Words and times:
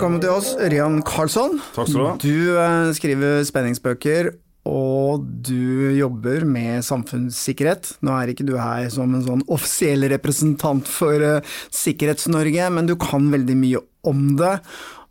Velkommen 0.00 0.22
til 0.22 0.30
oss, 0.32 0.54
Ørjan 0.56 0.94
Karlsson. 1.04 1.58
Takk 1.74 1.90
skal 1.90 1.98
du 2.00 2.04
ha. 2.06 2.12
Du 2.22 2.54
eh, 2.56 2.92
skriver 2.96 3.42
spenningsbøker, 3.44 4.30
og 4.64 5.26
du 5.44 5.90
jobber 5.92 6.46
med 6.48 6.86
samfunnssikkerhet. 6.86 7.90
Nå 8.00 8.14
er 8.16 8.32
ikke 8.32 8.46
du 8.48 8.54
her 8.56 8.86
som 8.88 9.12
en 9.12 9.26
sånn 9.26 9.42
offisiell 9.52 10.08
representant 10.08 10.88
for 10.88 11.20
eh, 11.20 11.52
Sikkerhets-Norge, 11.76 12.70
men 12.72 12.88
du 12.88 12.94
kan 12.96 13.28
veldig 13.28 13.58
mye 13.60 13.84
om 14.08 14.24
det. 14.40 14.54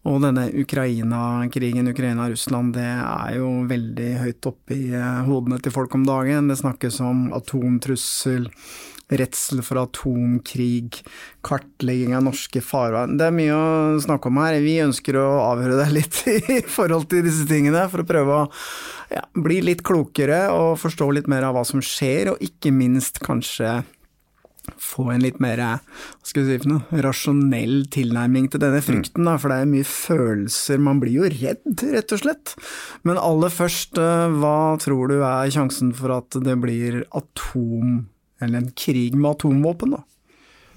Og 0.10 0.24
denne 0.26 0.48
Ukraina-krigen, 0.58 1.94
Ukraina-Russland, 1.94 2.74
det 2.80 2.90
er 2.90 3.38
jo 3.38 3.60
veldig 3.70 4.12
høyt 4.24 4.50
oppe 4.50 4.74
i 4.74 4.88
eh, 4.90 5.22
hodene 5.30 5.62
til 5.62 5.76
folk 5.78 5.94
om 6.02 6.10
dagen. 6.10 6.50
Det 6.50 6.58
snakkes 6.64 6.98
om 7.06 7.28
atomtrussel, 7.38 8.50
redsel 9.10 9.64
for 9.66 9.82
atomkrig, 9.82 11.02
kartlegging 11.46 12.16
av 12.18 12.26
norske 12.28 12.62
farvann. 12.64 13.18
Det 13.20 13.28
er 13.28 13.36
mye 13.36 13.56
å 13.56 14.02
snakke 14.04 14.30
om 14.30 14.42
her. 14.42 14.60
Vi 14.64 14.78
ønsker 14.84 15.18
å 15.20 15.28
avhøre 15.48 15.80
deg 15.82 15.96
litt 15.98 16.22
i 16.58 16.62
forhold 16.70 17.10
til 17.12 17.26
disse 17.26 17.48
tingene, 17.50 17.88
for 17.92 18.04
å 18.04 18.10
prøve 18.10 18.42
å 18.42 18.50
ja, 19.14 19.24
bli 19.34 19.62
litt 19.66 19.86
klokere 19.86 20.48
og 20.54 20.78
forstå 20.82 21.10
litt 21.18 21.32
mer 21.32 21.48
av 21.48 21.58
hva 21.58 21.66
som 21.68 21.82
skjer, 21.84 22.34
og 22.34 22.44
ikke 22.46 22.74
minst 22.76 23.22
kanskje 23.26 23.80
få 24.78 25.08
en 25.14 25.24
litt 25.24 25.40
mer 25.42 25.60
hva 25.60 25.80
skal 26.28 26.46
vi 26.46 26.54
si 26.54 26.62
for 26.62 26.72
noe, 26.74 27.02
rasjonell 27.06 27.88
tilnærming 27.94 28.50
til 28.52 28.62
denne 28.62 28.82
frykten, 28.86 29.26
da, 29.26 29.38
for 29.42 29.50
det 29.50 29.64
er 29.64 29.72
mye 29.72 29.88
følelser. 29.88 30.82
Man 30.84 31.02
blir 31.02 31.16
jo 31.24 31.32
redd, 31.34 31.84
rett 31.96 32.14
og 32.16 32.22
slett. 32.22 32.54
Men 33.08 33.22
aller 33.22 33.54
først, 33.54 33.98
eh, 33.98 34.38
hva 34.38 34.78
tror 34.82 35.10
du 35.10 35.18
er 35.24 35.50
sjansen 35.54 35.94
for 35.96 36.14
at 36.20 36.38
det 36.46 36.58
blir 36.62 37.02
atom 37.10 38.06
eller 38.40 38.64
en 38.64 38.72
krig 38.72 39.16
med 39.16 39.32
atomvåpen, 39.32 39.98
da? 39.98 40.04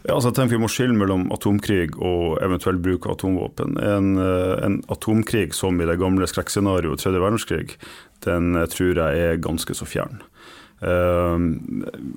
Ja, 0.02 0.16
altså 0.16 0.32
jeg 0.32 0.38
tenker 0.38 0.56
Vi 0.56 0.62
må 0.64 0.70
skille 0.72 0.98
mellom 0.98 1.28
atomkrig 1.34 1.92
og 1.94 2.40
eventuell 2.42 2.80
bruk 2.82 3.06
av 3.06 3.16
atomvåpen. 3.16 3.76
En, 3.78 4.16
eh, 4.18 4.56
en 4.66 4.80
atomkrig 4.90 5.54
som 5.54 5.78
i 5.78 5.86
det 5.86 6.00
gamle 6.00 6.26
skrekkscenarioet 6.26 7.04
tredje 7.04 7.22
verdenskrig, 7.22 7.76
den 8.26 8.56
eh, 8.58 8.66
tror 8.66 8.98
jeg 8.98 9.22
er 9.28 9.42
ganske 9.42 9.78
så 9.78 9.86
fjern. 9.86 10.22
Uh, 10.82 11.38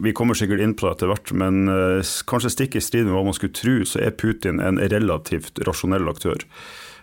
vi 0.01 0.09
kommer 0.17 0.33
sikkert 0.33 0.63
inn 0.65 0.71
på 0.73 0.87
det 0.87 0.95
etter 0.95 1.11
hvert, 1.11 1.29
men 1.37 1.69
uh, 1.69 2.13
kanskje 2.25 2.49
stikk 2.49 2.79
i 2.79 2.81
strid 2.81 3.05
med 3.05 3.13
hva 3.13 3.21
man 3.27 3.35
skulle 3.37 3.53
tro, 3.53 3.75
så 3.85 3.99
er 4.01 4.15
Putin 4.17 4.57
en 4.57 4.79
relativt 4.81 5.61
rasjonell 5.67 6.09
aktør. 6.09 6.41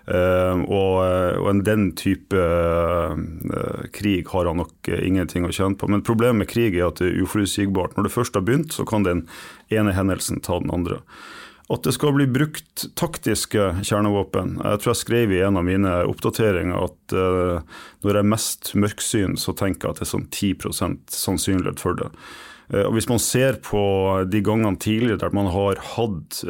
Uh, 0.03 0.64
og, 0.67 0.96
og, 1.39 1.45
en 1.52 1.61
den 1.63 1.85
type 1.95 2.46
krig 3.95 4.27
har 4.33 4.48
han 4.51 4.58
nok 4.58 4.90
ingenting 4.90 5.46
å 5.46 5.52
kjenne 5.55 5.79
på. 5.79 5.90
Men 5.90 6.02
problemet 6.07 6.42
med 6.42 6.51
krig 6.51 6.74
er 6.79 6.89
at 6.89 6.98
det 7.02 7.13
er 7.13 7.23
uforutsigbart. 7.23 7.95
Når 7.96 8.08
det 8.08 8.14
først 8.17 8.39
har 8.39 8.46
begynt, 8.46 8.74
så 8.74 8.86
kan 8.89 9.07
den 9.07 9.27
ene 9.70 9.95
hendelsen 9.95 10.42
ta 10.42 10.58
den 10.62 10.74
andre. 10.74 11.02
At 11.73 11.86
det 11.86 11.95
skal 11.95 12.12
bli 12.17 12.27
brukt 12.29 12.89
taktiske 12.98 13.68
kjernevåpen. 13.86 14.58
Jeg 14.61 14.83
tror 14.83 14.92
jeg 14.92 15.01
skrev 15.05 15.33
i 15.33 15.41
en 15.46 15.57
av 15.57 15.64
mine 15.64 15.92
oppdateringer 16.11 16.74
at 16.77 17.14
når 17.14 18.11
jeg 18.11 18.18
er 18.20 18.29
mest 18.29 18.73
mørksyn, 18.77 19.39
så 19.41 19.55
tenker 19.57 19.86
jeg 19.89 19.95
at 19.95 20.02
det 20.02 20.08
er 20.08 20.11
sånn 20.11 20.27
10% 20.29 21.14
sannsynlighet 21.17 21.80
for 21.80 21.96
det. 21.96 22.11
Og 22.83 22.92
Hvis 22.96 23.08
man 23.08 23.23
ser 23.23 23.57
på 23.64 23.80
de 24.29 24.42
gangene 24.45 24.80
tidligere 24.80 25.23
der 25.23 25.35
man 25.36 25.48
har 25.55 25.80
hatt 25.95 26.42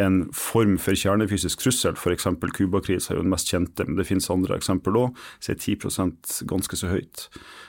en 0.00 0.18
form 0.36 0.76
for 0.82 0.98
kjernefysisk 0.98 1.62
trussel, 1.62 1.96
f.eks. 1.98 2.28
Cuba-krise 2.56 3.12
er 3.12 3.18
jo 3.18 3.24
den 3.24 3.32
mest 3.32 3.50
kjente, 3.50 3.86
men 3.86 3.98
det 3.98 4.06
finnes 4.08 4.28
andre 4.32 4.58
eksempler 4.58 4.98
òg, 5.02 5.22
så 5.42 5.54
er 5.54 5.62
10% 5.62 6.36
ganske 6.50 6.80
så 6.80 6.92
høyt. 6.92 7.26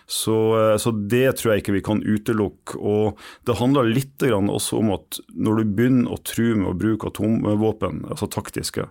Så, 0.09 0.35
så, 0.81 0.93
det 1.11 1.37
tror 1.37 1.53
jeg 1.53 1.63
ikke 1.63 1.77
vi 1.77 1.85
kan 1.85 2.03
utelukke. 2.03 2.79
Og 2.81 3.19
det 3.45 3.59
handler 3.59 3.89
litt 3.89 4.25
også 4.25 4.79
om 4.81 4.93
at 4.95 5.19
når 5.35 5.61
du 5.61 5.73
begynner 5.77 6.13
å 6.15 6.21
true 6.25 6.57
med 6.57 6.71
å 6.71 6.77
bruke 6.77 7.11
atomvåpen, 7.11 8.03
altså 8.09 8.29
taktiske, 8.31 8.87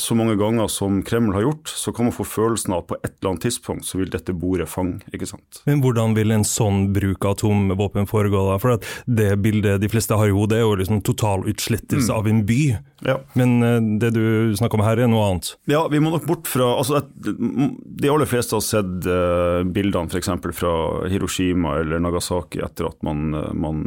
så 0.00 0.14
mange 0.16 0.32
ganger 0.40 0.68
som 0.72 1.02
Kreml 1.04 1.34
har 1.36 1.42
gjort, 1.44 1.68
så 1.68 1.92
kan 1.92 2.08
man 2.08 2.14
få 2.16 2.24
følelsen 2.24 2.72
av 2.72 2.84
at 2.84 2.88
på 2.88 2.96
et 3.02 3.10
eller 3.10 3.34
annet 3.34 3.44
tidspunkt 3.44 3.84
så 3.84 3.98
vil 4.00 4.08
dette 4.12 4.32
bordet 4.32 4.68
fange. 4.70 5.02
ikke 5.12 5.28
sant? 5.28 5.60
Men 5.68 5.82
hvordan 5.84 6.14
vil 6.16 6.32
en 6.32 6.46
sånn 6.48 6.86
bruk 6.94 7.26
av 7.28 7.36
atomvåpen 7.36 8.08
foregå? 8.08 8.46
da? 8.48 8.56
For 8.62 8.78
Det 9.04 9.30
bildet 9.44 9.82
de 9.82 9.90
fleste 9.92 10.16
har 10.16 10.30
i 10.30 10.34
hodet, 10.34 10.58
er 10.58 10.64
jo 10.64 10.78
liksom 10.80 11.02
totalutslettelse 11.04 12.08
mm. 12.08 12.16
av 12.16 12.30
en 12.32 12.42
by. 12.48 12.62
Ja. 13.06 13.18
Men 13.38 13.98
det 14.00 14.14
du 14.16 14.56
snakker 14.58 14.80
om 14.80 14.86
her, 14.86 14.98
er 14.98 15.10
noe 15.10 15.26
annet? 15.28 15.52
Ja, 15.70 15.84
vi 15.92 16.00
må 16.02 16.10
nok 16.14 16.26
bort 16.26 16.48
fra 16.50 16.72
altså, 16.80 17.04
De 17.14 18.10
aller 18.10 18.26
fleste 18.26 18.56
har 18.56 18.64
sett 18.64 19.06
uh, 19.06 19.62
bildene 19.68 20.10
f.eks. 20.10 20.32
fra 20.56 20.74
Hiroshima 21.12 21.76
eller 21.82 22.02
Nagasaki 22.02 22.62
etter 22.64 22.88
at 22.88 23.02
man, 23.06 23.36
man 23.52 23.84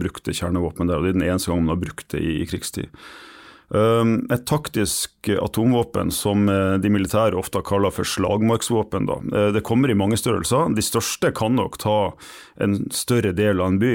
brukte 0.00 0.34
kjernevåpen 0.34 0.90
der. 0.90 0.98
og 0.98 1.06
Det 1.06 1.14
er 1.14 1.20
den 1.20 1.28
eneste 1.30 1.52
gangen 1.52 1.68
man 1.68 1.76
har 1.76 1.84
brukt 1.86 2.10
det 2.12 2.22
i, 2.22 2.40
i 2.42 2.48
krigstid. 2.48 2.90
Et 3.72 4.42
taktisk 4.44 5.28
atomvåpen 5.32 6.10
som 6.12 6.48
eh, 6.48 6.74
de 6.82 6.90
militære 6.92 7.38
ofte 7.40 7.62
kaller 7.64 7.92
for 7.94 8.04
slagmarksvåpen. 8.04 9.08
Da. 9.08 9.16
Eh, 9.32 9.50
det 9.56 9.64
kommer 9.64 9.88
i 9.88 9.96
mange 9.96 10.18
størrelser. 10.20 10.74
De 10.76 10.84
største 10.84 11.32
kan 11.32 11.56
nok 11.56 11.78
ta 11.80 11.98
en 12.60 12.82
større 12.92 13.32
del 13.32 13.62
av 13.64 13.72
en 13.72 13.78
by. 13.80 13.94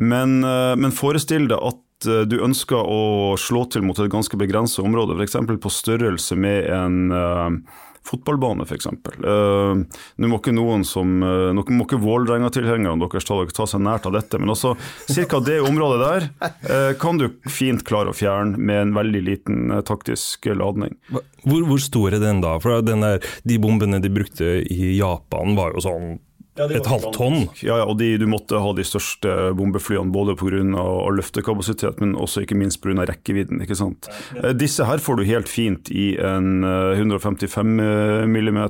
Men, 0.00 0.38
eh, 0.44 0.72
men 0.80 0.94
forestill 0.96 1.50
deg 1.52 1.60
at 1.60 1.80
du 2.04 2.34
ønsker 2.42 2.76
å 2.76 3.32
slå 3.40 3.62
til 3.72 3.84
mot 3.86 3.96
et 4.02 4.10
ganske 4.12 4.36
begrenset 4.36 4.82
område, 4.84 5.14
f.eks. 5.16 5.38
på 5.62 5.70
størrelse 5.72 6.36
med 6.36 6.66
en 6.68 7.62
fotballbane, 8.04 8.66
f.eks. 8.66 8.88
Uh, 9.24 9.84
Nå 10.20 10.30
må 10.30 10.40
ikke 10.40 10.54
noen 10.54 10.84
som 10.88 11.16
uh, 11.24 11.50
Nå 11.56 11.64
må 11.72 11.86
ikke 11.86 12.00
Vålerenga-tilhengerne 12.02 13.00
deres 13.00 13.28
ta, 13.28 13.38
ta, 13.56 13.66
seg 13.70 13.84
nært 13.84 14.08
av 14.08 14.16
dette, 14.16 14.40
men 14.40 14.52
altså 14.52 14.74
ca. 14.76 15.40
det 15.44 15.60
området 15.64 16.00
der 16.02 16.28
uh, 16.42 16.92
kan 17.00 17.20
du 17.20 17.30
fint 17.50 17.84
klare 17.86 18.12
å 18.12 18.16
fjerne 18.16 18.60
med 18.60 18.82
en 18.82 18.94
veldig 18.98 19.24
liten 19.24 19.72
uh, 19.72 19.80
taktisk 19.86 20.50
ladning. 20.52 20.96
Hvor, 21.44 21.64
hvor, 21.68 21.80
stor 21.82 22.16
er 22.16 22.22
den 22.22 22.44
da? 22.44 22.56
For 22.62 22.84
den 22.84 23.04
der, 23.04 23.24
De 23.44 23.58
bombene 23.60 24.00
de 24.02 24.12
brukte 24.12 24.56
i 24.60 24.94
Japan 24.98 25.56
var 25.58 25.76
jo 25.76 25.84
sånn 25.84 26.14
ja, 26.54 26.68
et 26.70 26.86
halvt 26.86 27.10
tonn? 27.16 27.48
Ja, 27.64 27.80
ja 27.80 27.86
og 27.88 27.98
de, 27.98 28.12
du 28.20 28.26
måtte 28.30 28.60
ha 28.62 28.72
de 28.76 28.84
største 28.86 29.50
bombeflyene 29.58 30.12
både 30.14 30.36
pga. 30.38 30.84
løftekapasitet, 31.14 31.98
men 32.02 32.14
også 32.14 32.44
ikke 32.44 32.58
minst 32.58 32.80
pga. 32.82 33.06
rekkevidden. 33.10 33.62
ikke 33.64 33.78
sant? 33.78 34.08
Ja, 34.36 34.52
Disse 34.54 34.86
her 34.86 35.02
får 35.02 35.18
du 35.18 35.24
helt 35.26 35.50
fint 35.50 35.90
i 35.90 36.14
en 36.22 36.62
155 36.64 37.74
mm 38.30 38.60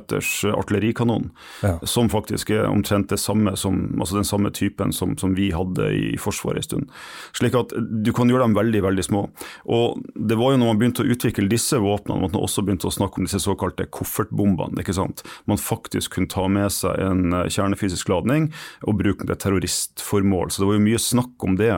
artillerikanon, 0.55 1.29
ja. 1.61 1.77
som 1.83 2.09
faktisk 2.09 2.51
er 2.55 2.65
omtrent 2.69 3.11
det 3.13 3.19
samme 3.21 3.55
som, 3.59 3.83
altså 3.99 4.17
den 4.17 4.27
samme 4.27 4.51
typen 4.55 4.93
som, 4.93 5.13
som, 5.17 5.35
vi 5.35 5.51
hadde 5.53 5.91
i 5.93 6.17
Forsvaret 6.21 6.63
en 6.63 6.65
stund. 6.65 6.91
Slik 7.37 7.55
at 7.59 7.73
du 7.75 8.11
kan 8.15 8.29
gjøre 8.31 8.47
dem 8.47 8.57
veldig, 8.57 8.81
veldig 8.85 9.05
små. 9.05 9.25
Og 9.69 10.01
det 10.15 10.37
var 10.39 10.53
jo 10.53 10.61
når 10.61 10.71
man 10.71 10.81
begynte 10.81 11.05
å 11.05 11.11
utvikle 11.11 11.49
disse 11.51 11.77
våpnene, 11.81 12.25
at 12.25 12.33
man 12.33 12.45
også 12.47 12.63
begynte 12.65 12.89
å 12.89 12.95
snakke 12.95 13.19
om 13.19 13.27
disse 13.27 13.43
såkalte 13.43 13.87
koffertbombene. 13.93 14.81
ikke 14.81 14.95
sant? 14.95 15.25
Man 15.45 15.61
faktisk 15.61 16.15
kunne 16.15 16.31
ta 16.31 16.47
med 16.49 16.71
seg 16.73 16.97
en 17.03 17.35
kjerne 17.51 17.74
fysisk 17.79 18.09
ladning 18.11 18.49
og 18.85 18.99
bruke 18.99 19.23
den 19.23 19.31
til 19.33 19.41
terroristformål. 19.45 20.51
Så 20.51 20.63
det 20.63 20.69
var 20.69 20.79
jo 20.79 20.85
mye 20.85 21.01
snakk 21.01 21.47
om 21.47 21.57
det 21.59 21.71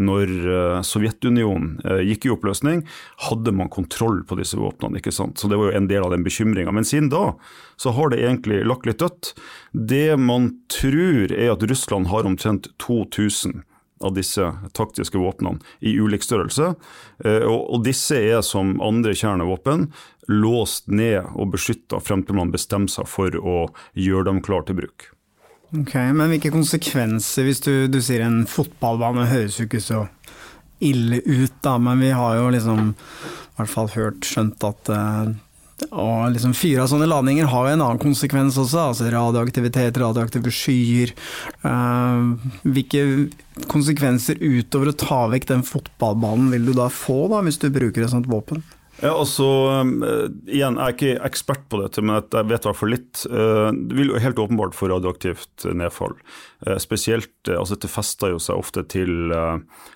når 0.00 0.34
uh, 0.48 0.80
Sovjetunionen 0.86 1.78
uh, 1.84 2.02
gikk 2.04 2.28
i 2.28 2.34
oppløsning. 2.34 2.84
Hadde 3.28 3.54
man 3.56 3.72
kontroll 3.72 4.22
på 4.28 4.38
disse 4.40 4.58
våpnene? 4.60 5.00
ikke 5.00 5.14
sant? 5.14 5.38
Så 5.38 5.50
det 5.50 5.58
var 5.60 5.70
jo 5.70 5.78
en 5.80 5.90
del 5.90 6.06
av 6.06 6.14
den 6.14 6.26
bekymringa. 6.26 6.74
Men 6.74 6.88
siden 6.88 7.12
da 7.12 7.32
så 7.78 7.94
har 7.94 8.10
det 8.10 8.22
egentlig 8.24 8.64
lagt 8.66 8.88
litt 8.88 9.02
dødt. 9.02 9.34
Det 9.72 10.18
man 10.18 10.52
tror 10.72 11.32
er 11.32 11.54
at 11.54 11.66
Russland 11.70 12.10
har 12.10 12.26
omtrent 12.26 12.70
2000 12.82 13.62
av 14.00 14.14
disse 14.14 14.44
taktiske 14.72 15.18
våpnene 15.18 15.58
i 15.80 15.96
ulik 15.98 16.22
størrelse. 16.22 16.74
Eh, 17.24 17.44
og 17.48 17.82
disse 17.86 18.18
er 18.18 18.42
som 18.46 18.76
andre 18.84 19.14
kjernevåpen 19.16 19.88
låst 20.28 20.88
ned 20.92 21.32
og 21.34 21.54
beskytta 21.54 22.02
frem 22.04 22.24
til 22.26 22.38
man 22.38 22.54
bestemmer 22.54 22.92
seg 22.92 23.08
for 23.10 23.34
å 23.38 23.60
gjøre 23.98 24.30
dem 24.30 24.42
klar 24.44 24.66
til 24.68 24.78
bruk. 24.82 25.10
Ok, 25.76 25.94
Men 26.16 26.30
hvilke 26.32 26.52
konsekvenser, 26.52 27.44
hvis 27.44 27.60
du, 27.60 27.72
du 27.92 27.98
sier 28.00 28.24
en 28.24 28.46
fotballbane 28.48 29.26
høres 29.28 29.58
jo 29.58 29.66
ikke 29.68 29.82
så 29.84 30.06
ille 30.80 31.18
ut, 31.26 31.58
da, 31.64 31.74
men 31.82 32.00
vi 32.00 32.14
har 32.14 32.38
jo 32.38 32.48
liksom 32.54 32.94
i 32.94 33.58
hvert 33.58 33.72
fall 33.72 33.90
hørt, 33.92 34.24
skjønt 34.24 34.64
at 34.64 34.90
uh, 34.94 35.28
å 35.90 36.06
liksom 36.32 36.54
fyre 36.56 36.84
av 36.84 36.88
sånne 36.90 37.08
ladninger 37.10 37.50
har 37.50 37.66
jo 37.66 37.74
en 37.74 37.84
annen 37.84 38.00
konsekvens 38.00 38.56
også, 38.58 38.86
altså 38.92 39.10
radioaktivitet, 39.12 39.98
radioaktive 40.00 40.52
skyer. 40.54 41.12
Uh, 41.66 42.38
hvilke 42.62 43.28
konsekvenser 43.68 44.40
utover 44.40 44.92
å 44.92 44.98
ta 45.04 45.20
vekk 45.34 45.50
den 45.50 45.66
fotballbanen 45.66 46.48
vil 46.54 46.70
du 46.70 46.76
da 46.78 46.88
få, 46.88 47.26
da, 47.34 47.42
hvis 47.44 47.60
du 47.60 47.68
bruker 47.74 48.06
et 48.06 48.14
sånt 48.14 48.30
våpen? 48.30 48.64
Ja, 48.98 49.12
altså, 49.14 49.46
igjen, 50.50 50.74
Jeg 50.74 50.82
er 50.82 50.94
ikke 50.94 51.26
ekspert 51.28 51.66
på 51.70 51.78
dette, 51.78 52.02
men 52.02 52.18
jeg 52.18 52.48
vet 52.50 52.64
i 52.64 52.66
hvert 52.66 52.78
fall 52.80 52.90
litt. 52.90 53.20
Uh, 53.30 53.70
det 53.70 53.94
vil 53.94 54.10
jo 54.10 54.22
helt 54.22 54.40
åpenbart 54.42 54.74
få 54.74 54.88
radioaktivt 54.90 55.68
nedfall. 55.70 56.16
Uh, 56.66 56.74
spesielt, 56.82 57.30
altså 57.46 57.76
Dette 57.76 57.92
fester 57.92 58.34
jo 58.34 58.40
seg 58.42 58.58
ofte 58.58 58.82
til 58.90 59.30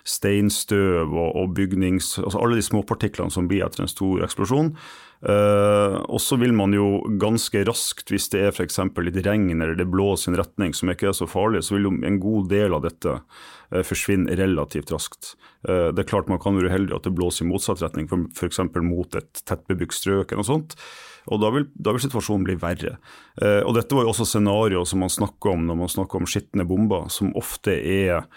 steinstøv 0.07 1.11
og, 1.11 1.33
og 1.35 1.55
bygnings... 1.57 2.15
altså 2.21 2.39
Alle 2.39 2.61
de 2.61 2.63
småpartiklene 2.63 3.33
som 3.33 3.49
blir 3.51 3.65
etter 3.65 3.83
en 3.83 3.91
stor 3.91 4.23
eksplosjon. 4.23 4.71
og 5.23 6.19
så 6.19 6.35
vil 6.35 6.51
man 6.51 6.73
jo 6.75 6.99
ganske 7.19 7.61
raskt, 7.63 8.09
hvis 8.11 8.27
det 8.33 8.41
er 8.43 8.51
f.eks. 8.51 8.79
litt 8.99 9.19
regn 9.23 9.61
eller 9.61 9.75
det 9.79 9.87
blåser 9.87 10.31
i 10.31 10.33
en 10.33 10.39
retning 10.41 10.73
som 10.75 10.91
ikke 10.91 11.07
er 11.11 11.15
så 11.15 11.27
farlig, 11.27 11.63
så 11.63 11.75
vil 11.75 11.87
jo 11.87 11.93
en 12.03 12.19
god 12.19 12.49
del 12.51 12.75
av 12.75 12.83
dette 12.83 13.21
forsvinne 13.81 14.35
relativt 14.37 14.91
raskt. 14.93 15.33
Det 15.63 15.97
er 15.97 16.05
klart 16.05 16.27
Man 16.29 16.41
kan 16.43 16.57
være 16.57 16.69
uheldig 16.69 16.93
at 16.93 17.07
det 17.07 17.13
blåser 17.15 17.45
i 17.45 17.49
motsatt 17.49 17.81
retning, 17.81 18.05
f.eks. 18.35 18.59
mot 18.83 19.15
et 19.17 19.41
tettbebygd 19.47 19.95
strøk. 19.95 20.31
eller 20.31 20.43
noe 20.43 20.49
sånt, 20.49 20.75
og 21.31 21.39
da 21.39 21.51
vil, 21.55 21.67
da 21.73 21.93
vil, 21.93 22.03
situasjonen 22.03 22.47
bli 22.47 22.57
verre. 22.59 22.97
Eh, 23.39 23.61
og 23.63 23.77
Dette 23.77 23.95
var 23.95 24.05
jo 24.05 24.11
også 24.11 24.27
scenarioer 24.27 24.87
som 24.89 25.03
man 25.03 25.13
snakker 25.13 25.55
om 25.55 25.63
når 25.69 25.79
man 25.79 25.91
snakker 25.91 26.19
om 26.19 26.27
skitne 26.29 26.67
bomber, 26.67 27.07
som 27.13 27.31
ofte 27.39 27.75
er 27.77 28.27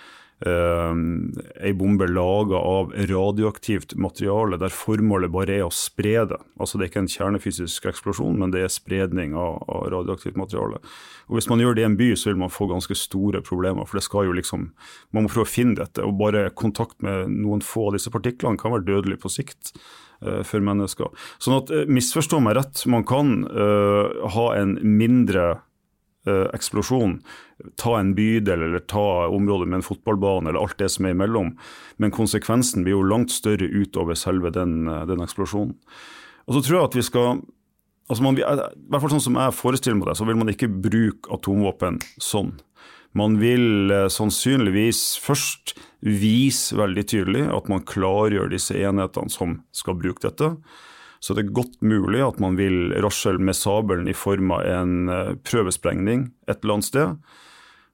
ei 0.44 1.72
bombe 1.72 2.04
laga 2.06 2.58
av 2.60 2.90
radioaktivt 3.08 3.94
materiale 3.96 4.58
der 4.60 4.74
formålet 4.74 5.32
bare 5.32 5.54
er 5.54 5.64
å 5.64 5.72
spre 5.72 6.26
det. 6.28 6.38
Altså 6.60 6.76
Det 6.76 6.84
er 6.84 6.90
ikke 6.90 7.02
en 7.06 7.08
kjernefysisk 7.08 7.86
eksplosjon, 7.88 8.36
men 8.42 8.52
det 8.52 8.66
er 8.66 8.72
spredning 8.72 9.32
av, 9.32 9.62
av, 9.64 9.86
radioaktivt 9.94 10.36
materiale. 10.36 10.82
Og 11.30 11.38
Hvis 11.38 11.48
man 11.48 11.64
gjør 11.64 11.78
det 11.78 11.86
i 11.86 11.88
en 11.88 11.96
by, 11.96 12.10
så 12.20 12.28
vil 12.28 12.42
man 12.44 12.52
få 12.52 12.68
ganske 12.68 12.94
store 12.94 13.40
problemer. 13.40 13.88
For 13.88 13.96
det 13.96 14.04
skal 14.04 14.28
jo 14.28 14.36
liksom, 14.36 14.70
man 15.16 15.24
må 15.24 15.32
prøve 15.32 15.48
å 15.48 15.54
finne 15.54 15.78
dette. 15.80 16.04
Og 16.04 16.20
bare 16.20 16.50
kontakt 16.52 17.00
med 17.00 17.32
noen 17.32 17.64
få 17.64 17.88
av 17.88 17.96
disse 17.96 18.12
partiklene 18.12 18.60
kan 18.60 18.76
være 18.76 18.84
dødelig 18.90 19.22
på 19.24 19.32
sikt 19.32 19.72
uh, 20.20 20.44
for 20.44 20.60
mennesker. 20.60 21.16
Sånn 21.40 21.62
at 21.62 21.72
uh, 21.72 21.86
misforstå 21.88 22.42
meg 22.44 22.58
rett, 22.60 22.84
man 22.92 23.08
kan 23.08 23.38
ha 24.36 24.50
en 24.60 24.76
mindre 24.84 25.54
Eh, 25.56 25.75
eksplosjon. 26.26 27.18
Ta 27.80 27.96
en 27.98 28.12
bydel 28.16 28.66
eller 28.68 28.84
ta 28.84 29.26
området 29.32 29.68
med 29.68 29.80
en 29.80 29.86
fotballbane 29.86 30.50
eller 30.50 30.60
alt 30.60 30.78
det 30.80 30.90
som 30.92 31.06
er 31.06 31.16
imellom. 31.16 31.54
Men 31.96 32.14
konsekvensen 32.14 32.84
blir 32.84 32.96
jo 32.96 33.06
langt 33.06 33.32
større 33.32 33.68
utover 33.68 34.18
selve 34.18 34.52
den, 34.54 34.88
eh, 34.88 35.04
den 35.08 35.24
eksplosjonen. 35.24 35.74
Og 36.46 36.54
så 36.54 36.62
tror 36.62 36.78
jeg 36.78 36.88
at 36.90 36.96
vi 36.96 37.02
skal 37.02 37.42
altså 38.08 38.22
man, 38.22 38.38
I 38.38 38.44
hvert 38.46 39.02
fall 39.02 39.16
sånn 39.16 39.24
som 39.24 39.38
jeg 39.40 39.56
forestiller 39.58 39.98
meg 39.98 40.12
det, 40.12 40.18
så 40.20 40.26
vil 40.28 40.38
man 40.38 40.52
ikke 40.52 40.70
bruke 40.70 41.32
atomvåpen 41.34 41.98
sånn. 42.22 42.54
Man 43.16 43.38
vil 43.40 43.90
eh, 43.90 44.08
sannsynligvis 44.12 45.16
først 45.24 45.76
vise 46.04 46.76
veldig 46.76 47.06
tydelig 47.08 47.46
at 47.50 47.70
man 47.72 47.86
klargjør 47.88 48.52
disse 48.52 48.76
enhetene 48.76 49.32
som 49.32 49.60
skal 49.74 49.96
bruke 49.98 50.22
dette. 50.22 50.52
Så 51.26 51.34
det 51.34 51.42
er 51.42 51.56
godt 51.58 51.80
mulig 51.82 52.20
at 52.22 52.38
man 52.38 52.54
vil 52.54 52.92
rasle 53.02 53.40
med 53.42 53.58
sabelen 53.58 54.06
i 54.06 54.14
form 54.14 54.52
av 54.54 54.62
en 54.62 55.10
eh, 55.10 55.34
prøvesprengning 55.42 56.28
et 56.46 56.60
eller 56.60 56.76
annet 56.76 56.86
sted. 56.86 57.16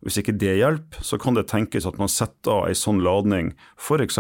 Hvis 0.03 0.19
ikke 0.19 0.35
det 0.35 0.57
hjelper, 0.59 1.05
så 1.07 1.17
kan 1.23 1.39
det 1.39 1.47
tenkes 1.49 1.87
at 1.89 1.97
man 1.97 2.11
setter 2.11 2.51
av 2.53 2.67
en 2.69 2.77
sånn 2.77 3.01
ladning 3.07 3.53
f.eks. 3.79 4.19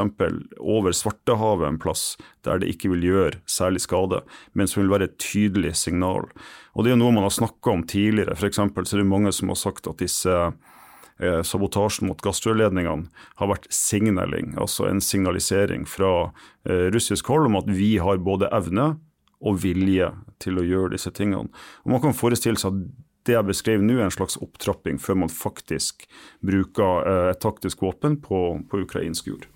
over 0.62 0.94
Svartehavet 0.94 1.66
en 1.68 1.80
plass, 1.82 2.14
der 2.46 2.62
det 2.62 2.70
ikke 2.72 2.92
vil 2.94 3.04
gjøre 3.08 3.42
særlig 3.50 3.82
skade, 3.84 4.22
men 4.54 4.70
som 4.70 4.84
vil 4.84 4.94
være 4.94 5.10
et 5.10 5.18
tydelig 5.20 5.74
signal. 5.82 6.30
Og 6.72 6.86
Det 6.86 6.94
er 6.94 7.02
noe 7.02 7.12
man 7.12 7.26
har 7.26 7.34
snakka 7.34 7.74
om 7.74 7.82
tidligere. 7.84 8.38
For 8.38 8.48
så 8.48 8.70
er 8.70 9.02
det 9.02 9.10
mange 9.10 9.34
som 9.34 9.52
har 9.52 9.58
sagt 9.58 9.90
at 9.90 10.00
disse 10.00 10.38
sabotasjen 11.46 12.08
mot 12.10 12.20
gassrørledningene 12.24 13.08
har 13.40 13.50
vært 13.50 13.68
signaling, 13.72 14.54
altså 14.60 14.88
en 14.88 15.02
signalisering 15.04 15.86
fra 15.88 16.32
eh, 16.68 16.88
russisk 16.94 17.30
hold 17.32 17.50
om 17.50 17.60
at 17.60 17.70
vi 17.70 17.96
har 18.02 18.22
både 18.24 18.50
evne 18.54 18.94
og 19.42 19.62
vilje 19.62 20.10
til 20.42 20.58
å 20.58 20.66
gjøre 20.66 20.94
disse 20.94 21.10
tingene. 21.14 21.50
Og 21.82 21.94
Man 21.94 22.02
kan 22.04 22.16
forestille 22.16 22.60
seg 22.60 22.74
at 22.74 22.92
det 23.26 23.36
jeg 23.36 23.46
beskrev 23.46 23.82
nå, 23.84 24.00
er 24.00 24.08
en 24.08 24.14
slags 24.14 24.34
opptrapping 24.42 24.98
før 24.98 25.20
man 25.22 25.30
faktisk 25.30 26.06
bruker 26.42 27.06
eh, 27.06 27.30
et 27.34 27.42
taktisk 27.42 27.84
våpen 27.86 28.18
på, 28.22 28.62
på 28.70 28.82
ukrainsk 28.82 29.30
jord. 29.30 29.46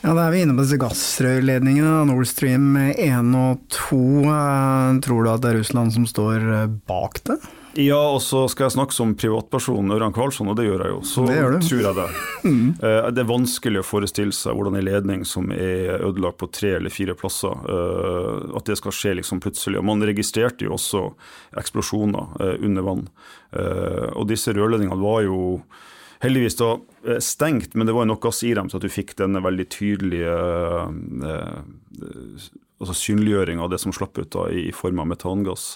Ja, 0.00 0.14
Da 0.14 0.26
er 0.26 0.32
vi 0.32 0.42
inne 0.44 0.56
på 0.56 0.64
disse 0.64 0.80
gassrørledningene, 0.80 2.04
Nord 2.08 2.28
Stream 2.28 2.76
1 2.80 3.32
og 3.36 3.64
2. 3.76 4.02
Tror 5.04 5.24
du 5.24 5.32
at 5.32 5.42
det 5.44 5.50
er 5.52 5.58
Russland 5.60 5.92
som 5.96 6.06
står 6.08 6.46
bak 6.88 7.20
det? 7.28 7.40
Ja, 7.78 7.98
og 8.16 8.18
så 8.24 8.42
skal 8.50 8.66
jeg 8.66 8.74
snakke 8.74 8.94
som 8.94 9.12
privatperson, 9.18 9.92
Ørjan 9.94 10.14
Karlsson, 10.14 10.48
og 10.50 10.56
det 10.58 10.64
gjør 10.66 10.82
jeg 10.82 10.90
jo. 10.90 11.00
Så 11.06 11.24
det 11.28 11.38
tror 11.68 11.86
jeg 11.86 11.98
det. 12.00 12.10
Mm. 12.40 12.70
Det 12.80 13.20
er 13.20 13.26
vanskelig 13.28 13.82
å 13.82 13.84
forestille 13.84 14.32
seg 14.32 14.54
hvordan 14.56 14.78
en 14.78 14.84
ledning 14.86 15.26
som 15.28 15.50
er 15.52 16.00
ødelagt 16.00 16.38
på 16.40 16.46
tre 16.48 16.70
eller 16.78 16.88
fire 16.88 17.12
plasser, 17.12 17.52
eh, 17.52 18.54
at 18.56 18.64
det 18.64 18.78
skal 18.80 18.94
skje 18.96 19.12
liksom 19.18 19.42
plutselig. 19.44 19.76
Og 19.76 19.84
Man 19.84 20.00
registrerte 20.08 20.64
jo 20.64 20.72
også 20.78 21.02
eksplosjoner 21.60 22.40
eh, 22.40 22.54
under 22.64 22.86
vann. 22.86 23.04
Og 23.52 24.24
disse 24.30 24.54
rørledningene 24.56 24.96
var 25.02 25.20
jo 25.26 25.40
heldigvis 26.24 26.56
da 26.56 26.70
stengt, 27.20 27.74
men 27.76 27.88
det 27.88 27.96
var 27.96 28.08
nok 28.08 28.22
gass 28.24 28.40
i 28.46 28.54
dem, 28.56 28.70
så 28.70 28.80
at 28.80 28.86
du 28.86 28.92
fikk 28.92 29.12
denne 29.18 29.42
veldig 29.44 29.66
tydelige 29.74 30.36
altså 32.80 32.96
synliggjøring 32.96 33.60
av 33.60 33.68
det 33.72 33.80
som 33.82 33.92
slapp 33.92 34.16
ut 34.16 34.32
da, 34.32 34.46
i 34.48 34.70
form 34.72 35.02
av 35.02 35.10
metangass. 35.12 35.74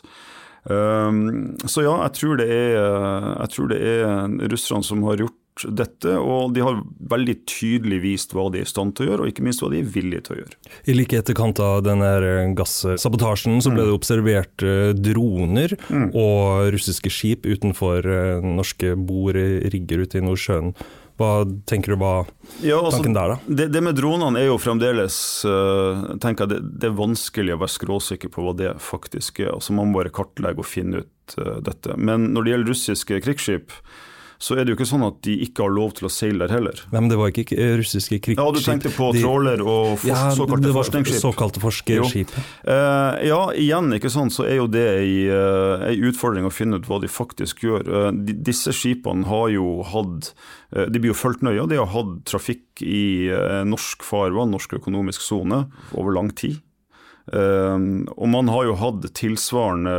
Ehm, 0.70 1.54
så 1.68 1.84
ja, 1.84 1.94
jeg 2.06 2.18
tror 2.18 2.40
det 2.40 2.50
er, 2.50 2.76
jeg 2.78 3.54
tror 3.56 3.72
det 3.72 3.80
er 3.84 4.52
russerne 4.52 4.86
som 4.86 5.02
har 5.08 5.20
gjort 5.20 5.40
dette, 5.70 6.10
og 6.18 6.50
de 6.56 6.64
har 6.66 6.80
veldig 7.12 7.34
tydelig 7.46 8.00
vist 8.02 8.32
hva 8.34 8.48
de 8.50 8.58
er 8.58 8.66
i 8.66 8.70
stand 8.70 8.96
til 8.96 9.04
å 9.04 9.10
gjøre, 9.10 9.22
og 9.22 9.30
ikke 9.30 9.44
minst 9.46 9.62
hva 9.62 9.70
de 9.70 9.78
er 9.84 9.92
villige 9.94 10.24
til 10.26 10.34
å 10.34 10.38
gjøre. 10.40 10.58
I 10.90 10.96
like 10.96 11.20
etterkant 11.20 11.62
av 11.62 11.84
denne 11.86 12.10
gassabotasjen 12.58 13.62
så 13.62 13.70
ble 13.70 13.84
det 13.84 13.92
mm. 13.92 13.98
observert 14.00 14.66
eh, 14.66 14.90
droner 14.98 15.76
mm. 15.86 16.08
og 16.10 16.72
russiske 16.74 17.12
skip 17.12 17.46
utenfor 17.46 18.08
norske 18.42 18.96
bord 18.98 19.38
rigger 19.38 20.02
ute 20.02 20.18
i 20.18 20.26
Nordsjøen. 20.26 20.74
Hva 21.14 21.44
tenker 21.70 21.94
du 21.94 22.00
var 22.00 22.26
ja, 22.58 22.80
altså, 22.80 22.98
tanken 22.98 23.14
der, 23.14 23.34
da? 23.34 23.36
Det, 23.46 23.68
det, 23.70 23.82
med 23.86 23.94
dronene 23.94 24.40
er 24.40 24.48
jo 24.48 24.56
fremdeles 24.58 25.16
uh, 25.46 26.16
tenker 26.22 26.48
jeg, 26.48 26.50
det, 26.50 26.72
det, 26.82 26.88
er 26.88 26.96
vanskelig 26.98 27.54
å 27.54 27.60
være 27.60 27.74
skråsikker 27.76 28.32
på 28.34 28.42
hva 28.42 28.54
det 28.58 28.72
faktisk 28.82 29.38
er. 29.44 29.52
Altså, 29.54 29.76
man 29.78 29.92
må 29.92 30.00
bare 30.00 30.14
kartlegge 30.14 30.64
og 30.64 30.66
finne 30.66 31.04
ut 31.04 31.36
uh, 31.38 31.60
dette. 31.62 31.94
Men 31.94 32.32
når 32.34 32.42
det 32.42 32.54
gjelder 32.54 32.74
russiske 32.74 33.20
krigsskip, 33.28 33.76
så 34.44 34.58
er 34.58 34.66
det 34.66 34.74
jo 34.74 34.76
ikke 34.76 34.86
sånn 34.88 35.06
at 35.06 35.20
de 35.24 35.34
ikke 35.46 35.64
har 35.64 35.72
lov 35.72 35.94
til 35.96 36.04
å 36.04 36.10
seile 36.12 36.44
der 36.44 36.52
heller. 36.52 36.80
Nei, 36.92 37.00
men 37.00 37.08
det 37.08 37.16
var 37.16 37.30
ikke 37.32 37.56
russiske 37.80 38.18
krigsskip. 38.18 38.42
Ja, 38.42 38.52
Du 38.52 38.60
tenkte 38.60 38.90
på 38.92 39.06
de, 39.16 39.22
tråler 39.24 39.62
og 39.64 39.94
for, 40.02 40.08
ja, 40.10 40.18
såkalte 40.36 40.72
forskningsskip? 40.74 41.20
Såkalte 41.22 41.62
forskerskip. 41.62 42.34
Uh, 42.66 43.16
ja, 43.24 43.38
igjen, 43.56 43.88
ikke 43.96 44.12
sant, 44.12 44.34
så 44.36 44.44
er 44.44 44.58
jo 44.60 44.66
det 44.68 44.84
ei, 44.98 45.14
uh, 45.32 45.86
utfordring 46.10 46.44
å 46.44 46.52
finne 46.52 46.76
ut 46.76 46.90
hva 46.90 47.00
de 47.00 47.08
faktisk 47.08 47.64
gjør. 47.64 47.88
Uh, 47.88 48.10
de, 48.12 48.36
disse 48.50 48.74
skipene 48.76 49.24
har 49.30 49.48
jo 49.54 49.78
hatt 49.94 50.34
De 50.74 50.98
blir 50.98 51.12
jo 51.12 51.14
fulgt 51.14 51.44
nøye, 51.46 51.62
og 51.62 51.68
de 51.70 51.78
har 51.78 51.86
hatt 51.92 52.24
trafikk 52.26 52.82
i 52.82 53.30
norsk 53.68 54.02
farvann, 54.02 54.50
norsk 54.50 54.72
økonomisk 54.80 55.22
sone, 55.22 55.60
over 55.94 56.16
lang 56.16 56.32
tid. 56.34 56.56
Og 57.30 58.26
man 58.32 58.50
har 58.50 58.66
jo 58.66 58.74
hatt 58.80 59.06
tilsvarende, 59.14 59.94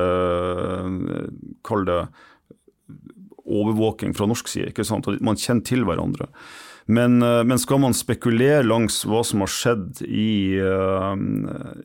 kall 1.64 1.88
det 1.88 2.02
overvåking 3.46 4.16
fra 4.18 4.28
norsk 4.30 4.50
side. 4.50 4.72
ikke 4.72 4.86
sant? 4.88 5.08
Man 5.22 5.40
kjenner 5.40 5.66
til 5.66 5.86
hverandre. 5.88 6.30
Men, 6.86 7.22
eh, 7.22 7.44
men, 7.44 7.60
skal 7.60 7.80
man 7.82 7.96
spekulere 7.98 8.64
langs 8.66 9.00
hva 9.10 9.24
som 9.26 9.42
har 9.42 9.50
skjedd 9.50 10.04
i, 10.06 10.58
uh, 10.62 11.16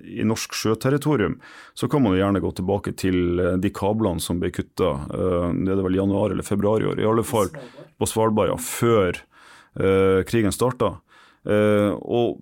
i, 0.04 0.20
norsk 0.28 0.52
sjøterritorium, 0.56 1.38
så 1.72 1.88
kan 1.88 2.04
man 2.04 2.12
jo 2.12 2.20
gjerne 2.20 2.42
gå 2.44 2.50
tilbake 2.58 2.92
til 3.00 3.40
eh, 3.40 3.56
de 3.62 3.70
kablene 3.72 4.20
som 4.20 4.42
ble 4.42 4.52
kutta 4.52 4.92
uh, 5.08 5.48
det 5.56 5.78
vel 5.80 5.96
januar 6.02 6.34
eller 6.34 6.44
februar 6.44 6.84
i 6.84 6.90
år, 6.90 7.00
i 7.00 7.08
alle 7.08 7.24
fall 7.24 7.48
på 7.96 8.08
Svalbard, 8.08 8.52
ja, 8.52 8.58
før 8.60 9.22
uh, 9.80 10.20
krigen 10.28 10.52
starta. 10.52 10.98
og 11.40 12.40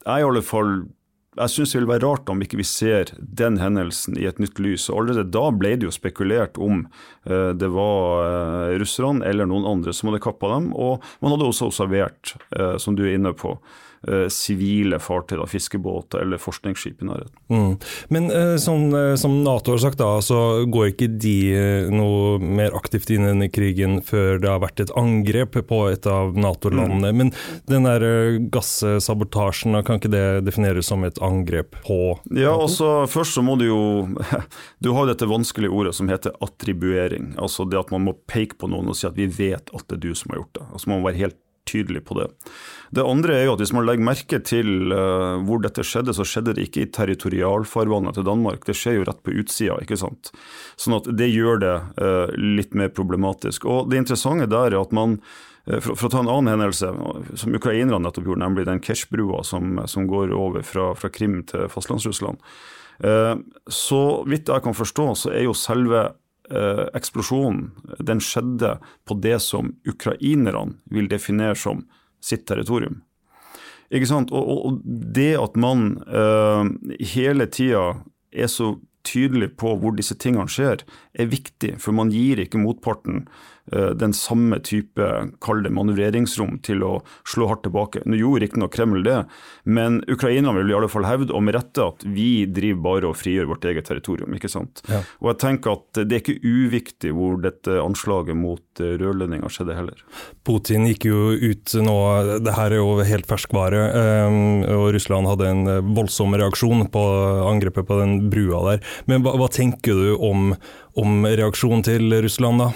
jeg 0.00 0.22
i 0.22 0.24
alle 0.24 0.40
fall 0.40 0.70
jeg 1.40 1.52
syns 1.52 1.72
det 1.72 1.80
vil 1.80 1.90
være 1.90 2.04
rart 2.04 2.30
om 2.32 2.42
ikke 2.44 2.58
vi 2.60 2.66
ser 2.68 3.12
den 3.18 3.58
hendelsen 3.60 4.18
i 4.20 4.26
et 4.28 4.40
nytt 4.42 4.60
lys. 4.62 4.88
og 4.90 5.02
Allerede 5.02 5.32
da 5.32 5.46
ble 5.54 5.74
det 5.78 5.88
jo 5.88 5.94
spekulert 5.94 6.60
om 6.60 6.84
uh, 7.28 7.52
det 7.56 7.70
var 7.72 8.24
uh, 8.24 8.78
russerne 8.80 9.24
eller 9.26 9.48
noen 9.48 9.68
andre 9.68 9.94
som 9.96 10.10
hadde 10.10 10.22
kappa 10.24 10.52
dem. 10.54 10.70
Og 10.76 11.04
man 11.22 11.34
hadde 11.34 11.48
også 11.48 11.70
observert, 11.70 12.34
uh, 12.58 12.76
som 12.82 12.98
du 12.98 13.06
er 13.06 13.16
inne 13.16 13.32
på, 13.36 13.56
eh, 13.56 13.78
sivile 14.32 14.96
fartøy, 15.02 15.36
da, 15.36 15.46
fiskebåter 15.50 16.22
eller 16.24 16.40
forskningsskip 16.40 17.02
i 17.02 17.08
nærheten. 17.08 17.34
Mm. 17.52 17.72
Men 18.08 18.30
eh, 18.30 18.56
som, 18.56 18.86
eh, 18.94 19.14
som, 19.20 19.34
Nato 19.44 19.74
har 19.74 19.82
sagt, 19.82 19.98
da, 19.98 20.20
så 20.24 20.64
går 20.70 20.92
ikke 20.92 21.08
de 21.20 21.34
eh, 21.52 21.90
noe 21.92 22.38
mer 22.40 22.74
aktivt 22.76 23.10
inn 23.12 23.26
i 23.26 23.30
denne 23.32 23.50
krigen 23.52 23.98
før 24.06 24.40
det 24.40 24.50
har 24.50 24.62
vært 24.62 24.80
et 24.84 24.94
angrep 24.98 25.58
på 25.68 25.82
et 25.90 26.06
av 26.08 26.36
Nato-landene. 26.38 27.12
Mm. 27.12 27.20
Men 27.20 27.34
den 27.70 27.88
der 27.88 28.06
eh, 28.06 28.38
gassabotasjen, 28.52 29.76
kan 29.84 30.00
ikke 30.00 30.12
det 30.12 30.24
defineres 30.48 30.90
som 30.90 31.04
et 31.04 31.20
angrep 31.24 31.76
på 31.84 32.00
Nato? 32.00 32.40
Ja, 32.40 32.54
altså 32.54 32.88
Først 33.10 33.36
så 33.36 33.42
må 33.44 33.56
du 33.60 33.66
jo 33.66 33.80
Du 34.82 34.92
har 34.96 35.08
dette 35.08 35.28
vanskelige 35.28 35.72
ordet 35.74 35.94
som 35.96 36.08
heter 36.10 36.34
attribuering. 36.44 37.34
Altså 37.40 37.66
det 37.68 37.78
at 37.80 37.92
man 37.92 38.06
må 38.08 38.16
peke 38.30 38.58
på 38.60 38.70
noen 38.70 38.90
og 38.90 38.98
si 38.98 39.08
at 39.08 39.18
vi 39.18 39.28
vet 39.28 39.72
at 39.74 39.86
det 39.88 39.98
er 39.98 40.02
du 40.08 40.10
som 40.16 40.32
har 40.32 40.42
gjort 40.42 40.56
det. 40.58 40.66
Altså 40.72 40.90
Man 40.90 41.00
må 41.00 41.10
være 41.10 41.22
helt 41.24 41.40
tydelig 41.68 42.04
på 42.08 42.16
det. 42.18 42.28
Det 42.90 43.04
andre 43.06 43.36
er 43.36 43.44
jo 43.46 43.54
at 43.54 43.62
hvis 43.62 43.74
man 43.76 43.86
legger 43.86 44.06
merke 44.06 44.40
til 44.46 44.92
uh, 44.92 45.42
hvor 45.46 45.62
dette 45.62 45.84
skjedde, 45.86 46.14
så 46.16 46.26
skjedde 46.26 46.56
det 46.56 46.66
ikke 46.68 46.84
i 46.84 46.90
territorialfarvannet 46.94 48.18
til 48.18 48.26
Danmark, 48.26 48.64
det 48.66 48.76
skjer 48.78 48.98
jo 48.98 49.06
rett 49.08 49.22
på 49.26 49.36
utsida. 49.42 49.78
ikke 49.82 49.98
sant? 50.00 50.32
Sånn 50.80 50.98
at 50.98 51.06
det 51.20 51.30
gjør 51.30 51.62
det 51.62 51.76
uh, 52.00 52.34
litt 52.34 52.74
mer 52.78 52.90
problematisk. 52.94 53.68
Og 53.70 53.92
det 53.92 54.02
interessante 54.02 54.50
der 54.50 54.74
er 54.74 54.80
at 54.80 54.96
man 54.96 55.18
uh, 55.20 55.78
for, 55.78 55.94
for, 55.94 56.08
å 56.08 56.12
ta 56.12 56.24
en 56.24 56.32
annen 56.32 56.54
hendelse, 56.56 56.90
som 57.38 57.56
ukrainerne 57.56 58.02
nettopp 58.06 58.26
gjorde, 58.30 58.44
nemlig 58.44 58.66
den 58.68 58.82
Kesh-brua 58.82 59.44
som, 59.46 59.78
som, 59.90 60.10
går 60.10 60.34
over 60.34 60.66
fra, 60.66 60.92
fra 60.98 61.12
Krim 61.12 61.42
til 61.48 61.70
fastlandsrussland. 61.70 62.42
Så 63.72 64.00
vidt 64.28 64.50
jeg 64.52 64.60
kan 64.64 64.76
forstå, 64.76 65.06
så 65.16 65.30
er 65.32 65.46
jo 65.46 65.54
selve 65.56 66.02
eh, 66.04 66.16
eksplosjonen 66.50 67.70
den 68.02 68.20
skjedde 68.24 68.76
på 69.06 69.16
det 69.22 69.38
som 69.44 69.74
ukrainerne 69.88 70.78
vil 70.90 71.08
definere 71.10 71.54
som 71.58 71.84
sitt 72.20 72.46
territorium. 72.48 73.00
Ikke 73.90 74.06
sant? 74.06 74.30
Og, 74.30 74.50
og 74.66 74.80
det 74.84 75.32
at 75.40 75.56
man 75.58 75.96
eh, 76.06 76.70
hele 77.14 77.46
tida 77.50 78.00
er 78.30 78.50
så 78.50 78.76
tydelig 79.06 79.54
på 79.58 79.72
hvor 79.80 79.94
disse 79.96 80.14
tingene 80.20 80.50
skjer, 80.50 80.84
er 81.16 81.30
viktig. 81.32 81.78
For 81.82 81.96
man 81.96 82.12
gir 82.14 82.42
ikke 82.44 82.60
motparten 82.60 83.24
Eh, 83.24 83.59
den 83.70 84.12
samme 84.16 84.58
type 84.66 85.06
kall 85.44 85.62
det 85.64 85.70
manøvreringsrom 85.74 86.58
til 86.66 86.82
å 86.86 86.92
slå 87.28 87.48
hardt 87.50 87.64
tilbake. 87.66 88.02
Nå 88.06 88.18
gjorde 88.18 88.44
riktignok 88.44 88.74
Kreml 88.74 89.04
det, 89.06 89.18
men 89.64 90.00
Ukraina 90.10 90.52
vil 90.56 90.72
i 90.72 90.76
alle 90.76 90.90
fall 90.90 91.06
hevde, 91.08 91.34
og 91.34 91.44
med 91.46 91.56
rette, 91.56 91.84
at 91.84 92.04
vi 92.06 92.46
driver 92.50 92.82
bare 92.86 93.10
og 93.10 93.18
frigjør 93.20 93.50
vårt 93.52 93.66
eget 93.70 93.88
territorium. 93.88 94.34
ikke 94.36 94.50
sant? 94.50 94.82
Ja. 94.90 95.02
Og 95.20 95.32
jeg 95.32 95.40
tenker 95.44 95.76
at 95.76 96.00
Det 96.00 96.16
er 96.16 96.22
ikke 96.22 96.40
uviktig 96.46 97.12
hvor 97.14 97.36
dette 97.42 97.78
anslaget 97.82 98.36
mot 98.38 98.82
eh, 98.82 98.96
rørledninga 99.00 99.50
skjedde 99.52 99.76
heller. 99.76 100.02
Putin 100.46 100.86
gikk 100.88 101.06
jo 101.10 101.34
ut 101.34 101.74
nå, 101.84 101.96
det 102.44 102.54
her 102.56 102.74
er 102.74 102.80
jo 102.80 102.98
helt 103.06 103.28
ferskvare, 103.30 103.82
eh, 104.00 104.38
og 104.76 104.90
Russland 104.96 105.30
hadde 105.30 105.50
en 105.50 105.94
voldsom 105.96 106.34
reaksjon 106.38 106.88
på 106.92 107.04
angrepet 107.50 107.88
på 107.88 108.00
den 108.00 108.16
brua 108.32 108.62
der. 108.70 108.84
Men 109.10 109.24
hva, 109.26 109.36
hva 109.40 109.50
tenker 109.52 109.96
du 109.96 110.16
om, 110.16 110.50
om 111.00 111.22
reaksjonen 111.26 111.84
til 111.86 112.20
Russland 112.24 112.64
da? 112.64 112.72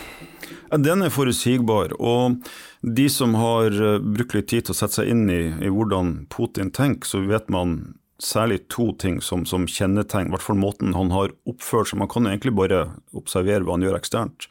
Den 0.80 1.02
er 1.06 1.12
forutsigbar. 1.12 1.92
og 2.00 2.40
de 2.84 3.08
som 3.08 3.34
har 3.38 3.72
eh, 3.72 4.00
brukt 4.02 4.34
litt 4.36 4.50
tid 4.52 4.66
til 4.66 4.74
å 4.74 4.76
sette 4.76 5.00
seg 5.00 5.12
inn 5.12 5.28
i, 5.32 5.42
i 5.64 5.70
hvordan 5.72 6.26
Putin 6.32 6.72
tenker, 6.74 7.08
så 7.08 7.22
vet 7.24 7.48
man 7.52 7.94
særlig 8.20 8.66
to 8.72 8.90
ting 9.00 9.20
som, 9.24 9.44
som 9.48 9.64
kjennetegn, 9.68 10.28
i 10.28 10.34
hvert 10.34 10.44
fall 10.44 10.60
måten 10.60 10.94
han 10.96 11.10
har 11.14 11.32
oppført 11.48 11.90
seg 11.90 11.98
Man 12.00 12.10
kan 12.12 12.26
jo 12.26 12.34
egentlig 12.34 12.54
bare 12.56 12.86
observere 13.16 13.64
hva 13.64 13.78
han 13.78 13.86
gjør 13.86 13.98
eksternt. 13.98 14.48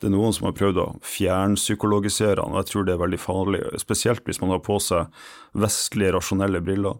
Det 0.00 0.08
er 0.08 0.12
noen 0.12 0.34
som 0.34 0.48
har 0.48 0.56
prøvd 0.56 0.78
å 0.82 0.86
fjernpsykologisere 1.06 2.42
han, 2.42 2.52
og 2.54 2.62
jeg 2.62 2.70
tror 2.70 2.86
det 2.86 2.94
er 2.94 3.02
veldig 3.02 3.20
farlig. 3.20 3.60
Spesielt 3.80 4.24
hvis 4.28 4.40
man 4.42 4.52
har 4.52 4.62
på 4.64 4.76
seg 4.82 5.12
vestlige, 5.56 6.12
rasjonelle 6.12 6.60
briller. 6.64 6.98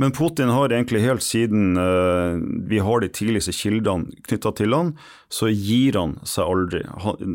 Men 0.00 0.14
Putin 0.16 0.48
har 0.54 0.72
egentlig 0.72 1.02
helt 1.04 1.24
siden 1.24 1.76
uh, 1.76 2.40
vi 2.70 2.80
har 2.80 3.02
de 3.02 3.10
tidligste 3.12 3.52
kildene 3.52 4.22
knytta 4.28 4.54
til 4.56 4.72
han, 4.76 4.94
så 5.28 5.50
gir 5.52 5.98
han 6.00 6.16
seg 6.24 6.48
aldri. 6.48 6.82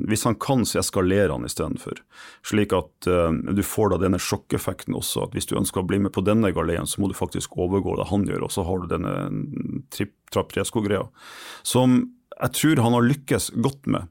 Hvis 0.09 0.25
han 0.25 0.39
kan, 0.41 0.65
så 0.65 0.81
eskalerer 0.81 1.35
han 1.35 1.45
istedenfor. 1.45 2.01
Slik 2.47 2.73
at 2.73 3.09
uh, 3.11 3.29
du 3.29 3.61
får 3.61 3.93
da 3.93 4.01
denne 4.07 4.21
sjokkeffekten 4.21 4.97
også, 4.97 5.27
at 5.27 5.37
hvis 5.37 5.51
du 5.51 5.57
ønsker 5.59 5.83
å 5.83 5.87
bli 5.87 6.01
med 6.07 6.15
på 6.15 6.25
denne 6.25 6.49
galeien, 6.55 6.89
så 6.89 7.03
må 7.03 7.11
du 7.11 7.17
faktisk 7.17 7.53
overgå 7.61 7.99
det 7.99 8.09
han 8.09 8.25
gjør, 8.25 8.47
og 8.47 8.55
så 8.57 8.65
har 8.65 8.81
du 8.81 8.89
denne 8.95 9.15
tripp-trapp-tresko-greia. 9.93 11.05
Som 11.61 12.01
jeg 12.35 12.55
tror 12.57 12.83
han 12.83 12.95
har 12.97 13.05
lykkes 13.05 13.51
godt 13.63 13.87
med. 13.87 14.09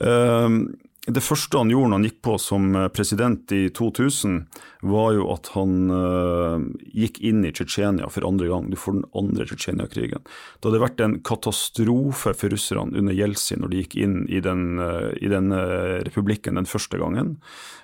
Ehm, 0.00 0.60
det 1.08 1.22
første 1.24 1.56
han 1.56 1.70
gjorde 1.72 1.88
når 1.88 1.96
han 1.96 2.06
gikk 2.08 2.18
på 2.26 2.34
som 2.42 2.66
eh, 2.76 2.88
president 2.92 3.52
i 3.56 3.62
2000, 3.72 4.42
var 4.88 5.14
jo 5.16 5.24
at 5.32 5.48
han 5.56 5.88
uh, 5.90 6.60
gikk 6.94 7.16
inn 7.26 7.40
i 7.42 7.50
Tsjetsjenia 7.50 8.06
for 8.12 8.26
andre 8.28 8.46
gang. 8.46 8.68
Du 8.70 8.76
får 8.78 8.94
den 8.94 9.06
andre 9.18 9.46
Tsjetsjenia-krigen. 9.48 10.22
Det 10.22 10.68
hadde 10.68 10.82
vært 10.84 11.02
en 11.02 11.16
katastrofe 11.26 12.30
for 12.36 12.54
russerne 12.54 12.94
under 13.00 13.16
Jeltsin 13.16 13.64
når 13.64 13.72
de 13.72 13.80
gikk 13.80 13.96
inn 14.04 14.20
i 14.30 14.38
den, 14.44 14.78
uh, 14.78 15.10
i 15.18 15.32
den 15.32 15.50
uh, 15.50 15.98
republikken 16.06 16.60
den 16.60 16.68
første 16.68 17.00
gangen. 17.00 17.38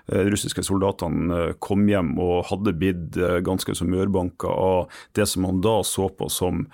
De 0.05 0.29
russiske 0.29 0.61
soldatene 0.67 1.55
kom 1.65 1.87
hjem 1.89 2.13
og 2.21 2.51
hadde 2.51 2.75
blitt 2.77 3.17
ganske 3.47 3.73
så 3.73 3.87
mørbanka 3.89 4.51
av 4.53 4.99
det 5.17 5.25
som 5.31 5.47
han 5.49 5.63
da 5.65 5.79
så 5.89 6.11
på 6.13 6.29
som 6.29 6.67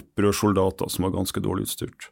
opprørssoldater 0.00 0.88
som 0.88 1.04
var 1.04 1.12
ganske 1.18 1.42
dårlig 1.44 1.68
utstyrt. 1.68 2.08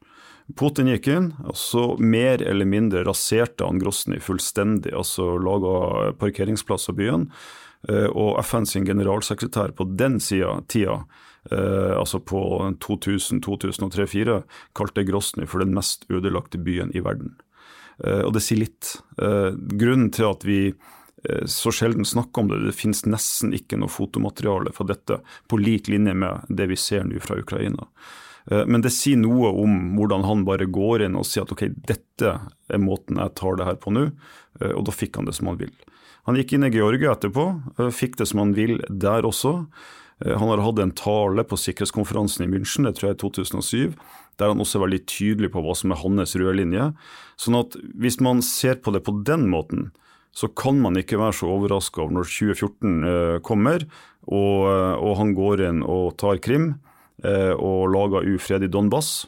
Putin 0.55 0.93
gikk 0.93 1.09
inn, 1.11 1.33
og 1.43 1.57
så 1.59 1.97
mer 1.99 2.43
eller 2.45 2.69
mindre 2.71 3.03
raserte 3.07 3.67
han 3.67 3.81
Grosny 3.83 4.21
fullstendig. 4.23 4.95
altså 4.95 5.35
Laga 5.43 6.13
parkeringsplass 6.21 6.89
av 6.93 7.01
byen. 7.01 7.31
Eh, 7.89 8.09
og 8.11 8.39
FN 8.43 8.67
sin 8.67 8.87
generalsekretær 8.87 9.75
på 9.77 9.87
den 9.99 10.19
sida, 10.23 10.61
tida, 10.69 11.01
eh, 11.51 11.95
altså 11.99 12.21
på 12.21 12.41
2000-2003-2004, 12.83 14.43
kalte 14.75 15.07
Grosny 15.07 15.47
for 15.47 15.63
den 15.63 15.75
mest 15.75 16.07
ødelagte 16.11 16.59
byen 16.59 16.95
i 16.95 17.03
verden. 17.05 17.37
Eh, 18.05 18.23
og 18.27 18.35
det 18.37 18.43
sier 18.45 18.65
litt. 18.65 18.97
Grunnen 19.17 20.13
til 20.13 20.31
at 20.31 20.45
vi 20.47 20.61
så 21.51 21.73
sjelden 21.75 22.05
snakker 22.07 22.45
om 22.45 22.51
det, 22.53 22.59
det 22.69 22.77
finnes 22.77 23.01
nesten 23.09 23.55
ikke 23.57 23.79
noe 23.81 23.91
fotomateriale 23.91 24.71
fra 24.77 24.85
dette, 24.87 25.17
på 25.51 25.59
lik 25.59 25.89
linje 25.91 26.13
med 26.15 26.45
det 26.53 26.69
vi 26.71 26.77
ser 26.79 27.03
nå 27.09 27.19
fra 27.25 27.39
Ukraina. 27.41 27.89
Eh, 28.51 28.65
men 28.67 28.85
det 28.85 28.95
sier 28.95 29.19
noe 29.21 29.51
om 29.59 29.77
hvordan 29.97 30.27
han 30.27 30.47
bare 30.47 30.69
går 30.71 31.07
inn 31.07 31.19
og 31.19 31.27
sier 31.29 31.47
at 31.47 31.53
ok, 31.55 31.67
dette 31.89 32.33
er 32.39 32.83
måten 32.83 33.21
jeg 33.21 33.35
tar 33.39 33.59
det 33.59 33.69
her 33.69 33.79
på 33.83 33.93
nå, 33.95 34.09
eh, 34.61 34.73
og 34.73 34.87
da 34.87 34.95
fikk 34.95 35.19
han 35.19 35.29
det 35.29 35.37
som 35.39 35.51
han 35.51 35.61
vil. 35.61 35.75
Han 36.27 36.39
gikk 36.39 36.57
inn 36.57 36.67
i 36.67 36.73
Georgia 36.75 37.15
etterpå, 37.15 37.47
eh, 37.79 37.93
fikk 37.95 38.19
det 38.21 38.29
som 38.31 38.43
han 38.45 38.57
vil 38.57 38.81
der 38.89 39.27
også. 39.27 39.59
Han 40.25 40.49
har 40.49 40.63
hatt 40.65 40.79
en 40.81 40.95
tale 40.97 41.43
på 41.45 41.59
sikkerhetskonferansen 41.61 42.47
i 42.47 42.49
München, 42.49 42.87
det 42.89 42.95
tror 42.97 43.11
jeg 43.11 43.17
er 43.19 43.21
2007, 43.21 43.97
der 44.41 44.49
han 44.49 44.63
også 44.65 44.79
er 44.79 44.85
veldig 44.87 45.01
tydelig 45.05 45.51
på 45.53 45.61
hva 45.61 45.75
som 45.77 45.93
er 45.93 46.01
hans 46.01 46.33
røde 46.41 46.55
linje. 46.57 46.87
Sånn 47.37 47.59
at 47.59 47.77
hvis 47.93 48.17
man 48.25 48.41
ser 48.41 48.81
på 48.81 48.95
det 48.97 49.03
på 49.05 49.13
den 49.29 49.45
måten, 49.53 49.91
så 50.33 50.49
kan 50.49 50.81
man 50.81 50.97
ikke 50.97 51.21
være 51.21 51.37
så 51.37 51.51
overraska 51.53 52.01
over 52.01 52.17
når 52.17 52.33
2014 52.33 53.45
kommer 53.45 53.85
og, 54.25 54.65
og 55.05 55.13
han 55.21 55.37
går 55.37 55.63
inn 55.69 55.85
og 55.85 56.17
tar 56.21 56.41
Krim 56.45 56.75
og 57.25 57.87
laga 57.95 58.21
ufred 58.29 58.67
i 58.67 58.69
Donbass. 58.69 59.25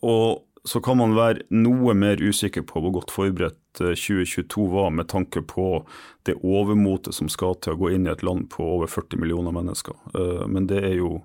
Og 0.00 0.48
så 0.68 0.80
kan 0.84 0.98
man 1.00 1.14
være 1.16 1.46
noe 1.54 1.94
mer 1.96 2.20
usikker 2.20 2.64
på 2.68 2.82
hvor 2.82 2.94
godt 2.98 3.12
forberedt 3.14 3.58
2022 3.78 4.64
eh, 4.64 4.72
var 4.74 4.90
med 4.94 5.08
tanke 5.10 5.42
på 5.46 5.84
det 6.28 6.36
overmotet 6.42 7.16
som 7.16 7.30
skal 7.32 7.56
til 7.62 7.74
å 7.74 7.80
gå 7.80 7.92
inn 7.94 8.08
i 8.08 8.12
et 8.12 8.24
land 8.26 8.48
på 8.52 8.66
over 8.76 8.90
40 8.90 9.22
millioner 9.22 9.54
mennesker. 9.54 9.96
Eh, 10.12 10.44
men 10.50 10.68
det 10.70 10.82
er 10.84 10.98
jo, 10.98 11.22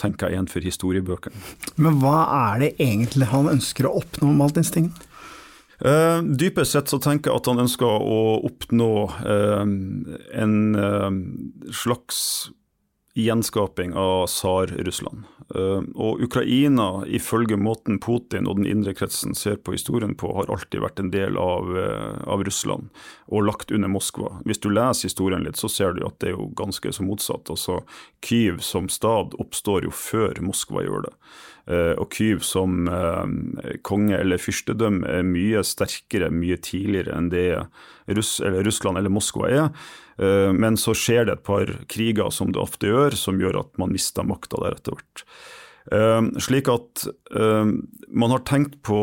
tenker 0.00 0.28
jeg, 0.28 0.42
en 0.42 0.50
for 0.50 0.66
historiebøkene. 0.66 1.46
Men 1.80 2.02
hva 2.02 2.18
er 2.40 2.64
det 2.64 2.74
egentlig 2.82 3.30
han 3.32 3.50
ønsker 3.54 3.88
å 3.88 3.96
oppnå 4.02 4.32
med 4.34 4.50
alt 4.50 4.74
tingene? 4.74 5.08
Uh, 5.82 6.22
dypest 6.22 6.76
sett 6.76 6.90
så 6.92 7.00
tenker 7.02 7.32
jeg 7.32 7.40
at 7.40 7.48
han 7.50 7.58
ønsker 7.64 7.88
å 7.90 8.18
oppnå 8.46 8.90
uh, 9.26 9.64
en 9.66 10.52
uh, 10.78 11.08
slags 11.74 12.20
gjenskaping 13.14 13.92
av 13.94 14.26
tsar-Russland. 14.26 15.24
Eh, 15.54 15.82
og 15.94 16.22
Ukraina, 16.22 17.04
ifølge 17.06 17.58
måten 17.60 17.98
Putin 18.00 18.48
og 18.48 18.56
den 18.56 18.68
indre 18.70 18.94
kretsen 18.96 19.36
ser 19.36 19.58
på 19.60 19.74
historien 19.76 20.14
på, 20.16 20.30
har 20.38 20.48
alltid 20.52 20.80
vært 20.80 21.02
en 21.02 21.10
del 21.12 21.36
av, 21.36 21.68
eh, 21.76 22.22
av, 22.24 22.44
Russland 22.44 22.88
og 23.28 23.44
lagt 23.44 23.70
under 23.70 23.88
Moskva. 23.88 24.40
Hvis 24.46 24.60
du 24.60 24.70
leser 24.70 25.10
historien 25.10 25.44
litt, 25.44 25.60
så 25.60 25.68
ser 25.68 25.92
du 25.92 26.06
at 26.06 26.18
det 26.20 26.30
er 26.30 26.38
jo 26.38 26.52
ganske 26.56 26.92
så 26.92 27.04
motsatt. 27.04 27.50
Altså, 27.52 27.82
Kyiv 28.24 28.60
som 28.60 28.88
stad 28.88 29.36
oppstår 29.38 29.84
jo 29.84 29.90
før 29.90 30.40
Moskva 30.40 30.82
gjør 30.82 31.08
det. 31.08 31.14
Eh, 31.68 31.94
og 32.00 32.08
Kyiv 32.10 32.40
som 32.42 32.88
konge 33.82 34.16
eller 34.18 34.40
fyrstedømme 34.40 35.06
er 35.06 35.22
mye 35.22 35.60
sterkere, 35.62 36.30
mye 36.30 36.56
tidligere 36.56 37.14
enn 37.14 37.28
det 37.28 37.66
Russ 38.06 38.40
eller 38.40 38.64
Russland 38.64 38.98
eller 38.98 39.12
Moskva 39.12 39.50
er. 39.50 39.66
Eh, 40.18 40.52
men 40.52 40.76
så 40.80 40.94
skjer 40.96 41.26
det 41.28 41.38
et 41.38 41.46
par 41.46 41.70
kriger, 41.92 42.30
som 42.34 42.52
det 42.52 42.62
ofte 42.62 42.90
gjør, 42.90 43.16
som 43.18 43.40
gjør 43.40 43.62
at 43.64 43.74
man 43.80 43.92
mister 43.94 44.26
makta 44.26 44.60
der 44.62 44.78
etter 44.78 44.98
hvert. 44.98 45.26
Uh, 45.82 46.28
slik 46.38 46.68
at 46.70 47.00
uh, 47.34 47.66
man 48.06 48.30
har 48.30 48.44
tenkt 48.46 48.76
på 48.86 48.98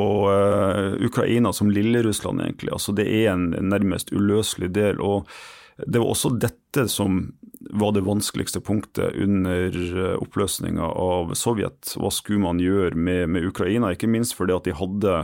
Ukraina 1.03 1.51
som 1.51 1.68
Lille-Russland, 1.75 2.39
egentlig. 2.46 2.72
Altså 2.72 2.96
Det 2.96 3.03
er 3.03 3.34
en 3.34 3.50
nærmest 3.51 4.13
uløselig 4.15 4.72
del. 4.77 5.01
og 5.03 5.27
Det 5.75 6.00
var 6.00 6.08
også 6.08 6.32
dette 6.39 6.88
som 6.88 7.34
var 7.60 7.92
det 7.92 8.06
vanskeligste 8.08 8.62
punktet 8.63 9.16
under 9.20 9.74
oppløsninga 10.22 10.86
av 10.96 11.34
Sovjet. 11.36 11.94
Hva 12.00 12.12
skulle 12.13 12.39
man 12.44 12.62
gjøre 12.63 12.96
med, 12.96 13.25
med, 13.36 13.48
Ukraina? 13.50 13.92
Ikke 13.92 14.08
minst 14.08 14.38
fordi 14.38 14.56
at 14.56 14.68
de 14.70 14.75
hadde 14.80 15.16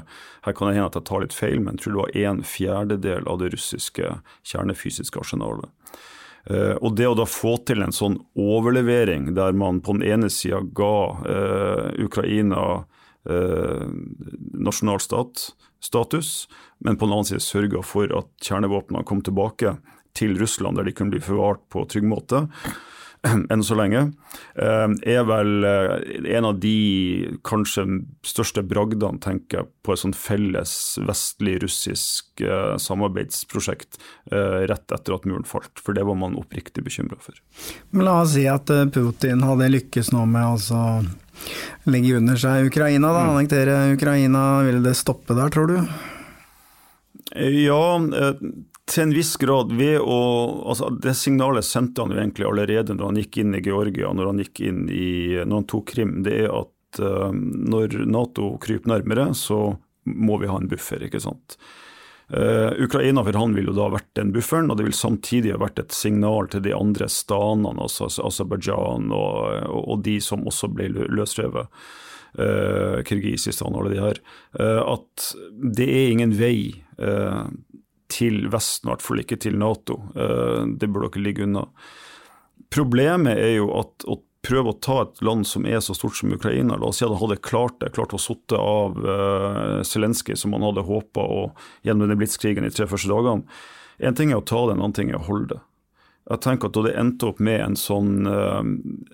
her 0.46 0.56
kan 0.58 0.68
det 0.68 0.76
hende 0.76 0.90
at 0.90 0.98
jeg 1.00 1.08
tar 1.08 1.24
litt 1.24 1.38
feil, 1.38 1.62
men 1.64 1.78
jeg 1.78 1.86
tror 1.86 1.96
det 1.96 2.02
var 2.02 2.18
en 2.26 2.44
fjerdedel 2.46 3.30
av 3.32 3.40
det 3.40 3.54
russiske 3.56 4.18
kjernefysiske 4.52 5.22
arsenalet. 5.22 5.72
Uh, 6.46 6.76
og 6.78 6.94
det 7.00 7.08
å 7.10 7.16
da 7.18 7.26
få 7.26 7.56
til 7.66 7.82
en 7.82 7.96
sånn 7.96 8.20
overlevering 8.38 9.32
der 9.38 9.56
man 9.58 9.80
på 9.82 9.96
den 9.98 10.06
ene 10.06 10.30
sida 10.30 10.60
ga 10.78 10.98
eh, 11.26 11.88
Ukraina 12.06 12.86
eh, 13.26 13.88
nasjonalstat-status, 14.54 16.30
men 16.86 17.00
på 17.00 17.08
den 17.08 17.16
annen 17.16 17.30
side 17.32 17.42
sørga 17.42 17.82
for 17.82 18.14
at 18.14 18.30
kjernevåpnene 18.46 19.06
kom 19.10 19.24
tilbake 19.26 19.78
til 20.16 20.38
Russland, 20.40 20.80
der 20.80 20.88
de 20.88 20.96
kunne 20.96 21.16
bli 21.16 21.24
forvart 21.24 21.64
på 21.74 21.86
trygg 21.92 22.08
måte, 22.08 22.46
enn 23.54 23.64
så 23.66 23.76
lenge, 23.78 24.02
eh, 24.62 24.94
er 25.16 25.26
vel 25.28 25.66
eh, 25.66 26.36
en 26.38 26.48
av 26.50 26.60
de 26.62 26.76
kanskje 27.48 27.86
største 28.28 28.64
bragdene, 28.68 29.22
tenker 29.24 29.62
jeg, 29.62 29.70
på 29.86 29.94
et 29.94 30.02
sånn 30.02 30.16
felles 30.18 30.74
vestlig-russisk 31.06 32.46
eh, 32.46 32.76
samarbeidsprosjekt 32.82 34.00
rett 34.26 34.92
etter 34.92 35.16
at 35.16 35.26
muren 35.30 35.46
falt. 35.48 35.74
For 35.82 35.96
det 35.98 36.06
var 36.08 36.18
man 36.20 36.38
oppriktig 36.40 36.84
bekymra 36.86 37.18
for. 37.22 37.38
Men 37.94 38.08
la 38.08 38.18
oss 38.24 38.34
si 38.36 38.46
at 38.50 38.72
Putin 38.94 39.46
hadde 39.46 39.70
lykkes 39.72 40.12
nå 40.16 40.26
med 40.30 40.66
å 40.74 40.88
legge 41.92 42.18
under 42.18 42.40
seg 42.42 42.72
Ukraina, 42.72 43.12
da, 43.14 43.26
mm. 43.26 43.32
annektere 43.34 43.78
Ukraina. 43.94 44.44
Ville 44.66 44.82
det 44.86 44.96
stoppe 44.98 45.38
der, 45.38 45.54
tror 45.54 45.72
du? 45.72 45.78
Ja, 47.36 48.00
til 48.86 49.06
en 49.06 49.14
viss 49.16 49.34
grad 49.42 49.74
ved 49.74 49.98
å 49.98 50.20
altså 50.70 50.92
Det 51.02 51.16
signalet 51.18 51.66
sendte 51.66 52.04
han 52.04 52.14
jo 52.14 52.20
egentlig 52.22 52.46
allerede 52.48 52.94
når 52.94 53.10
han 53.10 53.22
gikk 53.24 53.40
inn 53.42 53.58
i 53.58 53.64
Georgia, 53.66 54.12
når 54.14 54.30
han, 54.32 54.44
gikk 54.44 54.62
inn 54.68 54.84
i, 54.94 55.08
når 55.42 55.62
han 55.62 55.68
tok 55.72 55.90
Krim. 55.94 56.20
Det 56.26 56.36
er 56.44 56.54
at 56.54 57.02
uh, 57.02 57.32
når 57.34 57.98
Nato 58.06 58.54
kryper 58.62 58.94
nærmere, 58.94 59.32
så 59.38 59.76
må 60.06 60.38
vi 60.42 60.50
ha 60.52 60.60
en 60.62 60.70
buffer, 60.70 61.08
ikke 61.08 61.24
sant. 61.24 61.58
Uh, 62.30 62.74
Ukraina 62.82 63.22
for 63.26 63.38
han 63.38 63.54
vil 63.54 63.70
jo 63.70 63.76
da 63.78 63.86
ha 63.86 63.96
vært 63.98 64.12
den 64.18 64.32
bufferen, 64.34 64.70
og 64.70 64.80
det 64.80 64.88
vil 64.88 64.98
samtidig 64.98 65.54
ha 65.54 65.62
vært 65.62 65.82
et 65.82 65.94
signal 65.94 66.50
til 66.54 66.64
de 66.66 66.74
andre 66.78 67.10
stanene, 67.12 67.78
altså 67.82 68.10
Aserbajdsjan 68.10 69.12
og, 69.14 69.70
og, 69.82 70.00
de 70.06 70.18
som 70.24 70.46
også 70.46 70.72
ble 70.74 70.90
løsrevet. 70.94 71.70
Uh, 72.36 73.00
Kirgisistan 73.08 73.72
og 73.72 73.86
alle 73.86 73.94
de 73.94 74.02
her. 74.04 74.18
Uh, 74.60 74.82
at 74.98 75.30
det 75.78 75.88
er 75.88 76.10
ingen 76.12 76.34
vei 76.36 76.58
til 78.12 78.46
Vesten, 78.54 78.90
i 78.90 78.94
hvert 78.94 79.06
fall 79.06 79.22
ikke 79.24 79.40
til 79.42 79.58
Nato. 79.60 80.00
Eh, 80.16 80.64
det 80.80 80.90
bør 80.92 81.08
dere 81.08 81.24
ligge 81.24 81.46
unna. 81.46 81.66
Problemet 82.74 83.38
er 83.40 83.58
jo 83.58 83.70
at 83.80 84.08
å 84.10 84.20
prøve 84.46 84.74
å 84.74 84.80
ta 84.84 85.00
et 85.02 85.22
land 85.26 85.48
som 85.50 85.66
er 85.66 85.82
så 85.82 85.96
stort 85.98 86.18
som 86.20 86.34
Ukraina, 86.34 86.78
la 86.78 86.90
oss 86.92 87.00
si 87.02 87.06
at 87.06 87.14
han 87.14 87.22
hadde 87.22 87.42
klart 87.46 87.80
det, 87.82 87.94
klart 87.96 88.14
å 88.14 88.22
sitte 88.22 88.60
av 88.62 89.00
uh, 89.02 89.82
Zelenskyj 89.86 90.38
som 90.38 90.54
han 90.54 90.66
hadde 90.68 90.86
håpa 90.86 91.26
gjennom 91.88 92.12
den 92.12 92.20
blitskrigen 92.20 92.68
de 92.68 92.70
tre 92.74 92.86
første 92.90 93.10
dagene. 93.10 93.42
Én 93.98 94.18
ting 94.18 94.30
er 94.30 94.44
å 94.44 94.46
ta 94.46 94.60
det, 94.68 94.76
en 94.76 94.84
annen 94.84 94.94
ting 94.94 95.10
er 95.10 95.18
å 95.18 95.26
holde 95.26 95.56
det. 95.56 95.62
Jeg 96.30 96.42
tenker 96.42 96.70
at 96.70 96.78
Da 96.78 96.84
det 96.88 96.96
endte 96.98 97.30
opp 97.30 97.42
med 97.42 97.62
en 97.64 97.80
sånn 97.80 98.30
uh, 98.30 98.62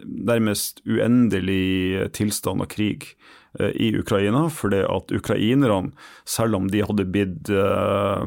nærmest 0.04 0.84
uendelig 0.84 2.12
tilstand 2.18 2.64
av 2.66 2.72
krig, 2.72 3.14
Eh, 3.14 3.41
i 3.60 3.92
Ukraina. 4.00 4.50
fordi 4.50 4.80
at 4.88 5.12
ukrainerne, 5.12 5.92
selv 6.26 6.56
om 6.56 6.70
de 6.72 6.84
hadde 6.88 7.06
blitt 7.12 7.50
eh, 7.50 8.24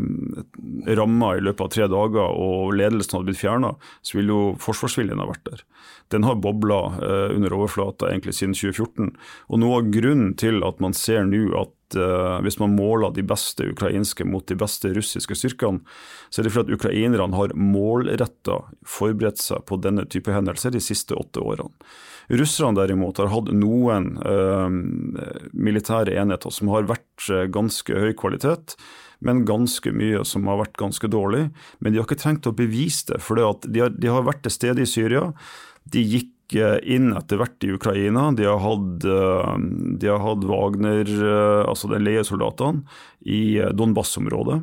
ramma 0.99 1.31
i 1.37 1.45
løpet 1.45 1.65
av 1.65 1.71
tre 1.73 1.89
dager 1.89 2.37
og 2.45 2.75
ledelsen 2.77 3.19
hadde 3.19 3.31
blitt 3.31 3.41
fjerna, 3.41 3.75
så 4.03 4.19
ville 4.19 4.35
jo 4.35 4.43
forsvarsviljen 4.61 5.23
ha 5.23 5.29
vært 5.31 5.47
der. 5.49 5.65
Den 6.13 6.29
har 6.29 6.37
bobla 6.37 6.81
eh, 7.01 7.37
under 7.37 7.57
overflata 7.57 8.11
egentlig 8.11 8.37
siden 8.37 8.55
2014. 8.55 9.15
Og 9.49 9.63
noe 9.63 9.81
av 9.81 9.91
grunnen 9.95 10.35
til 10.41 10.61
at 10.67 10.83
man 10.85 10.97
ser 10.97 11.25
nå 11.29 11.47
at 11.59 11.74
uh, 11.99 12.41
hvis 12.45 12.59
man 12.61 12.75
måler 12.77 13.13
de 13.15 13.25
beste 13.27 13.67
ukrainske 13.71 14.27
mot 14.27 14.47
de 14.49 14.57
beste 14.59 14.91
russiske 14.97 15.37
styrkene, 15.39 15.85
så 16.31 16.41
er 16.41 16.49
det 16.49 16.55
fordi 16.55 16.75
at 16.75 16.81
ukrainerne 16.81 17.37
har 17.37 17.55
målretta 17.59 18.63
forberedt 18.89 19.43
seg 19.43 19.65
på 19.69 19.79
denne 19.85 20.07
type 20.11 20.33
hendelser 20.35 20.75
de 20.75 20.83
siste 20.83 21.17
åtte 21.19 21.45
årene. 21.45 21.71
Russerne 22.33 22.79
derimot 22.79 23.19
har 23.21 23.29
hatt 23.33 23.53
noen 23.53 24.15
uh, 24.25 24.69
militære 25.53 26.17
enheter 26.21 26.55
som 26.55 26.73
har 26.73 26.89
vært 26.89 27.29
uh, 27.29 27.45
ganske 27.53 27.93
høy 27.93 28.15
kvalitet, 28.17 28.79
men 29.25 29.45
ganske 29.49 29.93
mye 29.95 30.25
som 30.29 30.49
har 30.51 30.61
vært 30.63 30.79
ganske 30.81 31.09
dårlig. 31.13 31.47
Men 31.81 31.93
de 31.93 32.01
har 32.01 32.09
ikke 32.09 32.21
trengt 32.21 32.49
å 32.49 32.57
bevise 32.57 33.13
det, 33.13 33.23
for 33.25 33.39
de 33.39 33.81
har, 33.81 33.93
de 33.93 34.13
har 34.13 34.27
vært 34.27 34.45
til 34.45 34.57
stede 34.57 34.85
i 34.85 34.89
Syria. 34.89 35.31
De 35.85 36.01
gikk 36.01 36.34
inn 36.55 37.13
etter 37.17 37.41
hvert 37.41 37.67
i 37.67 37.73
Ukraina. 37.75 38.29
De 38.37 38.47
har 38.49 38.61
hatt, 38.63 39.05
de 39.05 40.11
har 40.11 40.23
hatt 40.23 40.47
Wagner, 40.49 41.11
altså 41.67 41.91
de 41.91 42.01
leiesoldatene, 42.03 42.85
i 43.27 43.59
Donbas-området. 43.75 44.61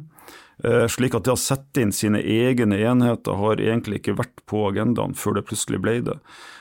Slik 0.94 1.16
at 1.18 1.26
det 1.26 1.34
å 1.34 1.40
sette 1.42 1.82
inn 1.82 1.94
sine 1.96 2.20
egne 2.22 2.78
enheter 2.86 3.38
har 3.40 3.62
egentlig 3.62 4.02
ikke 4.02 4.20
vært 4.20 4.44
på 4.50 4.68
agendaen 4.70 5.16
før 5.18 5.40
det 5.40 5.48
plutselig 5.50 5.80
ble 5.82 5.96
det. 6.06 6.18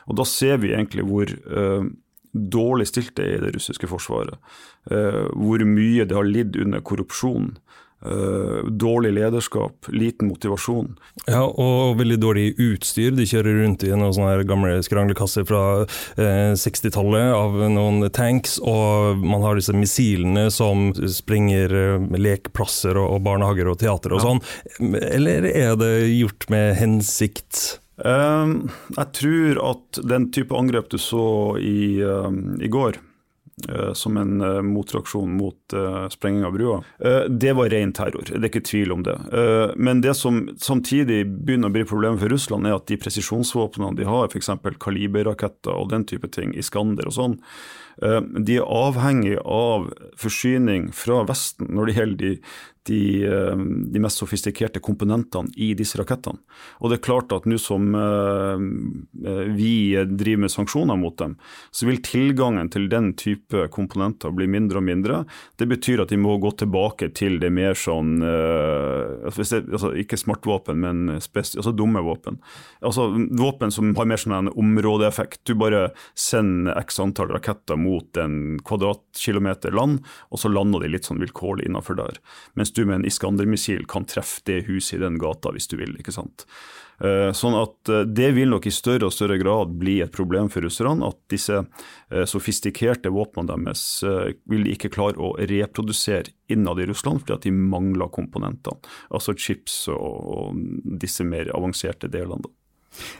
Og 0.09 0.17
Da 0.17 0.25
ser 0.25 0.57
vi 0.63 0.73
egentlig 0.73 1.05
hvor 1.05 1.29
dårlig 2.33 2.87
stilt 2.89 3.13
det 3.19 3.27
er 3.27 3.37
i 3.37 3.45
det 3.45 3.53
russiske 3.59 3.91
forsvaret. 3.91 4.39
Hvor 4.89 5.67
mye 5.69 6.07
det 6.09 6.17
har 6.17 6.29
lidd 6.29 6.57
under 6.63 6.81
korrupsjon. 6.81 7.53
Uh, 8.01 8.65
dårlig 8.65 9.13
lederskap, 9.13 9.91
liten 9.93 10.31
motivasjon. 10.31 10.95
Ja, 11.27 11.43
og 11.45 11.99
veldig 12.01 12.17
dårlig 12.23 12.47
utstyr. 12.57 13.13
De 13.13 13.27
kjører 13.29 13.61
rundt 13.61 13.85
i 13.85 13.91
noen 13.93 14.15
sånne 14.17 14.47
gamle 14.49 14.79
skranglekasser 14.87 15.45
fra 15.49 15.65
eh, 16.17 16.57
60-tallet 16.57 17.35
av 17.37 17.59
noen 17.69 18.07
tanks, 18.17 18.57
og 18.65 19.21
man 19.21 19.45
har 19.45 19.61
disse 19.61 19.77
missilene 19.77 20.47
som 20.55 20.91
sprenger 20.97 21.77
eh, 21.77 22.09
lekplasser 22.17 22.97
og, 22.97 23.19
og, 23.19 23.23
barnehager 23.29 23.69
og 23.69 23.79
teater 23.83 24.17
og 24.17 24.23
ja. 24.23 24.31
sånn. 24.31 24.97
Eller 25.13 25.51
er 25.53 25.77
det 25.81 25.93
gjort 26.15 26.49
med 26.53 26.73
hensikt? 26.81 27.81
Ehm, 28.05 28.71
jeg 28.97 29.13
tror 29.19 29.61
at 29.75 30.01
den 30.09 30.31
type 30.33 30.57
angrep 30.57 30.89
du 30.93 30.99
så 31.01 31.59
i, 31.61 32.01
ehm, 32.01 32.61
i 32.63 32.69
går, 32.73 32.97
eh, 32.97 33.10
som 33.95 34.17
en 34.21 34.41
uh, 34.41 34.61
motreaksjon 34.65 35.33
mot 35.37 35.75
uh, 35.77 36.07
sprenging 36.13 36.45
av 36.47 36.55
brua. 36.57 36.79
Det 37.29 37.53
var 37.57 37.71
ren 37.73 37.93
terror, 37.97 38.25
det 38.29 38.39
er 38.39 38.49
ikke 38.51 38.65
tvil 38.67 38.95
om 38.95 39.05
det. 39.07 39.17
men 39.77 40.01
det 40.05 40.15
som 40.19 40.43
samtidig 40.59 41.23
begynner 41.27 41.71
å 41.71 41.75
bli 41.75 41.85
problemet 41.89 42.21
for 42.23 42.33
Russland, 42.33 42.67
er 42.67 42.77
at 42.77 42.89
de 42.91 42.99
presisjonsvåpnene 43.01 43.97
de 43.99 44.09
har, 44.09 44.29
f.eks. 44.29 44.51
kaliberraketter 44.81 45.73
og 45.75 45.91
den 45.93 46.05
type 46.09 46.31
ting, 46.35 46.55
Iskander 46.59 47.09
og 47.11 47.17
sånn, 47.17 47.39
de 48.01 48.57
er 48.57 48.65
avhengig 48.65 49.37
av 49.45 49.91
forsyning 50.17 50.89
fra 50.97 51.21
Vesten 51.29 51.69
når 51.77 51.91
det 51.91 51.97
gjelder 51.99 52.21
de, 52.23 52.31
de, 52.83 53.25
eh, 53.25 53.57
de, 53.93 54.01
mest 54.01 54.21
sofistikerte 54.21 54.81
komponentene 54.81 55.53
i 55.57 55.73
disse 55.77 55.99
rakettene. 56.01 56.41
Og 56.81 56.91
det 56.91 56.99
er 56.99 57.05
klart 57.05 57.33
at 57.37 57.47
nå 57.49 57.59
som 57.61 57.93
eh, 57.97 58.63
eh, 59.29 59.43
vi 59.57 59.73
driver 60.09 60.47
med 60.47 60.53
sanksjoner 60.53 60.97
mot 61.01 61.17
dem, 61.21 61.37
så 61.71 61.89
vil 61.89 62.01
tilgangen 62.05 62.71
til 62.73 62.89
den 62.93 63.13
type 63.21 63.67
komponenter 63.75 64.33
bli 64.35 64.49
mindre 64.51 64.81
og 64.81 64.87
mindre. 64.89 65.23
Det 65.61 65.69
betyr 65.71 66.05
at 66.05 66.15
de 66.15 66.21
må 66.21 66.39
gå 66.41 66.55
tilbake 66.63 67.11
til 67.17 67.39
det 67.43 67.53
mer 67.53 67.77
sånn 67.79 68.21
altså, 68.21 69.61
altså 69.61 69.91
Ikke 70.01 70.19
smartvåpen, 70.19 70.81
men 70.81 71.17
altså 71.17 71.73
dumme 71.77 72.03
våpen. 72.05 72.39
Altså 72.85 73.09
Våpen 73.41 73.73
som 73.75 73.93
har 73.97 74.09
mer 74.09 74.21
sånn 74.21 74.37
en 74.37 74.51
områdeeffekt. 74.51 75.43
Du 75.49 75.55
bare 75.59 75.91
sender 76.19 76.79
x 76.81 77.01
antall 77.03 77.31
raketter 77.35 77.79
mot 77.81 78.17
en 78.21 78.59
kvadratkilometer 78.67 79.75
land, 79.77 80.01
og 80.31 80.43
så 80.43 80.51
lander 80.53 80.85
de 80.85 80.93
litt 80.95 81.09
sånn 81.09 81.21
vilkårlig 81.23 81.69
innafor 81.69 81.99
der. 82.01 82.21
Mens 82.59 82.70
du 82.77 82.81
du 82.81 82.87
med 82.89 83.01
en 83.01 83.09
Iskander-missil 83.09 83.87
kan 83.89 84.07
treffe 84.09 84.43
det 84.49 84.65
huset 84.69 84.99
i 84.99 85.03
den 85.05 85.19
gata 85.21 85.53
hvis 85.55 85.69
du 85.71 85.77
vil. 85.81 85.97
ikke 86.01 86.15
sant? 86.15 86.47
Eh, 87.01 87.31
sånn 87.33 87.57
at 87.57 87.89
eh, 87.89 88.03
Det 88.05 88.29
vil 88.37 88.51
nok 88.53 88.67
i 88.69 88.73
større 88.75 89.09
og 89.09 89.15
større 89.15 89.39
grad 89.41 89.73
bli 89.81 90.01
et 90.05 90.13
problem 90.13 90.51
for 90.53 90.65
russerne. 90.67 91.09
At 91.09 91.19
disse 91.33 91.63
eh, 91.63 92.27
sofistikerte 92.29 93.13
våpnene 93.15 93.55
deres 93.55 93.85
vil 94.51 94.67
de 94.67 94.77
ikke 94.77 94.93
klare 94.93 95.21
å 95.21 95.33
reprodusere 95.39 96.35
innad 96.53 96.83
i 96.83 96.89
Russland 96.91 97.23
fordi 97.23 97.37
at 97.37 97.49
de 97.49 97.55
mangler 97.57 98.13
komponentene. 98.13 98.81
Altså 99.15 99.37
chips 99.37 99.83
og 99.93 100.57
disse 101.01 101.25
mer 101.25 101.53
avanserte 101.57 102.11
delene. 102.13 102.51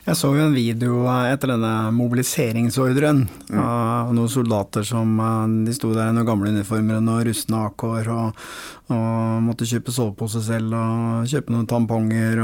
Jeg 0.05 0.17
så 0.19 0.33
jo 0.35 0.43
en 0.43 0.55
video 0.57 1.05
etter 1.09 1.53
denne 1.55 1.75
mobiliseringsordren 1.95 3.27
Mm. 3.51 3.59
av 3.59 4.11
noen 4.15 4.29
soldater 4.31 4.85
som 4.87 5.17
eh, 5.19 5.65
de 5.67 5.73
sto 5.75 5.93
der 5.95 6.11
i 6.11 6.15
noen 6.15 6.27
gamle 6.29 6.51
uniformer 6.55 7.01
og 7.01 7.25
rustne 7.27 7.63
AK-er 7.67 8.11
og, 8.15 8.39
og 8.95 9.43
måtte 9.47 9.67
kjøpe 9.67 9.95
sovepose 9.95 10.43
selv 10.47 10.75
og 10.79 11.27
kjøpe 11.31 11.55
noen 11.55 11.67
tamponger 11.71 12.43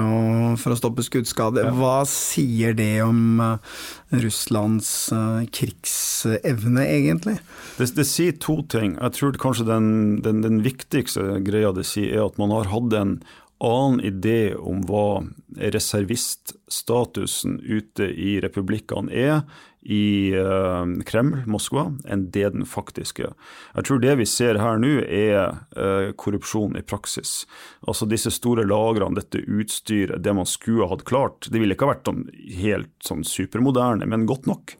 for 0.59 0.75
å 0.75 0.79
stoppe 0.79 1.05
skuddskade. 1.07 1.67
Hva 1.79 2.01
sier 2.11 2.75
det 2.79 3.03
om 3.07 3.41
eh, 3.43 3.79
Russlands 4.25 4.91
eh, 5.15 5.47
krigsevne, 5.55 6.87
egentlig? 6.87 7.39
Det, 7.79 7.91
det 7.99 8.07
sier 8.11 8.37
to 8.43 8.61
ting. 8.73 8.97
Jeg 8.99 9.17
tror 9.19 9.39
kanskje 9.43 9.69
den, 9.71 9.89
den, 10.27 10.43
den 10.47 10.63
viktigste 10.67 11.41
greia 11.47 11.75
det 11.77 11.87
sier, 11.87 12.15
er 12.17 12.27
at 12.31 12.39
man 12.43 12.55
har 12.55 12.71
hatt 12.75 12.99
en 12.99 13.19
annen 13.65 14.05
idé 14.05 14.55
om 14.55 14.83
hva 14.89 15.25
reserviststatusen 15.57 17.61
ute 17.65 18.05
i 18.05 18.37
republikkene 18.45 19.13
er 19.13 19.41
i 19.87 20.35
uh, 20.35 20.83
Kreml, 21.07 21.45
Moskva, 21.47 21.85
enn 22.11 22.25
det 22.35 22.49
den 22.57 22.67
faktisk 22.67 23.21
er. 23.23 23.37
Jeg 23.77 23.87
tror 23.87 24.01
det 24.03 24.17
vi 24.19 24.27
ser 24.27 24.59
her 24.59 24.81
nå, 24.83 24.97
er 25.07 25.61
uh, 25.79 26.11
korrupsjon 26.19 26.75
i 26.79 26.83
praksis. 26.83 27.45
Altså 27.87 28.09
disse 28.11 28.33
store 28.35 28.67
lagrene, 28.67 29.15
dette 29.21 29.45
utstyret, 29.47 30.25
det 30.25 30.35
man 30.35 30.49
skulle 30.51 30.89
ha 30.89 30.97
hatt 30.97 31.07
klart. 31.07 31.47
Det 31.47 31.63
ville 31.63 31.79
ikke 31.79 31.87
ha 31.87 31.95
vært 31.95 32.11
sånn, 32.11 32.27
helt 32.59 32.91
sånn 33.07 33.23
supermoderne, 33.27 34.11
men 34.11 34.27
godt 34.27 34.51
nok. 34.51 34.75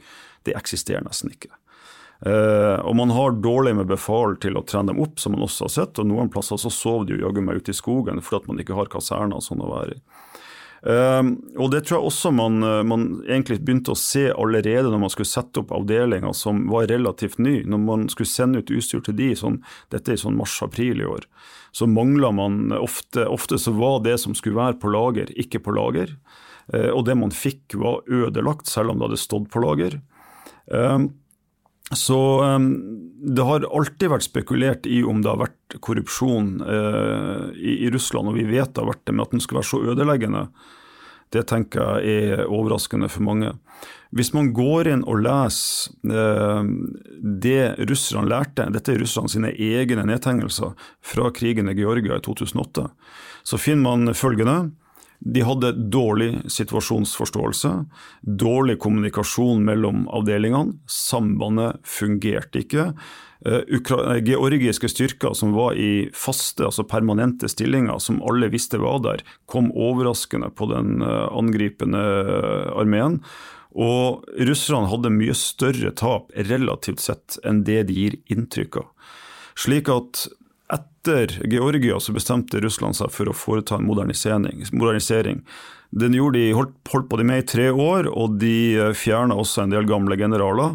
Det 0.47 0.59
eksisterer 0.59 1.07
nesten 1.07 1.31
ikke. 1.35 1.55
Uh, 2.27 2.81
og 2.83 2.97
man 2.99 3.13
har 3.15 3.37
dårlig 3.39 3.77
med 3.79 3.87
befal 3.87 4.35
til 4.43 4.57
å 4.59 4.65
trene 4.67 4.91
dem 4.91 5.03
opp, 5.05 5.21
som 5.23 5.37
man 5.37 5.45
også 5.47 5.69
har 5.69 5.75
sett. 5.75 5.99
Og 6.03 6.09
noen 6.11 6.31
plasser 6.33 6.59
så 6.59 6.73
sover 6.73 7.07
de 7.07 7.19
jo 7.19 7.27
jaggu 7.27 7.43
meg 7.45 7.61
ute 7.61 7.75
i 7.75 7.77
skogen 7.77 8.23
fordi 8.25 8.51
man 8.51 8.63
ikke 8.63 8.79
har 8.79 8.91
kaserner 8.91 9.45
sånn 9.45 9.63
å 9.63 9.71
være 9.71 9.99
i. 9.99 10.01
Uh, 10.87 11.35
og 11.59 11.71
det 11.73 11.85
tror 11.87 11.97
jeg 11.97 12.09
også 12.09 12.31
man, 12.35 12.61
man, 12.87 13.05
egentlig 13.25 13.59
begynte 13.65 13.95
å 13.95 13.99
se 13.99 14.27
allerede 14.31 14.91
når 14.93 15.01
man 15.03 15.13
skulle 15.13 15.31
sette 15.31 15.63
opp 15.63 15.73
avdelinger 15.75 16.35
som 16.37 16.65
var 16.73 16.89
relativt 16.91 17.39
ny. 17.43 17.61
Når 17.69 17.85
man 17.85 18.09
skulle 18.13 18.31
sende 18.31 18.63
ut 18.63 18.73
utstyr 18.75 19.05
til 19.07 19.17
de, 19.19 19.31
sånn, 19.39 19.61
dette 19.95 20.13
er 20.15 20.19
i 20.19 20.25
sånn 20.25 20.39
mars-april 20.39 21.05
i 21.05 21.11
år, 21.11 21.29
så 21.77 21.87
mangla 21.91 22.33
man 22.33 22.75
ofte 22.79 23.27
Ofte 23.29 23.59
så 23.61 23.75
var 23.77 24.01
det 24.07 24.17
som 24.23 24.35
skulle 24.39 24.59
være 24.59 24.81
på 24.81 24.91
lager, 24.91 25.31
ikke 25.39 25.61
på 25.63 25.77
lager. 25.77 26.17
Uh, 26.73 26.91
og 26.91 27.05
det 27.07 27.15
man 27.23 27.35
fikk 27.35 27.77
var 27.79 28.03
ødelagt, 28.11 28.67
selv 28.73 28.95
om 28.95 28.99
det 28.99 29.11
hadde 29.11 29.23
stått 29.23 29.47
på 29.53 29.63
lager. 29.63 30.01
Uh, 30.73 31.07
så 31.95 32.43
um, 32.43 32.73
det 33.35 33.45
har 33.47 33.67
alltid 33.71 34.11
vært 34.11 34.27
spekulert 34.27 34.89
i 34.91 35.05
om 35.07 35.21
det 35.23 35.31
har 35.31 35.39
vært 35.45 35.77
korrupsjon 35.85 36.57
uh, 36.67 37.53
i, 37.55 37.87
Russland, 37.95 38.33
og 38.33 38.39
vi 38.41 38.47
vet 38.49 38.73
det 38.75 38.83
har 38.83 38.91
vært 38.91 39.05
det, 39.07 39.15
men 39.15 39.27
at 39.27 39.37
den 39.37 39.45
skulle 39.45 39.63
være 39.63 39.71
så 39.71 39.83
ødeleggende, 39.93 40.49
det 41.35 41.45
tenker 41.51 42.03
jeg 42.03 42.33
er 42.33 42.43
overraskende 42.47 43.11
for 43.11 43.27
mange. 43.27 43.53
Hvis 44.15 44.33
man 44.35 44.53
går 44.55 44.91
inn 44.91 45.05
og 45.07 45.23
leser 45.27 45.95
uh, 46.11 46.67
det 47.47 47.77
russerne 47.87 48.31
lærte, 48.31 48.67
dette 48.75 48.95
er 48.95 49.03
russerne 49.03 49.31
sine 49.31 49.53
egne 49.55 50.09
nedtegnelser 50.11 50.75
fra 51.07 51.31
krigen 51.35 51.71
i 51.71 51.77
Georgia 51.79 52.19
i 52.19 52.27
2008, 52.27 52.89
så 53.47 53.63
finner 53.63 53.87
man 53.87 54.19
følgende. 54.19 54.73
De 55.21 55.43
hadde 55.47 55.73
dårlig 55.93 56.31
situasjonsforståelse, 56.53 57.71
dårlig 58.23 58.79
kommunikasjon 58.83 59.65
mellom 59.65 60.05
avdelingene, 60.13 60.77
sambandet 60.91 61.81
fungerte 61.87 62.63
ikke. 62.65 62.91
Georgiske 64.27 64.89
styrker 64.91 65.35
som 65.37 65.53
var 65.57 65.77
i 65.79 66.09
faste, 66.17 66.65
altså 66.69 66.87
permanente 66.89 67.49
stillinger, 67.53 67.99
som 68.03 68.23
alle 68.27 68.49
visste 68.53 68.81
var 68.83 69.03
der, 69.05 69.25
kom 69.47 69.71
overraskende 69.73 70.51
på 70.57 70.71
den 70.73 71.05
angripende 71.05 72.01
armeen. 72.77 73.21
Og 73.77 74.25
russerne 74.41 74.89
hadde 74.89 75.13
mye 75.13 75.37
større 75.37 75.93
tap 75.93 76.33
relativt 76.49 77.03
sett 77.05 77.37
enn 77.45 77.61
det 77.69 77.83
de 77.91 77.97
gir 77.97 78.19
inntrykk 78.33 78.81
av. 78.81 78.91
Slik 79.57 79.89
at 79.93 80.27
etter 80.73 81.37
Georgia 81.47 82.01
så 82.01 82.15
bestemte 82.17 82.61
Russland 82.61 82.99
seg 82.99 83.13
for 83.15 83.31
å 83.31 83.37
foreta 83.37 83.79
en 83.79 83.87
modernisering. 83.87 84.65
modernisering. 84.73 85.43
Den 85.91 86.17
gjorde 86.17 86.41
de, 86.41 86.55
holdt, 86.57 86.75
holdt 86.91 87.11
på 87.11 87.21
det 87.21 87.27
med 87.29 87.45
i 87.45 87.47
tre 87.47 87.69
år, 87.71 88.09
og 88.11 88.41
de 88.41 88.93
fjerna 88.99 89.37
også 89.39 89.63
en 89.65 89.77
del 89.77 89.87
gamle 89.87 90.19
generaler. 90.19 90.75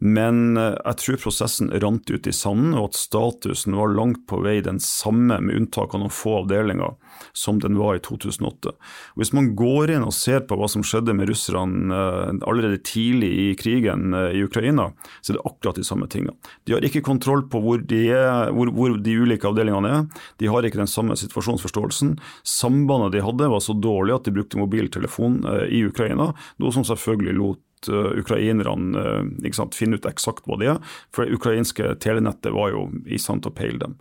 Men 0.00 0.56
jeg 0.56 0.96
tror 1.02 1.18
prosessen 1.20 1.70
rant 1.82 2.08
ut 2.10 2.26
i 2.26 2.32
sanden, 2.32 2.72
og 2.78 2.90
at 2.90 2.98
statusen 2.98 3.76
var 3.76 3.92
langt 3.92 4.22
på 4.30 4.40
vei 4.44 4.58
den 4.64 4.80
samme, 4.80 5.36
med 5.44 5.56
unntak 5.56 5.94
av 5.94 6.00
noen 6.00 6.14
få 6.14 6.38
avdelinger, 6.40 6.96
som 7.36 7.60
den 7.60 7.76
var 7.76 7.98
i 7.98 8.02
2008. 8.04 8.72
Og 8.72 9.20
hvis 9.20 9.32
man 9.36 9.52
går 9.58 9.92
inn 9.94 10.06
og 10.06 10.16
ser 10.16 10.46
på 10.48 10.56
hva 10.56 10.70
som 10.72 10.84
skjedde 10.86 11.14
med 11.16 11.28
russerne 11.28 12.00
allerede 12.48 12.80
tidlig 12.86 13.30
i 13.44 13.46
krigen 13.60 14.16
i 14.16 14.40
Ukraina, 14.46 14.90
så 15.20 15.34
er 15.34 15.38
det 15.38 15.46
akkurat 15.52 15.80
de 15.80 15.86
samme 15.86 16.08
tingene. 16.10 16.36
De 16.64 16.76
har 16.76 16.86
ikke 16.86 17.04
kontroll 17.04 17.44
på 17.52 17.60
hvor 17.60 17.84
de, 17.84 18.02
er, 18.16 18.54
hvor, 18.56 18.72
hvor 18.72 18.96
de 18.96 19.16
ulike 19.20 19.48
avdelingene 19.48 19.94
er. 19.98 20.26
De 20.40 20.48
har 20.48 20.64
ikke 20.64 20.80
den 20.80 20.90
samme 20.90 21.16
situasjonsforståelsen. 21.20 22.16
Sambandet 22.46 23.18
de 23.18 23.24
hadde 23.26 23.52
var 23.52 23.64
så 23.64 23.76
dårlig 23.76 24.16
at 24.16 24.28
de 24.28 24.36
brukte 24.38 24.60
mobiltelefon 24.60 25.42
i 25.68 25.84
Ukraina, 25.88 26.32
noe 26.60 26.72
som 26.74 26.86
selvfølgelig 26.88 27.36
lot 27.36 27.66
ukrainerne 27.88 29.52
sant, 29.56 29.78
finne 29.78 29.96
ut 29.96 30.08
eksakt 30.08 30.46
hva 30.48 30.58
det 30.60 30.72
er. 30.74 30.84
For 31.14 31.24
det 31.24 31.38
ukrainske 31.38 31.94
telenettet 32.02 32.52
var 32.54 32.74
jo 32.74 32.88
i 33.06 33.20
stand 33.20 33.44
til 33.44 33.54
å 33.54 33.56
peile 33.56 33.80
dem. 33.86 33.98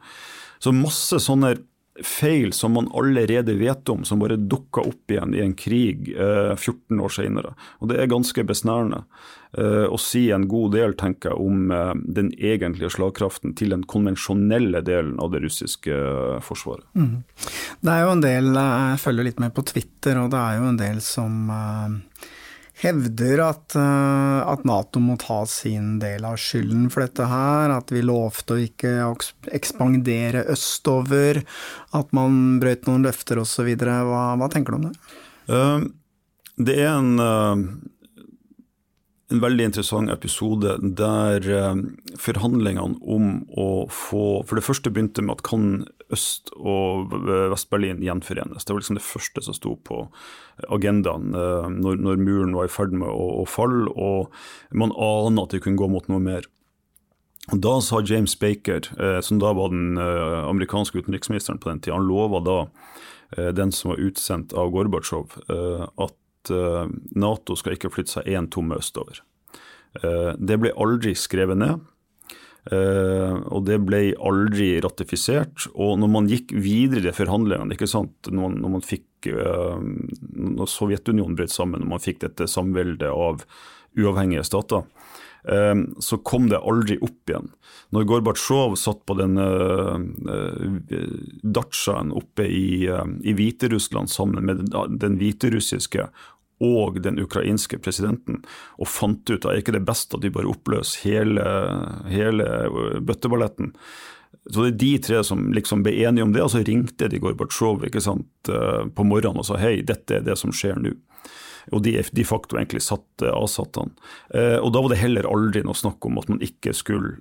Så 0.59 0.75
masse 0.75 1.21
sånne 1.23 1.55
feil 2.03 2.53
som 2.53 2.71
man 2.71 2.87
allerede 2.95 3.53
vet 3.53 3.89
om, 3.89 4.05
som 4.05 4.19
bare 4.19 4.37
dukka 4.39 4.81
opp 4.87 5.11
igjen 5.11 5.33
i 5.35 5.41
en 5.43 5.53
krig 5.57 6.13
eh, 6.15 6.55
14 6.55 7.01
år 7.03 7.13
senere. 7.13 7.53
Og 7.79 7.91
det 7.91 7.99
er 7.99 8.11
ganske 8.11 8.43
besnærende 8.47 9.01
eh, 9.57 9.85
å 9.89 9.99
si 9.99 10.29
en 10.31 10.47
god 10.51 10.75
del, 10.77 10.95
tenker 10.99 11.33
jeg, 11.33 11.43
om 11.43 11.73
den 12.19 12.31
egentlige 12.37 12.93
slagkraften 12.95 13.55
til 13.59 13.75
den 13.75 13.85
konvensjonelle 13.89 14.83
delen 14.85 15.17
av 15.19 15.33
det 15.33 15.43
russiske 15.43 15.99
forsvaret. 16.45 16.87
Mm. 16.95 17.21
Det 17.83 17.95
er 17.95 18.05
jo 18.05 18.15
en 18.15 18.25
del, 18.25 18.51
jeg 18.55 19.03
følger 19.03 19.31
litt 19.31 19.43
med 19.43 19.55
på 19.55 19.65
Twitter, 19.73 20.21
og 20.23 20.31
det 20.33 20.43
er 20.43 20.59
jo 20.59 20.69
en 20.71 20.83
del 20.83 21.03
som 21.03 21.51
hevder 22.79 23.41
at, 23.43 23.75
at, 23.75 24.63
Nato 24.67 25.01
må 25.03 25.17
ta 25.19 25.41
sin 25.49 25.97
del 25.99 26.25
av 26.27 26.37
skylden 26.39 26.87
for 26.93 27.03
dette 27.03 27.27
her, 27.27 27.73
at 27.75 27.91
vi 27.91 28.03
lovte 28.05 28.55
å 28.55 28.61
ikke 28.63 28.93
ekspandere 29.55 30.45
østover, 30.53 31.41
at 31.97 32.15
man 32.15 32.59
brøt 32.63 32.87
noen 32.87 33.03
løfter 33.07 33.41
osv. 33.43 33.67
Hva, 33.75 34.23
hva 34.39 34.49
tenker 34.51 34.75
du 34.75 34.79
om 34.79 34.87
det? 34.87 34.95
Uh, 35.51 35.89
det 36.59 36.77
er 36.79 36.93
en, 36.93 37.19
uh, 37.19 37.98
en 39.29 39.41
veldig 39.43 39.69
interessant 39.69 40.11
episode 40.11 40.75
der 40.97 41.45
uh, 41.53 41.77
forhandlingene 42.17 42.97
om 43.01 43.31
å 43.53 43.69
få 43.93 44.41
For 44.49 44.57
det 44.57 44.65
første 44.65 44.91
begynte 44.93 45.23
med 45.25 45.37
at 45.37 45.47
kan 45.47 45.71
Øst- 46.09 46.49
og 46.57 47.11
Vest-Berlin 47.51 47.99
gjenforenes. 48.01 48.65
Det 48.65 48.73
var 48.73 48.79
liksom 48.79 48.97
det 48.97 49.05
første 49.05 49.43
som 49.45 49.53
sto 49.53 49.75
på 49.85 49.99
agendaen 50.73 51.27
når, 51.29 51.99
når 52.01 52.17
muren 52.17 52.55
var 52.57 52.65
i 52.65 52.71
ferd 52.73 52.95
med 52.97 53.11
å, 53.13 53.27
å 53.37 53.45
falle, 53.45 53.91
og 53.93 54.33
man 54.73 54.89
aner 54.97 55.43
at 55.45 55.53
det 55.53 55.61
kunne 55.61 55.77
gå 55.77 55.85
mot 55.93 56.09
noe 56.09 56.23
mer. 56.25 56.47
Og 57.53 57.61
Da 57.61 57.75
sa 57.85 58.01
James 58.01 58.33
Baker, 58.41 58.89
som 59.21 59.37
da 59.37 59.53
var 59.53 59.69
den 59.69 60.01
amerikanske 60.01 60.97
utenriksministeren 60.97 61.61
på 61.61 61.69
den 61.69 61.83
tida, 61.85 61.99
han 61.99 62.09
lova 62.09 62.41
da 62.41 62.57
den 63.53 63.69
som 63.69 63.93
var 63.93 64.01
utsendt 64.09 64.57
av 64.57 64.73
Gorbatsjov, 64.73 65.37
at 65.45 66.17
Nato 66.49 67.55
skal 67.59 67.75
ikke 67.75 67.91
flytte 67.93 68.17
seg 68.17 68.29
én 68.33 68.49
tomme 68.51 68.77
østover. 68.79 69.21
Det 69.93 70.57
ble 70.61 70.71
aldri 70.77 71.15
skrevet 71.17 71.57
ned. 71.57 71.79
Uh, 72.67 73.39
og 73.55 73.63
det 73.65 73.79
ble 73.87 74.01
aldri 74.19 74.73
ratifisert. 74.83 75.69
Og 75.73 75.97
når 76.01 76.11
man 76.11 76.29
gikk 76.29 76.53
videre 76.53 77.09
i 77.09 77.15
forhandlingene, 77.15 77.73
ikke 77.75 77.89
sant? 77.89 78.13
Når, 78.29 78.41
man, 78.43 78.57
når 78.61 78.73
man 78.75 78.85
fikk 78.85 79.29
uh, 79.31 79.79
når 79.79 80.69
Sovjetunionen 80.69 81.37
brøt 81.39 81.55
sammen, 81.55 81.81
når 81.81 81.93
man 81.95 82.03
fikk 82.03 82.21
dette 82.25 82.49
samveldet 82.51 83.09
av 83.09 83.45
uavhengige 83.97 84.45
stater, 84.45 84.83
uh, 85.49 85.81
så 86.03 86.19
kom 86.21 86.51
det 86.51 86.59
aldri 86.61 86.99
opp 87.05 87.31
igjen. 87.31 87.49
Når 87.95 88.05
Gorbatsjov 88.11 88.75
satt 88.77 88.99
på 89.09 89.15
den 89.17 89.39
datsjaen 91.41 92.11
oppe 92.13 92.45
i, 92.45 92.85
i 92.85 93.33
Hviterussland 93.33 94.11
sammen 94.13 94.45
med 94.45 94.67
den 95.01 95.15
hviterussiske 95.17 96.05
og 96.59 97.01
den 97.03 97.19
ukrainske 97.23 97.79
presidenten, 97.79 98.41
og 98.77 98.89
fant 98.91 99.29
ut 99.31 99.45
at 99.45 99.51
er 99.53 99.61
ikke 99.61 99.75
det 99.77 99.85
best 99.87 100.13
at 100.15 100.23
de 100.23 100.31
bare 100.33 100.49
oppløser 100.51 101.05
hele, 101.07 101.45
hele 102.11 102.47
bøtteballetten. 102.99 103.73
Så 104.49 104.63
det 104.63 104.71
er 104.71 104.79
de 104.81 104.91
tre 105.03 105.23
som 105.25 105.49
liksom 105.55 105.83
ble 105.85 105.93
enige 106.03 106.25
om 106.25 106.33
det, 106.33 106.43
og 106.43 106.51
så 106.53 106.63
ringte 106.65 107.09
de 107.09 107.19
Gorbatsjov 107.21 107.83
på 107.85 109.05
morgenen 109.07 109.41
og 109.41 109.47
sa 109.47 109.59
hei, 109.61 109.79
dette 109.85 110.19
er 110.19 110.25
det 110.25 110.37
som 110.39 110.53
skjer 110.55 110.79
nå. 110.81 110.93
Og 111.75 111.83
de 111.85 111.99
de 112.01 112.23
facto 112.25 112.57
egentlig 112.57 112.81
satte 112.81 113.29
avsatte 113.29 113.83
han. 113.83 113.91
Og 114.63 114.71
da 114.73 114.81
var 114.81 114.89
det 114.89 115.01
heller 115.03 115.27
aldri 115.29 115.61
noe 115.65 115.77
snakk 115.77 116.05
om 116.07 116.17
at 116.17 116.29
man 116.31 116.41
ikke 116.41 116.73
skulle 116.73 117.19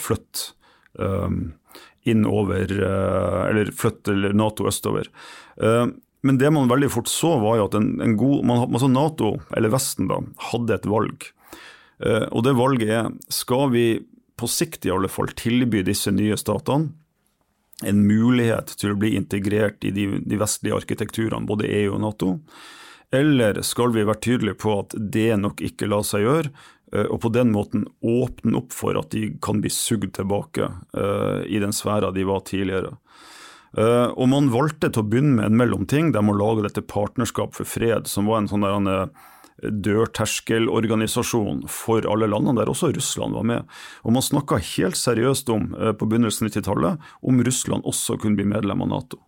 flytte 0.00 0.52
innover, 2.08 2.72
Eller 3.48 3.72
flytte 3.72 4.12
Nato 4.36 4.68
østover. 4.68 5.08
Men 6.22 6.38
det 6.38 6.50
man 6.50 6.70
veldig 6.70 6.90
fort 6.90 7.10
så, 7.10 7.36
var 7.38 7.58
jo 7.58 7.66
at 7.68 7.76
en, 7.78 7.90
en 8.02 8.16
god, 8.18 8.44
man, 8.46 8.64
altså 8.66 8.90
Nato, 8.90 9.34
eller 9.56 9.72
Vesten, 9.72 10.08
da, 10.10 10.20
hadde 10.50 10.74
et 10.74 10.88
valg. 10.90 11.28
Uh, 12.02 12.26
og 12.30 12.44
det 12.46 12.56
valget 12.58 12.94
er 12.94 13.12
skal 13.34 13.70
vi 13.74 13.86
på 14.38 14.48
sikt 14.50 14.86
i 14.86 14.92
alle 14.94 15.10
fall 15.10 15.30
tilby 15.38 15.82
disse 15.86 16.12
nye 16.14 16.36
statene 16.38 16.92
en 17.86 18.00
mulighet 18.06 18.72
til 18.78 18.94
å 18.94 18.98
bli 18.98 19.12
integrert 19.18 19.84
i 19.86 19.92
de, 19.94 20.08
de 20.26 20.38
vestlige 20.38 20.74
arkitekturene, 20.78 21.46
både 21.46 21.70
EU 21.70 21.94
og 21.94 22.02
Nato? 22.02 22.32
Eller 23.14 23.62
skal 23.64 23.94
vi 23.94 24.02
være 24.02 24.20
tydelige 24.26 24.58
på 24.60 24.74
at 24.82 24.96
det 24.98 25.30
nok 25.40 25.62
ikke 25.64 25.86
lar 25.88 26.02
seg 26.06 26.26
gjøre, 26.26 26.50
uh, 26.94 27.06
og 27.06 27.20
på 27.22 27.30
den 27.34 27.54
måten 27.54 27.86
åpne 28.02 28.58
opp 28.58 28.74
for 28.74 28.98
at 28.98 29.14
de 29.14 29.36
kan 29.42 29.62
bli 29.62 29.70
sugd 29.70 30.16
tilbake 30.18 30.66
uh, 30.98 31.46
i 31.46 31.62
den 31.62 31.74
sfæra 31.74 32.10
de 32.14 32.26
var 32.26 32.42
tidligere? 32.50 32.96
Uh, 33.76 34.08
og 34.16 34.30
man 34.32 34.48
valgte 34.52 34.88
til 34.92 35.02
å 35.02 35.08
begynne 35.08 35.36
med 35.36 35.50
en 35.50 35.58
mellomting, 35.60 36.12
der 36.14 36.24
man 36.24 36.38
laget 36.40 36.70
dette 36.70 36.86
Partnerskap 36.88 37.56
for 37.56 37.68
fred, 37.68 38.08
som 38.08 38.28
var 38.30 38.40
en 38.40 38.48
sånn 38.48 38.64
der, 38.64 38.92
eh, 38.94 39.08
dørterskelorganisasjon 39.68 41.64
for 41.68 42.06
alle 42.08 42.30
landene, 42.30 42.60
der 42.60 42.70
også 42.70 42.92
Russland 42.94 43.34
var 43.34 43.44
med. 43.44 43.62
Og 44.04 44.14
man 44.14 44.22
snakka 44.22 44.56
helt 44.56 44.96
seriøst 44.96 45.50
om, 45.52 45.74
uh, 45.74 45.92
på 45.92 46.08
begynnelsen 46.08 46.46
av 46.46 46.52
90-tallet, 46.52 46.98
om 47.22 47.44
Russland 47.44 47.84
også 47.84 48.18
kunne 48.18 48.38
bli 48.38 48.48
medlem 48.48 48.82
av 48.82 48.88
Nato. 48.88 49.18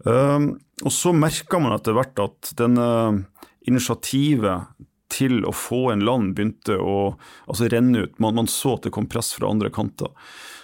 Og 0.00 0.92
så 0.96 1.10
merka 1.12 1.58
man 1.60 1.74
etter 1.74 1.92
hvert 1.92 2.16
at 2.22 2.54
denne 2.56 3.26
initiativet 3.68 4.70
til 5.10 5.42
å 5.44 5.52
få 5.52 5.90
en 5.92 6.04
land 6.06 6.32
begynte 6.38 6.78
å 6.78 7.18
altså 7.50 7.68
renne 7.68 8.06
ut. 8.06 8.14
Man, 8.22 8.38
man 8.38 8.48
så 8.50 8.78
at 8.78 8.86
det 8.86 8.94
kom 8.94 9.10
press 9.10 9.34
fra 9.36 9.50
andre 9.50 9.68
kanter. 9.74 10.14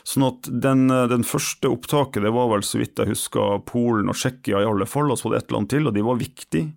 Sånn 0.06 0.28
at 0.28 0.46
den, 0.46 0.86
den, 0.86 1.26
første 1.26 1.70
opptaket 1.72 2.22
det 2.22 2.30
var 2.30 2.52
vel 2.52 2.62
så 2.62 2.78
vidt 2.78 3.00
jeg 3.02 3.10
husker 3.10 3.58
Polen 3.66 4.12
og 4.12 4.14
Tsjekkia 4.14 4.62
i 4.62 4.68
alle 4.68 4.86
fall, 4.86 5.10
og 5.10 5.18
så 5.18 5.26
var 5.26 5.34
det 5.34 5.40
et 5.42 5.50
eller 5.50 5.62
annet 5.62 5.72
til, 5.74 5.88
og 5.90 5.96
de 5.96 6.04
var 6.06 6.20
viktige. 6.20 6.68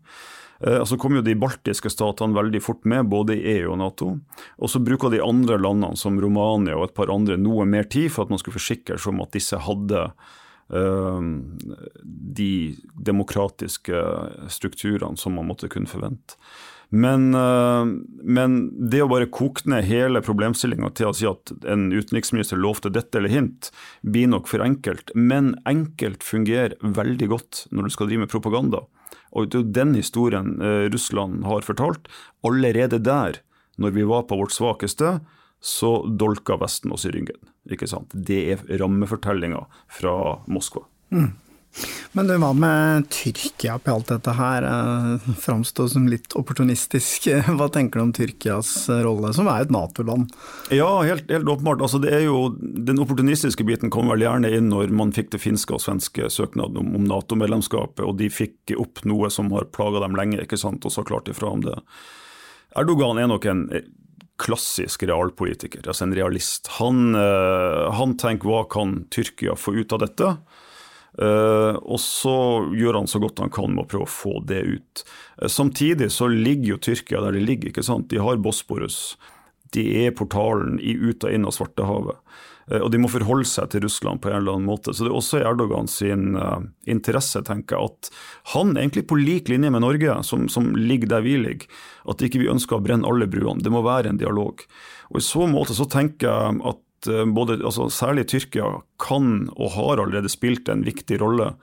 Eh, 0.60 0.84
så 0.84 0.98
kom 0.98 1.16
jo 1.16 1.24
de 1.24 1.38
baltiske 1.40 1.92
statene 1.94 2.36
veldig 2.36 2.62
fort 2.64 2.84
med, 2.90 3.08
både 3.12 3.38
i 3.38 3.46
EU 3.60 3.72
og 3.74 3.80
Nato. 3.80 4.10
Og 4.60 4.72
så 4.72 4.82
bruker 4.84 5.14
de 5.14 5.22
andre 5.24 5.60
landene, 5.62 5.96
som 6.00 6.20
Romania 6.20 6.78
og 6.78 6.90
et 6.90 6.98
par 6.98 7.12
andre, 7.14 7.40
noe 7.40 7.68
mer 7.70 7.88
tid 7.88 8.10
for 8.12 8.26
at 8.26 8.34
man 8.34 8.42
skulle 8.42 8.60
forsikre 8.60 9.00
seg 9.00 9.14
om 9.14 9.24
at 9.24 9.36
disse 9.36 9.60
hadde 9.68 10.04
uh, 10.10 11.22
de 12.44 12.52
demokratiske 13.12 14.04
strukturene 14.52 15.20
som 15.20 15.40
man 15.40 15.48
måtte 15.50 15.72
kunne 15.72 15.90
forvente. 15.90 16.36
Men, 16.90 17.34
eh, 17.38 17.86
men, 18.24 18.56
det 18.90 19.04
å 19.04 19.10
bare 19.12 19.30
koke 19.30 19.70
ned 19.70 19.86
hele 19.86 20.24
problemstillinga 20.26 20.90
til 20.98 21.10
å 21.10 21.16
si 21.16 21.28
at 21.30 21.52
en 21.70 21.92
utenriksminister 21.94 22.58
lovte 22.58 22.90
dette 22.94 23.20
eller 23.20 23.30
hint, 23.30 23.70
blir 24.02 24.30
nok 24.32 24.50
for 24.50 24.66
enkelt. 24.66 25.14
Men 25.14 25.54
enkelt 25.70 26.26
fungerer 26.26 26.78
veldig 26.82 27.30
godt 27.30 27.66
når 27.70 27.90
du 27.90 27.96
skal 27.96 28.10
drive 28.10 28.26
med 28.26 28.34
propaganda. 28.34 28.86
Og 29.38 29.46
det 29.46 29.60
er 29.60 29.62
jo 29.62 29.76
den 29.78 29.94
historien 29.98 30.56
eh, 30.58 30.88
Russland 30.90 31.46
har 31.46 31.68
fortalt. 31.68 32.10
Allerede 32.46 32.98
der, 33.06 33.44
når 33.78 33.94
vi 33.94 34.08
var 34.10 34.26
på 34.26 34.40
vårt 34.40 34.56
svakeste, 34.56 35.20
så 35.62 35.92
dolka 36.08 36.58
Vesten 36.58 36.94
oss 36.96 37.06
i 37.06 37.14
ryggen. 37.14 37.38
Ikke 37.70 37.88
sant? 37.92 38.10
Det 38.14 38.40
er 38.56 38.66
rammefortellinga 38.80 39.62
fra 39.92 40.16
Moskva. 40.50 40.88
Mm. 41.14 41.36
Men 42.18 42.32
hva 42.42 42.50
med 42.58 43.06
Tyrkia 43.14 43.78
på 43.80 43.94
alt 43.94 44.10
dette 44.10 44.34
her? 44.34 44.66
Framstå 45.40 45.86
som 45.94 46.08
litt 46.10 46.34
opportunistisk. 46.38 47.30
Hva 47.60 47.70
tenker 47.72 48.00
du 48.00 48.06
om 48.08 48.14
Tyrkias 48.16 48.72
rolle, 49.06 49.30
som 49.38 49.48
er 49.52 49.64
et 49.64 49.74
Nato-land? 49.74 50.34
Ja, 50.74 50.90
helt, 51.06 51.30
helt 51.32 51.48
åpenbart. 51.48 51.84
Altså, 51.86 52.02
jo, 52.24 52.50
den 52.60 53.00
opportunistiske 53.00 53.64
biten 53.68 53.94
kom 53.94 54.10
vel 54.12 54.26
gjerne 54.26 54.52
inn 54.58 54.72
når 54.74 54.92
man 54.96 55.14
fikk 55.16 55.32
det 55.36 55.44
finske 55.44 55.78
og 55.78 55.84
svenske 55.86 56.32
søknaden 56.34 56.82
om, 56.82 56.92
om 56.98 57.06
Nato-medlemskapet, 57.08 58.04
og 58.06 58.18
de 58.20 58.32
fikk 58.34 58.74
opp 58.80 59.06
noe 59.08 59.30
som 59.34 59.54
har 59.54 59.70
plaga 59.76 60.02
dem 60.04 60.18
lenge, 60.18 60.42
ikke 60.44 60.60
sant, 60.60 60.86
og 60.90 60.96
så 60.96 61.06
klart 61.06 61.30
ifra 61.32 61.54
om 61.54 61.64
det. 61.66 61.78
Erdogan 62.78 63.22
er 63.22 63.30
nok 63.30 63.46
en 63.50 63.68
klassisk 64.40 65.04
realpolitiker, 65.04 65.84
altså 65.86 66.08
en 66.08 66.16
realist. 66.16 66.70
Han, 66.80 67.14
eh, 67.16 67.86
han 68.00 68.16
tenker 68.18 68.50
hva 68.50 68.64
kan 68.72 69.04
Tyrkia 69.12 69.56
få 69.60 69.76
ut 69.82 69.94
av 69.94 70.04
dette? 70.06 70.34
Uh, 71.20 71.76
og 71.84 72.00
så 72.00 72.34
gjør 72.80 73.02
han 73.02 73.10
så 73.12 73.20
godt 73.20 73.42
han 73.44 73.52
kan 73.52 73.74
med 73.74 73.84
å 73.84 73.90
prøve 73.92 74.08
å 74.08 74.14
få 74.14 74.38
det 74.48 74.62
ut. 74.64 75.04
Uh, 75.42 75.50
samtidig 75.52 76.08
så 76.16 76.30
ligger 76.32 76.76
jo 76.76 76.84
Tyrkia 76.88 77.20
der 77.26 77.36
de 77.36 77.44
ligger. 77.44 77.74
ikke 77.74 77.84
sant? 77.84 78.08
De 78.12 78.22
har 78.24 78.40
Bosporus. 78.40 79.18
De 79.76 79.84
er 80.06 80.16
portalen 80.16 80.80
i, 80.80 80.96
ut 80.96 81.26
og 81.28 81.36
inn 81.36 81.50
av 81.50 81.58
Svartehavet. 81.58 82.24
Uh, 82.72 82.80
og 82.80 82.88
de 82.94 83.04
må 83.04 83.12
forholde 83.12 83.50
seg 83.52 83.68
til 83.74 83.84
Russland 83.84 84.24
på 84.24 84.32
en 84.32 84.40
eller 84.40 84.56
annen 84.56 84.72
måte. 84.72 84.96
Så 84.96 85.04
det 85.04 85.12
er 85.12 85.20
også 85.20 85.42
i 85.42 85.48
Erdogan 85.50 85.92
sin 85.92 86.40
interesse, 86.88 87.44
tenker 87.44 87.76
jeg, 87.76 87.92
at 87.92 88.54
han 88.56 88.78
egentlig 88.78 89.10
på 89.10 89.20
lik 89.20 89.52
linje 89.52 89.76
med 89.76 89.84
Norge, 89.84 90.22
som, 90.24 90.48
som 90.48 90.72
ligger 90.78 91.18
der 91.18 91.26
vi 91.28 91.36
ligger, 91.42 91.82
at 92.08 92.24
ikke 92.24 92.46
vi 92.46 92.54
ønsker 92.54 92.80
å 92.80 92.86
brenne 92.86 93.10
alle 93.10 93.28
bruene. 93.28 93.60
Det 93.66 93.74
må 93.74 93.84
være 93.84 94.14
en 94.14 94.22
dialog. 94.22 94.64
Og 95.12 95.20
I 95.20 95.26
så 95.26 95.50
måte 95.52 95.76
så 95.76 95.90
tenker 95.90 96.32
jeg 96.32 96.64
at 96.64 96.86
Eh, 96.89 96.89
både, 97.08 97.60
altså, 97.64 97.88
særlig 97.94 98.28
Tyrkia 98.28 98.82
kan 99.00 99.50
og 99.56 99.76
har 99.78 100.02
allerede 100.02 100.32
spilt 100.32 100.70
en 100.70 100.84
viktig 100.88 101.22
rolle. 101.22 101.54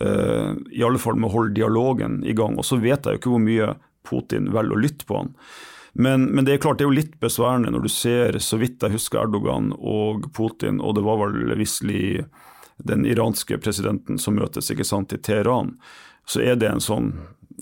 Uh, 0.00 0.56
I 0.70 0.84
alle 0.86 1.00
fall 1.02 1.18
med 1.18 1.30
å 1.30 1.34
holde 1.34 1.56
dialogen 1.58 2.20
i 2.24 2.34
gang. 2.36 2.58
Og 2.58 2.66
så 2.66 2.78
vet 2.80 3.04
jeg 3.06 3.18
jo 3.18 3.20
ikke 3.20 3.34
hvor 3.34 3.44
mye 3.44 3.74
Putin 4.06 4.50
velger 4.54 4.76
å 4.76 4.80
lytte 4.80 5.06
på 5.08 5.18
han. 5.18 5.34
Men, 5.92 6.28
men, 6.30 6.44
det 6.46 6.54
er 6.54 6.62
klart 6.62 6.78
det 6.78 6.86
er 6.86 6.92
jo 6.92 6.98
litt 7.00 7.16
besværende 7.22 7.72
når 7.74 7.86
du 7.86 7.90
ser, 7.90 8.38
så 8.38 8.60
vidt 8.60 8.82
jeg 8.82 8.94
husker, 8.94 9.24
Erdogan 9.24 9.72
og 9.74 10.28
Putin, 10.36 10.78
og 10.78 10.94
det 10.96 11.02
var 11.06 11.18
vel 11.24 11.56
visselig 11.58 12.24
den 12.86 13.04
iranske 13.04 13.58
presidenten 13.60 14.18
som 14.18 14.38
møtes 14.38 14.70
ikke 14.72 14.86
sant, 14.86 15.12
i 15.12 15.18
Teheran, 15.20 15.74
så 16.28 16.44
er 16.46 16.60
det 16.60 16.70
en 16.70 16.84
sånn 16.84 17.10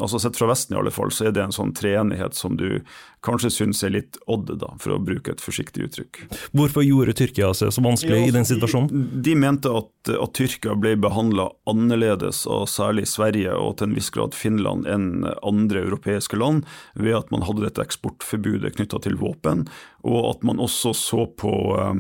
altså 0.01 0.21
Sett 0.23 0.39
fra 0.39 0.49
Vesten 0.51 0.77
i 0.77 0.79
alle 0.81 0.93
fall, 0.95 1.13
så 1.15 1.29
er 1.29 1.35
det 1.37 1.43
en 1.45 1.55
sånn 1.55 1.73
treenighet 1.77 2.37
som 2.37 2.57
du 2.59 2.81
kanskje 3.25 3.51
syns 3.51 3.83
er 3.87 3.93
litt 3.95 4.19
odd, 4.31 4.51
da, 4.61 4.71
for 4.83 4.95
å 4.95 4.99
bruke 5.03 5.33
et 5.35 5.43
forsiktig 5.43 5.89
uttrykk. 5.89 6.21
Hvorfor 6.57 6.85
gjorde 6.87 7.15
Tyrkia 7.19 7.51
seg 7.57 7.73
så 7.75 7.83
vanskelig 7.85 8.21
ja, 8.21 8.29
i 8.29 8.35
den 8.35 8.47
situasjonen? 8.49 8.91
De, 8.93 9.23
de 9.27 9.37
mente 9.39 9.73
at, 9.75 10.13
at, 10.13 10.35
Tyrkia 10.39 10.77
ble 10.79 10.95
behandla 11.01 11.49
annerledes 11.71 12.45
av 12.51 12.67
særlig 12.71 13.09
Sverige 13.11 13.57
og 13.59 13.79
til 13.79 13.91
en 13.91 13.99
viss 13.99 14.13
grad 14.15 14.37
Finland 14.39 14.87
enn 14.91 15.27
andre 15.43 15.83
europeiske 15.87 16.39
land, 16.39 16.67
ved 16.95 17.19
at 17.19 17.35
man 17.35 17.47
hadde 17.49 17.67
dette 17.67 17.85
eksportforbudet 17.85 18.77
knytta 18.77 19.03
til 19.05 19.19
våpen, 19.21 19.67
og 20.07 20.23
at 20.31 20.47
man 20.47 20.63
også 20.63 20.95
så 20.97 21.27
på 21.39 21.53
eh, 21.79 21.99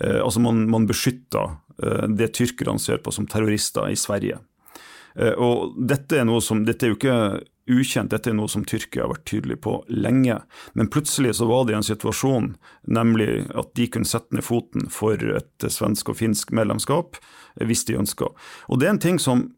eh 0.00 0.20
Altså 0.22 0.40
man, 0.40 0.68
man 0.70 0.86
beskytta 0.86 1.42
eh, 1.82 2.06
det 2.08 2.32
tyrkerne 2.38 2.80
ser 2.80 3.02
på 3.02 3.12
som 3.12 3.26
terrorister 3.26 3.90
i 3.90 3.98
Sverige. 3.98 4.38
Eh, 5.16 5.32
og 5.32 5.78
dette 5.88 6.20
er, 6.20 6.26
noe 6.28 6.42
som, 6.44 6.64
dette 6.66 6.86
er 6.86 6.92
jo 6.92 6.98
ikke 6.98 7.16
ukjent, 7.70 8.10
dette 8.10 8.30
er 8.30 8.36
noe 8.36 8.50
som 8.50 8.64
Tyrkia 8.66 9.04
har 9.04 9.12
vært 9.12 9.26
tydelig 9.30 9.60
på 9.64 9.76
lenge. 9.92 10.40
Men 10.78 10.90
plutselig 10.92 11.36
så 11.38 11.46
var 11.50 11.66
det 11.68 11.78
en 11.78 11.86
situasjon, 11.86 12.52
nemlig 12.90 13.46
at 13.54 13.72
de 13.78 13.88
kunne 13.92 14.08
sette 14.08 14.34
ned 14.34 14.46
foten 14.46 14.88
for 14.92 15.20
et 15.20 15.68
svensk 15.70 16.12
og 16.12 16.18
finsk 16.20 16.54
medlemskap, 16.56 17.20
eh, 17.56 17.66
hvis 17.68 17.86
de 17.88 17.98
ønska. 18.02 18.32
Og 18.68 18.80
det 18.80 18.88
er 18.88 18.96
en 18.96 19.04
ting 19.06 19.20
som 19.22 19.50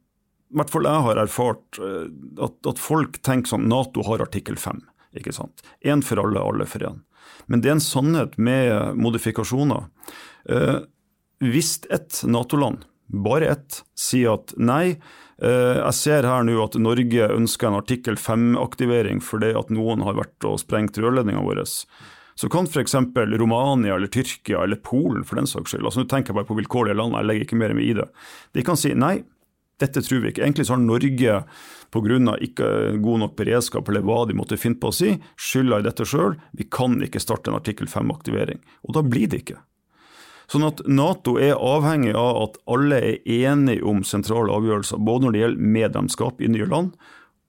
i 0.54 0.58
hvert 0.60 0.70
fall 0.70 0.86
jeg 0.86 1.06
har 1.08 1.18
erfart, 1.18 1.80
eh, 1.82 2.10
at, 2.46 2.58
at 2.70 2.82
folk 2.82 3.18
tenker 3.26 3.54
sånn 3.54 3.68
Nato 3.70 4.04
har 4.06 4.22
artikkel 4.22 4.58
5. 4.60 4.84
ikke 5.18 5.34
sant? 5.34 5.64
Én 5.82 6.02
for 6.04 6.20
alle, 6.22 6.42
alle 6.42 6.66
for 6.68 6.84
én. 6.86 7.02
Men 7.50 7.62
det 7.62 7.70
er 7.70 7.78
en 7.78 7.84
sannhet 7.84 8.36
med 8.38 8.98
modifikasjoner. 9.00 9.88
Eh, 10.50 10.78
hvis 11.44 11.78
et 11.92 12.22
Nato-land, 12.28 12.84
bare 13.24 13.50
ett, 13.52 13.82
sier 13.98 14.38
at 14.38 14.54
nei, 14.56 14.96
jeg 15.38 15.94
ser 15.98 16.26
her 16.28 16.44
nå 16.46 16.56
at 16.62 16.76
Norge 16.78 17.28
ønsker 17.34 17.70
en 17.70 17.78
artikkel 17.80 18.18
5-aktivering 18.20 19.22
fordi 19.24 19.50
at 19.58 19.72
noen 19.74 20.04
har 20.06 20.18
vært 20.18 20.46
og 20.46 20.60
sprengt 20.62 21.00
rørledninga 21.02 21.42
vår. 21.42 21.64
Så 22.34 22.50
kan 22.50 22.66
f.eks. 22.70 22.96
Romania 23.38 23.96
eller 23.96 24.10
Tyrkia 24.10 24.62
eller 24.62 24.78
Polen 24.82 25.26
for 25.26 25.38
den 25.38 25.50
saks 25.50 25.74
skyld, 25.74 25.86
altså 25.86 26.02
nå 26.02 26.10
tenker 26.10 26.32
jeg 26.32 26.38
bare 26.40 26.50
på 26.50 26.58
vilkårlige 26.58 26.98
land, 26.98 27.14
jeg 27.18 27.30
legger 27.30 27.46
ikke 27.48 27.60
mer 27.60 27.74
i 27.78 27.92
det, 27.98 28.08
de 28.54 28.66
kan 28.66 28.78
si 28.78 28.94
nei, 28.94 29.16
dette 29.82 30.02
tror 30.06 30.22
vi 30.22 30.30
ikke. 30.30 30.44
Egentlig 30.44 30.68
så 30.68 30.76
har 30.76 30.82
Norge 30.82 31.36
pga. 31.94 32.36
ikke 32.46 32.66
god 33.02 33.18
nok 33.24 33.36
beredskap 33.38 33.88
eller 33.88 34.04
hva 34.06 34.24
de 34.28 34.36
måtte 34.38 34.58
finne 34.58 34.78
på 34.78 34.90
å 34.90 34.94
si, 34.94 35.14
skylda 35.36 35.80
i 35.80 35.86
dette 35.86 36.06
sjøl. 36.06 36.36
Vi 36.52 36.66
kan 36.70 36.94
ikke 37.02 37.22
starte 37.22 37.50
en 37.50 37.58
artikkel 37.58 37.90
5-aktivering. 37.90 38.62
Og 38.86 38.94
da 38.94 39.02
blir 39.02 39.26
det 39.28 39.42
ikke. 39.42 39.58
Sånn 40.54 40.68
at 40.68 40.84
Nato 40.86 41.34
er 41.42 41.56
avhengig 41.58 42.14
av 42.14 42.36
at 42.44 42.60
alle 42.70 43.00
er 43.02 43.16
enige 43.26 43.82
om 43.90 44.04
sentrale 44.06 44.54
avgjørelser, 44.54 45.02
både 45.02 45.26
når 45.26 45.34
det 45.34 45.40
gjelder 45.44 45.68
medlemskap 45.80 46.42
i 46.44 46.50
nye 46.54 46.70
land 46.70 46.94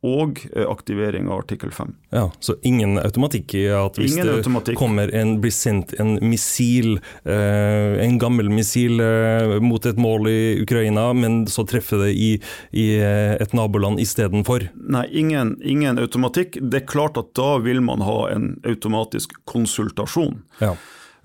og 0.06 0.42
eh, 0.54 0.66
aktivering 0.70 1.28
av 1.30 1.44
artikkel 1.44 1.72
5. 1.74 1.94
Ja, 2.14 2.32
Så 2.40 2.56
ingen 2.62 2.98
automatikk 3.02 3.56
i 3.58 3.64
at 3.74 3.98
hvis 3.98 4.14
ingen 4.14 4.28
det 4.30 4.36
automatikk. 4.40 4.78
kommer 4.78 5.10
en, 5.16 5.36
blir 5.42 5.54
sendt 5.54 5.96
en 6.02 6.18
missil, 6.22 7.00
eh, 7.26 7.96
en 8.06 8.20
gammel 8.22 8.52
missil 8.54 9.02
eh, 9.02 9.56
mot 9.66 9.86
et 9.86 9.98
mål 10.02 10.30
i 10.30 10.40
Ukraina, 10.62 11.08
men 11.18 11.46
så 11.50 11.66
treffer 11.66 12.06
det 12.06 12.12
i, 12.14 12.32
i 12.72 12.88
eh, 13.00 13.36
et 13.42 13.56
naboland 13.58 14.02
istedenfor? 14.04 14.70
Nei, 14.76 15.06
ingen, 15.14 15.56
ingen 15.64 16.02
automatikk. 16.02 16.60
Det 16.62 16.84
er 16.84 16.90
klart 16.90 17.18
at 17.22 17.34
da 17.38 17.56
vil 17.66 17.82
man 17.86 18.06
ha 18.06 18.20
en 18.34 18.54
automatisk 18.66 19.34
konsultasjon. 19.50 20.44
Ja. 20.62 20.76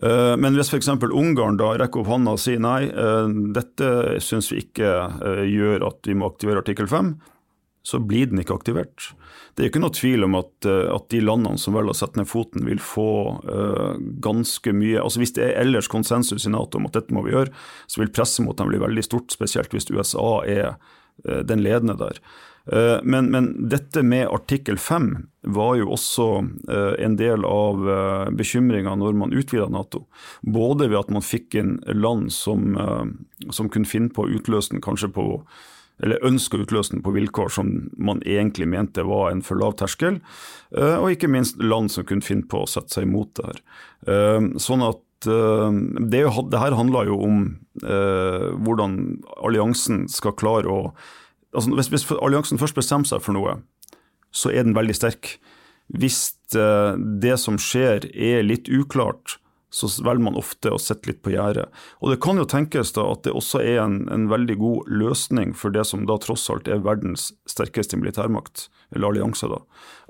Eh, 0.03 0.35
men 0.41 0.57
hvis 0.57 0.73
f.eks. 0.73 0.89
Ungarn 1.11 1.59
da 1.61 1.75
rekker 1.77 2.03
opp 2.03 2.11
hånda 2.11 2.37
og 2.37 2.41
sier 2.41 2.61
nei, 2.63 2.89
eh, 2.89 3.33
dette 3.57 4.21
syns 4.25 4.49
vi 4.53 4.63
ikke 4.65 4.93
eh, 5.21 5.45
gjør 5.51 5.91
at 5.91 6.09
vi 6.09 6.17
må 6.17 6.31
aktivere 6.31 6.65
artikkel 6.65 6.89
5, 6.91 7.15
så 7.85 8.01
blir 8.05 8.31
den 8.31 8.41
ikke 8.41 8.57
aktivert. 8.57 9.11
Det 9.57 9.65
er 9.65 9.71
ikke 9.71 9.83
noe 9.83 9.97
tvil 9.97 10.25
om 10.25 10.37
at, 10.39 10.67
at 10.69 11.07
de 11.13 11.21
landene 11.25 11.61
som 11.61 11.75
velger 11.75 11.95
å 11.95 11.97
sette 11.97 12.21
ned 12.21 12.29
foten, 12.29 12.67
vil 12.69 12.81
få 12.81 13.13
uh, 13.41 13.97
ganske 14.23 14.73
mye 14.77 15.01
altså 15.01 15.23
Hvis 15.23 15.33
det 15.37 15.47
er 15.47 15.63
ellers 15.63 15.89
konsensus 15.91 16.45
i 16.47 16.53
Nato 16.53 16.79
om 16.79 16.87
at 16.87 16.99
dette 16.99 17.17
må 17.17 17.25
vi 17.25 17.33
gjøre, 17.33 17.53
så 17.91 18.03
vil 18.03 18.13
presset 18.15 18.45
mot 18.45 18.57
dem 18.61 18.69
bli 18.71 18.81
veldig 18.81 19.05
stort, 19.05 19.33
spesielt 19.33 19.73
hvis 19.75 19.89
USA 19.91 20.29
er 20.45 20.69
uh, 20.69 21.41
den 21.49 21.65
ledende 21.65 21.97
der. 22.01 22.21
Uh, 22.71 23.01
men, 23.03 23.31
men, 23.35 23.51
dette 23.73 24.05
med 24.07 24.29
artikkel 24.31 24.79
5 24.79 25.11
var 25.51 25.75
jo 25.81 25.89
også 25.97 26.27
en 27.01 27.17
del 27.19 27.47
av 27.49 27.81
uh, 27.89 28.29
bekymringa 28.37 28.93
når 29.01 29.17
man 29.19 29.35
utvida 29.35 29.67
Nato. 29.73 30.05
Både 30.43 30.91
ved 30.91 31.01
at 31.01 31.11
man 31.11 31.25
fikk 31.25 31.59
inn 31.59 31.79
land 31.97 32.31
som, 32.35 32.77
som 33.51 33.71
kunne 33.73 33.89
finne 33.89 34.13
på 34.15 34.27
å 34.27 34.33
utløse 34.39 34.75
den 34.75 34.85
kanskje 34.85 35.11
på 35.17 35.27
eller 36.03 36.25
ønska 36.27 36.57
å 36.57 36.65
utløse 36.65 36.95
den 36.95 37.05
på 37.05 37.13
vilkår 37.15 37.53
som 37.53 37.71
man 38.01 38.23
egentlig 38.25 38.69
mente 38.71 39.05
var 39.07 39.31
en 39.31 39.45
for 39.45 39.61
lav 39.61 39.77
terskel, 39.81 40.21
eh, 40.77 40.97
og 40.97 41.13
ikke 41.15 41.31
minst 41.31 41.61
land 41.63 41.93
som 41.93 42.07
kunne 42.09 42.25
finne 42.25 42.49
på 42.49 42.65
å 42.65 42.71
sette 42.71 42.95
seg 42.97 43.09
imot 43.09 43.35
det 43.39 43.49
her. 43.51 43.63
Eh, 44.15 44.51
sånn 44.63 44.85
at 44.87 45.29
eh, 45.29 45.81
det, 46.01 46.25
det 46.53 46.63
her 46.63 46.79
handler 46.79 47.11
jo 47.13 47.23
om 47.27 47.43
hvordan 47.81 48.95
alliansen 49.41 50.03
skal 50.13 50.35
klare 50.37 50.69
å 50.69 50.81
altså 51.55 51.75
hvis, 51.77 51.91
hvis 51.93 52.09
alliansen 52.19 52.61
først 52.61 52.79
bestemmer 52.79 53.09
seg 53.11 53.23
for 53.25 53.37
noe, 53.37 53.59
så 54.31 54.53
er 54.53 54.67
den 54.67 54.77
veldig 54.77 54.97
sterk. 54.97 55.37
Hvis 55.91 56.37
det 56.55 57.37
som 57.43 57.59
skjer 57.59 58.07
er 58.15 58.45
litt 58.47 58.71
uklart, 58.71 59.41
så 59.71 59.87
velger 60.03 60.25
man 60.25 60.39
ofte 60.39 60.73
å 60.75 60.81
sitte 60.83 61.13
litt 61.13 61.21
på 61.23 61.33
gjerdet. 61.35 61.69
Og 62.03 62.11
det 62.11 62.19
kan 62.23 62.39
jo 62.41 62.47
tenkes 62.49 62.91
da 62.97 63.05
at 63.13 63.23
det 63.27 63.35
også 63.39 63.63
er 63.63 63.79
en, 63.85 64.01
en, 64.11 64.27
veldig 64.31 64.57
god 64.59 64.91
løsning 64.91 65.55
for 65.55 65.75
det 65.75 65.85
som 65.87 66.09
da 66.11 66.19
tross 66.23 66.49
alt 66.51 66.69
er 66.69 66.83
verdens 66.83 67.29
sterkeste 67.51 67.99
militærmakt, 68.01 68.67
eller 68.91 69.13
allianse. 69.13 69.47
da. 69.51 69.61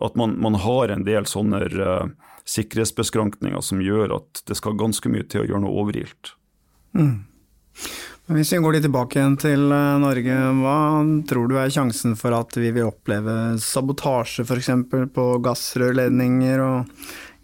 At 0.01 0.17
man, 0.17 0.39
man 0.41 0.57
har 0.65 0.93
en 0.93 1.05
del 1.05 1.29
sånne 1.29 1.61
uh, 1.77 2.09
sikkerhetsbeskrankninger 2.49 3.61
som 3.65 3.85
gjør 3.85 4.17
at 4.17 4.45
det 4.49 4.57
skal 4.57 4.81
ganske 4.81 5.13
mye 5.13 5.29
til 5.29 5.45
å 5.45 5.51
gjøre 5.51 5.65
noe 5.67 5.85
overilt. 5.85 6.35
Mm. 6.97 7.19
Hvis 8.31 8.53
vi 8.55 8.61
går 8.63 8.77
litt 8.77 8.85
tilbake 8.87 9.19
igjen 9.19 9.33
til 9.43 9.73
eh, 9.75 9.97
Norge, 9.99 10.35
hva 10.61 10.77
tror 11.27 11.49
du 11.51 11.57
er 11.59 11.73
sjansen 11.75 12.13
for 12.19 12.37
at 12.37 12.55
vi 12.55 12.69
vil 12.71 12.87
oppleve 12.87 13.57
sabotasje 13.59 14.45
f.eks. 14.47 14.69
på 15.17 15.25
gassrørledninger 15.43 16.63
og 16.63 16.93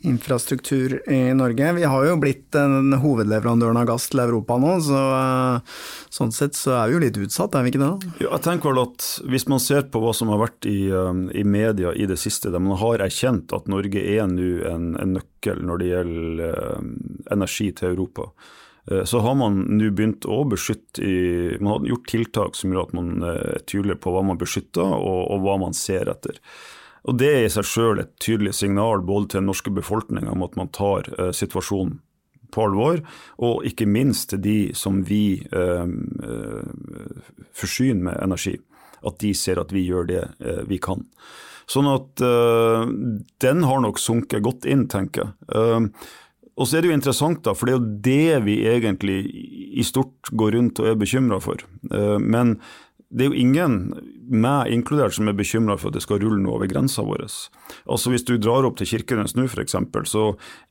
infrastruktur 0.07 0.95
i 1.11 1.19
Norge. 1.35 1.73
Vi 1.73 1.89
har 1.91 2.05
jo 2.07 2.19
blitt 2.23 2.45
den 2.55 2.95
hovedleverandøren 3.03 3.81
av 3.81 3.89
gass 3.89 4.07
til 4.13 4.23
Europa 4.23 4.59
nå, 4.63 4.77
så 4.87 5.01
eh, 5.17 5.81
sånn 6.15 6.31
sett 6.37 6.55
så 6.55 6.77
er 6.77 6.93
vi 6.93 6.95
jo 6.95 7.01
litt 7.03 7.19
utsatt, 7.19 7.57
er 7.59 7.67
vi 7.67 7.73
ikke 7.73 7.83
det? 7.83 8.13
Jo, 8.23 8.29
jeg 8.29 8.45
tenker 8.45 8.71
vel 8.71 8.85
at 8.85 9.09
Hvis 9.27 9.49
man 9.51 9.63
ser 9.63 9.89
på 9.91 10.03
hva 10.05 10.13
som 10.15 10.31
har 10.31 10.45
vært 10.45 10.69
i, 10.71 10.77
eh, 10.87 11.25
i 11.35 11.43
media 11.43 11.97
i 11.99 12.07
det 12.07 12.21
siste, 12.23 12.53
der 12.55 12.63
man 12.63 12.79
har 12.79 13.03
erkjent 13.09 13.57
at 13.57 13.67
Norge 13.73 14.05
er 14.05 14.31
nå 14.31 14.53
en, 14.71 14.93
en, 15.03 15.17
nøkkel 15.19 15.67
når 15.67 15.83
det 15.83 15.91
gjelder 15.91 16.79
energi 17.35 17.73
til 17.75 17.97
Europa, 17.97 18.31
så 18.87 19.19
har 19.19 19.35
man 19.35 19.57
nå 19.79 19.89
begynt 19.99 20.29
å 20.31 20.45
beskytte 20.47 21.03
i, 21.03 21.17
Man 21.59 21.73
har 21.73 21.89
gjort 21.91 22.11
tiltak 22.13 22.55
som 22.55 22.71
gjør 22.71 22.85
at 22.85 22.93
man 22.95 23.25
er 23.27 23.63
tydelig 23.67 23.97
på 23.99 24.13
hva 24.15 24.23
man 24.29 24.39
beskytter 24.39 24.87
og, 24.87 25.23
og 25.35 25.43
hva 25.43 25.57
man 25.65 25.75
ser 25.75 26.07
etter. 26.13 26.39
Og 27.07 27.19
Det 27.19 27.29
er 27.31 27.45
i 27.47 27.53
seg 27.53 27.67
selv 27.71 28.03
et 28.03 28.15
tydelig 28.23 28.57
signal 28.59 29.05
både 29.07 29.31
til 29.31 29.41
den 29.41 29.49
norske 29.51 29.71
befolkninga 29.75 30.33
om 30.35 30.43
at 30.47 30.57
man 30.59 30.73
tar 30.75 31.07
eh, 31.15 31.31
situasjonen 31.35 32.01
på 32.55 32.67
alvor, 32.67 33.03
og 33.43 33.67
ikke 33.67 33.89
minst 33.91 34.31
til 34.33 34.43
de 34.43 34.59
som 34.79 35.03
vi 35.07 35.39
eh, 35.39 35.87
eh, 35.87 37.25
forsyner 37.55 38.09
med 38.09 38.23
energi. 38.23 38.57
At 39.07 39.21
de 39.23 39.33
ser 39.39 39.61
at 39.63 39.75
vi 39.75 39.85
gjør 39.87 40.09
det 40.11 40.23
eh, 40.41 40.63
vi 40.67 40.81
kan. 40.83 41.05
Sånn 41.71 41.91
at 41.91 42.23
eh, 42.23 42.87
den 43.43 43.67
har 43.67 43.83
nok 43.83 44.03
sunket 44.03 44.43
godt 44.47 44.67
inn, 44.71 44.87
tenker 44.91 45.31
jeg. 45.31 45.91
Eh, 46.57 46.61
og 46.61 46.69
så 46.69 46.79
er 46.79 46.85
det 46.85 46.91
jo 46.91 46.97
interessant, 46.97 47.43
da, 47.45 47.55
for 47.55 47.69
det 47.69 47.75
er 47.75 47.79
jo 47.79 47.95
det 48.09 48.45
vi 48.47 48.57
egentlig 48.71 49.19
i 49.77 49.85
stort 49.85 50.33
går 50.33 50.57
rundt 50.57 50.81
og 50.81 50.89
er 50.89 51.01
bekymra 51.01 51.41
for. 51.45 51.61
Men 51.93 52.57
det 53.09 53.23
er 53.23 53.31
jo 53.31 53.39
ingen, 53.39 53.75
meg 54.27 54.73
inkludert, 54.75 55.15
som 55.15 55.29
er 55.31 55.37
bekymra 55.39 55.77
for 55.79 55.93
at 55.93 55.97
det 55.97 56.03
skal 56.03 56.19
rulle 56.23 56.41
noe 56.43 56.57
over 56.57 56.67
grensa 56.71 57.05
vår. 57.07 57.23
Altså 57.87 58.11
Hvis 58.11 58.27
du 58.27 58.35
drar 58.43 58.67
opp 58.67 58.81
til 58.81 58.89
Kirkenes 58.91 59.37
nå 59.39 59.47
f.eks., 59.47 59.77
så 60.11 60.25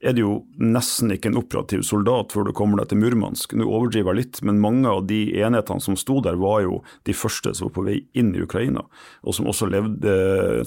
er 0.03 0.17
det 0.17 0.25
jo 0.25 0.41
nesten 0.59 1.13
ikke 1.15 1.31
en 1.31 1.39
operativ 1.39 1.85
soldat 1.87 2.35
før 2.35 2.49
du 2.49 2.55
kommer 2.57 2.81
deg 2.81 2.91
til 2.91 2.99
Murmansk. 2.99 3.55
Nå 3.55 3.69
overdriver 3.69 4.11
jeg 4.11 4.21
litt, 4.25 4.41
men 4.43 4.59
mange 4.63 4.91
av 4.91 5.05
de 5.07 5.21
enhetene 5.39 5.83
som 5.83 5.95
sto 5.99 6.19
der, 6.25 6.35
var 6.41 6.65
jo 6.65 6.81
de 7.07 7.15
første 7.15 7.55
som 7.55 7.69
var 7.69 7.77
på 7.77 7.87
vei 7.87 8.01
inn 8.19 8.35
i 8.35 8.43
Ukraina, 8.43 8.83
og 9.23 9.37
som 9.37 9.47
også 9.47 9.71
levde, 9.71 10.17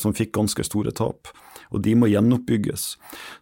som 0.01 0.17
fikk 0.17 0.33
ganske 0.41 0.65
store 0.65 0.95
tap 0.97 1.29
og 1.73 1.83
de 1.85 1.95
må 1.99 2.09
gjenoppbygges. 2.11 2.87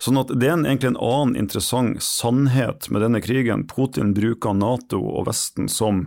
Sånn 0.02 0.20
at 0.20 0.32
Det 0.32 0.48
er 0.48 0.58
egentlig 0.58 0.94
en 0.94 1.02
annen 1.02 1.36
interessant 1.38 2.02
sannhet 2.02 2.90
med 2.90 3.04
denne 3.04 3.22
krigen. 3.24 3.66
Putin 3.70 4.14
bruker 4.16 4.56
Nato 4.56 5.00
og 5.00 5.28
Vesten 5.28 5.70
som 5.72 6.06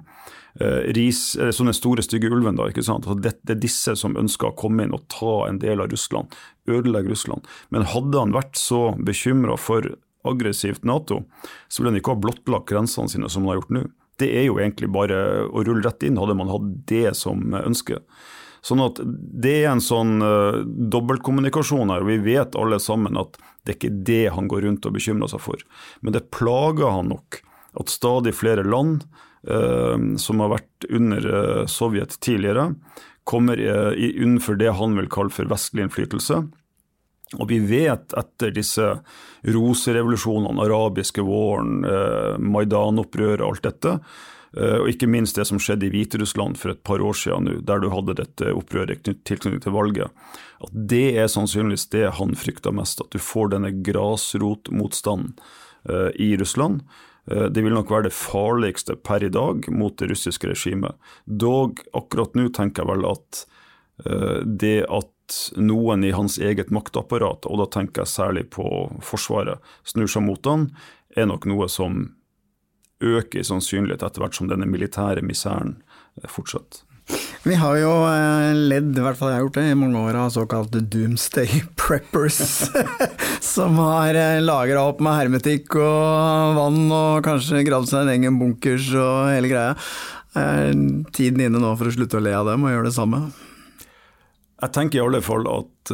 uh, 0.61 0.81
ris, 0.95 1.21
sånne 1.35 1.73
store, 1.75 2.03
stygge 2.05 2.31
ulven. 2.31 2.59
da, 2.59 2.69
ikke 2.69 2.85
sant? 2.85 3.07
Altså 3.07 3.23
det, 3.23 3.37
er 3.49 3.61
disse 3.61 3.95
som 3.99 4.17
ønsker 4.19 4.51
å 4.51 4.57
komme 4.59 4.85
inn 4.85 4.95
og 4.95 5.07
ta 5.11 5.47
en 5.47 5.61
del 5.61 5.81
av 5.83 5.91
Russland, 5.93 6.35
ødelegge 6.67 7.13
Russland. 7.13 7.47
Men 7.69 7.87
hadde 7.89 8.19
han 8.19 8.35
vært 8.35 8.59
så 8.59 8.89
bekymra 8.97 9.57
for 9.59 9.87
aggressivt 10.27 10.83
Nato, 10.83 11.23
så 11.67 11.81
ville 11.81 11.93
han 11.93 12.01
ikke 12.01 12.17
ha 12.17 12.23
blottlagt 12.25 12.67
grensene 12.69 13.11
sine 13.11 13.29
som 13.31 13.45
han 13.45 13.53
har 13.53 13.61
gjort 13.61 13.75
nå. 13.77 13.85
Det 14.19 14.27
er 14.35 14.49
jo 14.49 14.57
egentlig 14.59 14.89
bare 14.91 15.47
å 15.47 15.63
rulle 15.63 15.85
rett 15.85 16.03
inn, 16.03 16.19
hadde 16.19 16.35
man 16.35 16.51
hatt 16.51 16.67
det 16.91 17.13
som 17.15 17.53
ønske. 17.55 18.01
Sånn 18.65 18.81
at 18.83 18.99
Det 19.03 19.53
er 19.61 19.71
en 19.71 19.83
sånn 19.83 20.19
uh, 20.23 20.61
dobbeltkommunikasjon 20.65 21.93
her. 21.93 22.05
Vi 22.07 22.19
vet 22.23 22.57
alle 22.59 22.79
sammen 22.83 23.19
at 23.19 23.39
det 23.63 23.73
er 23.73 23.77
ikke 23.77 24.03
det 24.07 24.25
han 24.35 24.49
går 24.51 24.65
rundt 24.67 24.87
og 24.87 24.95
bekymrer 24.97 25.31
seg 25.31 25.43
for. 25.43 25.63
Men 26.03 26.15
det 26.15 26.27
plager 26.35 26.91
han 26.91 27.11
nok 27.13 27.41
at 27.79 27.91
stadig 27.93 28.33
flere 28.35 28.65
land 28.67 29.05
uh, 29.47 29.95
som 30.19 30.43
har 30.43 30.55
vært 30.57 30.89
under 30.89 31.29
uh, 31.29 31.65
Sovjet 31.69 32.17
tidligere, 32.23 32.73
kommer 33.29 33.59
innenfor 33.61 34.55
det 34.57 34.71
han 34.73 34.95
vil 34.97 35.05
kalle 35.11 35.29
for 35.29 35.45
vestlig 35.51 35.83
innflytelse. 35.85 36.39
Og 37.37 37.45
vi 37.51 37.59
vet 37.61 38.15
etter 38.17 38.49
disse 38.55 38.87
roserevolusjonene, 39.45 40.63
arabiske 40.63 41.21
våren, 41.21 41.83
Maidan-opprøret, 42.41 43.43
og 43.45 43.51
alt 43.51 43.67
dette, 43.67 43.93
og 44.57 44.87
ikke 44.89 45.05
minst 45.05 45.37
det 45.37 45.43
som 45.45 45.59
skjedde 45.61 45.85
i 45.85 45.91
Hviterussland 45.93 46.55
for 46.57 46.71
et 46.73 46.79
par 46.81 47.03
år 47.05 47.13
siden 47.13 47.45
nå, 47.45 47.51
der 47.61 47.83
du 47.83 47.91
hadde 47.93 48.15
dette 48.17 48.53
opprøret 48.57 49.05
tilknyttet 49.05 49.61
til 49.67 49.75
valget, 49.75 50.09
at 50.65 50.71
det 50.73 51.19
er 51.21 51.29
sannsynligvis 51.29 51.85
det 51.93 52.07
han 52.17 52.33
frykter 52.33 52.73
mest. 52.73 53.03
At 53.03 53.13
du 53.13 53.21
får 53.21 53.53
denne 53.53 53.69
grasrotmotstanden 53.85 55.35
i 56.17 56.31
Russland. 56.41 56.81
Eh, 57.31 57.45
det 57.45 57.61
vil 57.61 57.73
nok 57.73 57.91
være 57.91 58.09
det 58.09 58.15
farligste 58.15 58.95
per 58.95 59.23
i 59.23 59.31
dag 59.33 59.69
mot 59.73 59.97
det 59.99 60.09
russiske 60.11 60.49
regimet. 60.49 60.97
Dog, 61.25 61.81
akkurat 61.93 62.37
nå 62.37 62.49
tenker 62.55 62.83
jeg 62.83 62.91
vel 62.93 63.09
at 63.09 63.43
eh, 64.05 64.39
det 64.45 64.77
at 64.89 65.39
noen 65.61 66.03
i 66.07 66.13
hans 66.15 66.39
eget 66.41 66.71
maktapparat, 66.73 67.45
og 67.45 67.61
da 67.61 67.67
tenker 67.69 68.03
jeg 68.03 68.15
særlig 68.15 68.47
på 68.55 68.65
Forsvaret, 69.05 69.61
snur 69.85 70.09
seg 70.09 70.25
mot 70.25 70.49
han, 70.49 70.71
er 71.17 71.29
nok 71.29 71.45
noe 71.49 71.67
som 71.69 72.07
øker 72.99 73.39
i 73.39 73.47
sannsynlighet 73.47 74.03
etter 74.03 74.23
hvert 74.23 74.37
som 74.37 74.49
denne 74.51 74.67
militære 74.69 75.23
miseren 75.25 75.77
fortsatt. 76.27 76.83
Vi 77.41 77.55
har 77.57 77.77
jo 77.79 77.91
eh, 78.05 78.51
ledd, 78.69 78.91
i 78.93 79.01
hvert 79.01 79.17
fall 79.17 79.31
jeg 79.31 79.39
har 79.39 79.45
gjort 79.47 79.57
det, 79.57 79.65
i 79.71 79.77
mange 79.79 80.01
år 80.03 80.17
av 80.19 80.31
såkalte 80.33 80.81
doomsday 80.93 81.61
preppers. 81.79 82.37
som 83.53 83.79
har 83.81 84.17
eh, 84.19 84.41
lagra 84.43 84.83
opp 84.91 85.01
med 85.03 85.17
hermetikk 85.17 85.79
og 85.79 86.57
vann 86.59 86.81
og 86.91 87.23
kanskje 87.25 87.63
gravd 87.67 87.91
seg 87.91 88.03
en 88.03 88.13
egen 88.17 88.39
bunkers 88.41 88.91
og 88.93 89.31
hele 89.31 89.51
greia. 89.51 89.75
Er 90.37 90.75
tiden 91.15 91.41
inne 91.41 91.61
nå 91.61 91.71
for 91.79 91.89
å 91.89 91.95
slutte 91.95 92.19
å 92.19 92.23
le 92.23 92.35
av 92.37 92.51
dem 92.51 92.67
og 92.67 92.75
gjøre 92.75 92.89
det 92.91 92.97
samme? 92.97 93.23
Jeg 94.59 94.75
tenker 94.75 94.99
i 94.99 95.01
alle 95.01 95.23
fall 95.25 95.47
at 95.49 95.93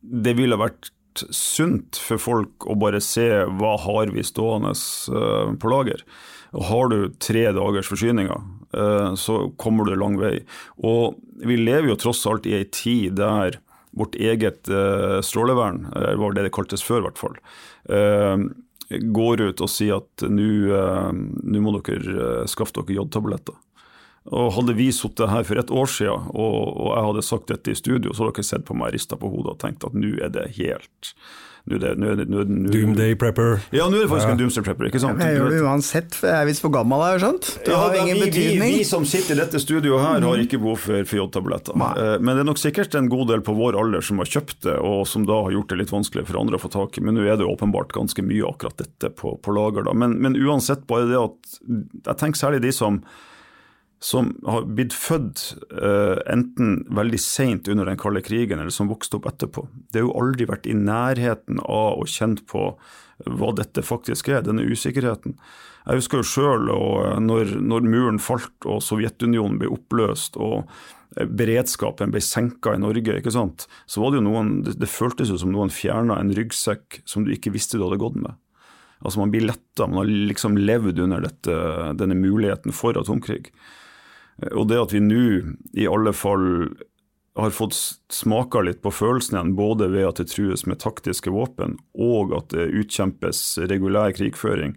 det 0.00 0.32
ville 0.34 0.58
vært 0.58 0.90
sunt 1.34 1.98
for 2.00 2.20
folk 2.22 2.66
å 2.66 2.76
bare 2.80 3.00
se 3.04 3.28
hva 3.60 3.76
har 3.84 4.12
vi 4.14 4.24
stående 4.26 4.74
uh, 4.74 5.54
på 5.60 5.72
lager. 5.72 6.04
Har 6.52 6.88
du 6.90 7.12
tre 7.22 7.44
dagers 7.54 7.88
forsyninger, 7.88 8.40
eh, 8.74 9.14
så 9.14 9.52
kommer 9.56 9.86
du 9.86 9.94
lang 9.94 10.16
vei. 10.18 10.40
Og 10.82 11.20
vi 11.46 11.58
lever 11.60 11.92
jo 11.92 11.98
tross 12.00 12.24
alt 12.26 12.48
i 12.50 12.56
ei 12.58 12.64
tid 12.74 13.20
der 13.20 13.60
vårt 13.94 14.16
eget 14.18 14.68
eh, 14.70 15.20
strålevern, 15.22 15.84
eller 15.94 16.18
var 16.18 16.34
det 16.34 16.48
det 16.48 16.54
kaltes 16.54 16.82
før 16.86 17.02
i 17.02 17.06
hvert 17.08 17.22
fall, 17.22 17.38
eh, 17.90 18.44
går 18.90 19.44
ut 19.46 19.62
og 19.62 19.70
sier 19.70 20.02
at 20.02 20.26
nå 20.26 21.60
må 21.62 21.76
dere 21.78 22.48
skaffe 22.50 22.74
dere 22.80 22.98
jodtabletter. 22.98 23.54
Og 24.28 24.50
Hadde 24.52 24.74
vi 24.76 24.90
sittet 24.92 25.30
her 25.32 25.42
for 25.48 25.56
et 25.62 25.70
år 25.72 25.88
siden 25.88 26.26
og, 26.36 26.56
og 26.76 26.90
jeg 26.92 27.06
hadde 27.08 27.22
sagt 27.24 27.48
dette 27.48 27.72
i 27.72 27.78
studio, 27.78 28.12
så 28.12 28.26
hadde 28.26 28.36
dere 28.36 28.44
sett 28.50 28.66
på 28.68 28.76
meg 28.76 28.92
rista 28.92 29.16
på 29.16 29.30
hodet 29.32 29.54
og 29.56 29.62
tenkt 29.62 29.86
at 29.88 29.94
nå 29.96 30.12
er 30.20 30.28
det 30.34 30.50
helt 30.58 31.14
nå 31.70 31.76
er 31.76 31.80
det, 31.82 31.90
nå 32.00 32.06
er 32.08 32.16
det, 32.16 32.24
nå 32.32 32.38
er 32.40 32.46
det, 32.48 32.54
nå- 32.56 32.70
Doomday 32.72 33.12
Prepper. 33.20 33.58
Ja, 33.76 33.84
nå 33.92 33.98
er 33.98 34.06
det 34.06 34.08
faktisk 34.10 34.30
en 34.32 34.38
doomsday 34.40 34.64
prepper, 34.64 34.86
ikke 34.88 35.00
sant? 35.02 35.20
Jeg 35.20 35.36
gjør 35.36 35.50
det 35.52 35.58
uansett, 35.60 36.16
for 36.16 36.30
jeg 36.32 36.40
er 36.40 36.48
visst 36.48 36.64
for 36.64 36.72
gammel, 36.72 37.02
har 37.04 37.12
jeg 37.12 37.20
skjønt. 37.26 37.50
Det 37.66 37.74
Ja, 37.74 37.80
har 37.84 37.96
ingen 38.00 38.16
vi, 38.16 38.22
betydning. 38.24 38.62
Vi, 38.64 38.78
vi 38.80 38.86
som 38.88 39.04
sitter 39.06 39.36
i 39.36 39.38
dette 39.42 39.60
studioet 39.60 40.00
her, 40.02 40.24
har 40.24 40.40
ikke 40.40 40.58
behov 40.58 40.80
for, 40.80 41.04
for 41.06 41.20
jodtabletter. 41.20 41.76
Eh, 41.76 42.14
Men 42.24 42.32
det 42.32 42.46
er 42.46 42.48
nok 42.48 42.62
sikkert 42.64 42.96
en 42.98 43.10
god 43.12 43.28
del 43.34 43.44
på 43.46 43.54
vår 43.60 43.76
alder 43.78 44.00
som 44.08 44.24
har 44.24 44.32
kjøpt 44.32 44.56
det, 44.70 44.78
og 44.80 45.04
som 45.12 45.28
da 45.28 45.36
har 45.44 45.52
gjort 45.58 45.68
det 45.74 45.78
litt 45.82 45.92
vanskelig 45.92 46.24
for 46.32 46.40
andre 46.40 46.56
å 46.58 46.64
få 46.64 46.72
tak 46.72 46.96
i. 46.96 47.04
Men 47.04 47.20
nå 47.20 47.28
er 47.28 47.36
det 47.38 47.46
åpenbart 47.52 47.92
ganske 47.94 48.24
mye 48.24 48.48
akkurat 48.48 48.80
dette 48.80 49.12
på, 49.20 49.36
på 49.44 49.54
lager. 49.60 49.84
Da. 49.86 49.92
Men, 50.00 50.16
men 50.24 50.40
uansett, 50.40 50.88
bare 50.90 51.10
det 51.12 51.20
at 51.20 51.58
Jeg 51.68 52.16
tenker 52.24 52.40
særlig 52.40 52.64
de 52.64 52.72
som 52.72 53.02
som 54.00 54.30
har 54.48 54.64
blitt 54.64 54.94
født 54.96 55.42
uh, 55.76 56.16
enten 56.32 56.86
veldig 56.96 57.18
seint 57.20 57.68
under 57.68 57.84
den 57.84 58.00
kalde 58.00 58.22
krigen, 58.24 58.58
eller 58.58 58.72
som 58.72 58.88
vokste 58.88 59.18
opp 59.18 59.28
etterpå. 59.28 59.66
Det 59.92 60.00
har 60.00 60.06
jo 60.06 60.16
aldri 60.22 60.46
vært 60.48 60.68
i 60.70 60.76
nærheten 60.76 61.60
av 61.60 62.00
å 62.00 62.06
kjenne 62.08 62.40
på 62.48 62.70
hva 63.28 63.50
dette 63.52 63.84
faktisk 63.84 64.30
er, 64.32 64.40
denne 64.46 64.64
usikkerheten. 64.64 65.36
Jeg 65.84 66.00
husker 66.00 66.20
jo 66.20 66.28
sjøl 66.30 66.70
når, 67.24 67.54
når 67.60 67.88
muren 67.88 68.20
falt 68.22 68.68
og 68.68 68.80
Sovjetunionen 68.84 69.58
ble 69.60 69.68
oppløst 69.72 70.36
og 70.40 70.70
eh, 71.16 71.26
beredskapen 71.28 72.12
ble 72.14 72.22
senka 72.24 72.74
i 72.76 72.80
Norge, 72.80 73.18
ikke 73.20 73.32
sant? 73.34 73.66
så 73.84 74.00
var 74.00 74.12
det 74.12 74.20
jo 74.20 74.26
noen, 74.28 74.54
det, 74.64 74.78
det 74.80 74.88
føltes 74.92 75.32
jo 75.32 75.36
som 75.40 75.52
noen 75.52 75.72
fjerna 75.72 76.16
en 76.20 76.32
ryggsekk 76.36 77.02
som 77.08 77.26
du 77.26 77.34
ikke 77.34 77.52
visste 77.52 77.76
du 77.76 77.84
hadde 77.84 78.00
gått 78.00 78.16
med. 78.20 78.36
Altså 79.00 79.20
Man 79.22 79.32
blir 79.32 79.44
letta, 79.48 79.86
man 79.88 80.02
har 80.02 80.10
liksom 80.32 80.56
levd 80.60 81.00
under 81.00 81.24
dette, 81.24 81.60
denne 81.96 82.16
muligheten 82.16 82.76
for 82.76 82.96
atomkrig. 83.00 83.48
Og 84.54 84.68
det 84.70 84.78
at 84.80 84.94
vi 84.94 85.02
nå 85.04 85.24
i 85.76 85.88
alle 85.90 86.14
fall 86.16 86.46
har 87.38 87.50
fått 87.54 87.76
smaka 88.12 88.60
litt 88.66 88.80
på 88.82 88.90
følelsen 88.92 89.36
igjen, 89.36 89.54
både 89.56 89.88
ved 89.92 90.08
at 90.08 90.20
det 90.20 90.30
trues 90.32 90.64
med 90.66 90.80
taktiske 90.82 91.30
våpen, 91.32 91.76
og 91.94 92.34
at 92.36 92.50
det 92.54 92.70
utkjempes 92.82 93.42
regulær 93.70 94.14
krigføring 94.16 94.74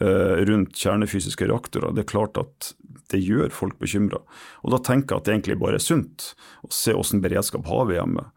eh, 0.00 0.42
rundt 0.48 0.76
kjernefysiske 0.78 1.48
reaktorer, 1.48 1.94
det 1.94 2.04
er 2.04 2.12
klart 2.12 2.40
at 2.40 2.74
det 3.12 3.22
gjør 3.24 3.52
folk 3.54 3.78
bekymra. 3.80 4.20
Og 4.64 4.74
da 4.74 4.82
tenker 4.84 5.14
jeg 5.14 5.22
at 5.22 5.28
det 5.28 5.34
egentlig 5.36 5.60
bare 5.62 5.80
er 5.80 5.86
sunt 5.86 6.32
å 6.64 6.72
se 6.72 6.94
åssen 6.96 7.24
beredskap 7.24 7.66
har 7.70 7.88
vi 7.88 7.98
hjemme. 7.98 8.28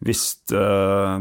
Hvis 0.00 0.24
eh, 0.56 1.16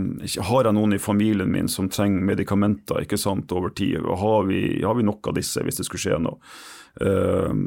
Har 0.48 0.64
jeg 0.64 0.76
noen 0.76 0.96
i 0.96 1.02
familien 1.04 1.52
min 1.52 1.68
som 1.68 1.90
trenger 1.92 2.24
medikamenter 2.24 3.04
ikke 3.04 3.20
sant, 3.20 3.52
over 3.52 3.74
tid? 3.76 4.00
Har 4.00 4.48
vi, 4.48 4.80
har 4.86 4.96
vi 4.96 5.04
nok 5.04 5.28
av 5.28 5.36
disse 5.36 5.64
hvis 5.66 5.82
det 5.82 5.88
skulle 5.90 6.06
skje 6.06 6.22
noe? 6.24 6.40
Eh, 7.00 7.60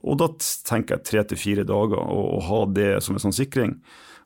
og 0.00 0.20
da 0.20 0.30
tenker 0.68 0.96
jeg 0.96 1.06
tre 1.06 1.24
til 1.30 1.40
fire 1.40 1.66
dager, 1.68 2.00
å 2.00 2.40
ha 2.46 2.62
det 2.70 2.92
som 3.04 3.16
en 3.16 3.22
sånn 3.22 3.36
sikring. 3.36 3.76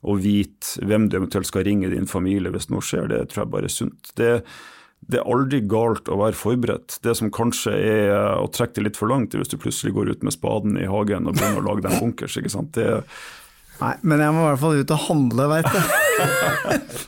Og 0.05 0.21
vite 0.21 0.85
hvem 0.85 1.09
du 1.09 1.17
eventuelt 1.17 1.49
skal 1.49 1.65
ringe 1.65 1.89
din 1.89 2.09
familie 2.09 2.51
hvis 2.53 2.69
noe 2.69 2.83
skjer, 2.85 3.09
det 3.09 3.23
tror 3.31 3.45
jeg 3.45 3.53
bare 3.55 3.69
er 3.69 3.73
sunt. 3.73 4.11
Det, 4.19 4.31
det 5.09 5.21
er 5.21 5.31
aldri 5.33 5.63
galt 5.69 6.11
å 6.11 6.19
være 6.21 6.37
forberedt. 6.37 6.99
Det 7.05 7.15
som 7.17 7.33
kanskje 7.33 7.73
er 7.73 8.13
å 8.37 8.49
trekke 8.53 8.79
det 8.79 8.85
litt 8.89 8.99
for 9.01 9.09
langt, 9.11 9.33
er 9.33 9.41
hvis 9.41 9.53
du 9.53 9.57
plutselig 9.61 9.95
går 9.97 10.13
ut 10.13 10.27
med 10.27 10.35
spaden 10.35 10.77
i 10.81 10.89
hagen 10.89 11.25
og 11.25 11.37
begynner 11.37 11.63
å 11.63 11.67
lage 11.71 11.85
deg 11.85 11.95
en 11.95 12.05
bunkers. 12.07 12.37
ikke 12.37 12.53
sant? 12.53 12.73
Det, 12.77 13.01
Nei, 13.81 13.95
men 14.07 14.23
jeg 14.23 14.35
må 14.35 14.45
i 14.45 14.49
hvert 14.53 14.61
fall 14.61 14.81
ut 14.81 14.95
og 14.95 15.07
handle, 15.09 15.49
veit 15.51 15.71
jeg. 15.73 16.04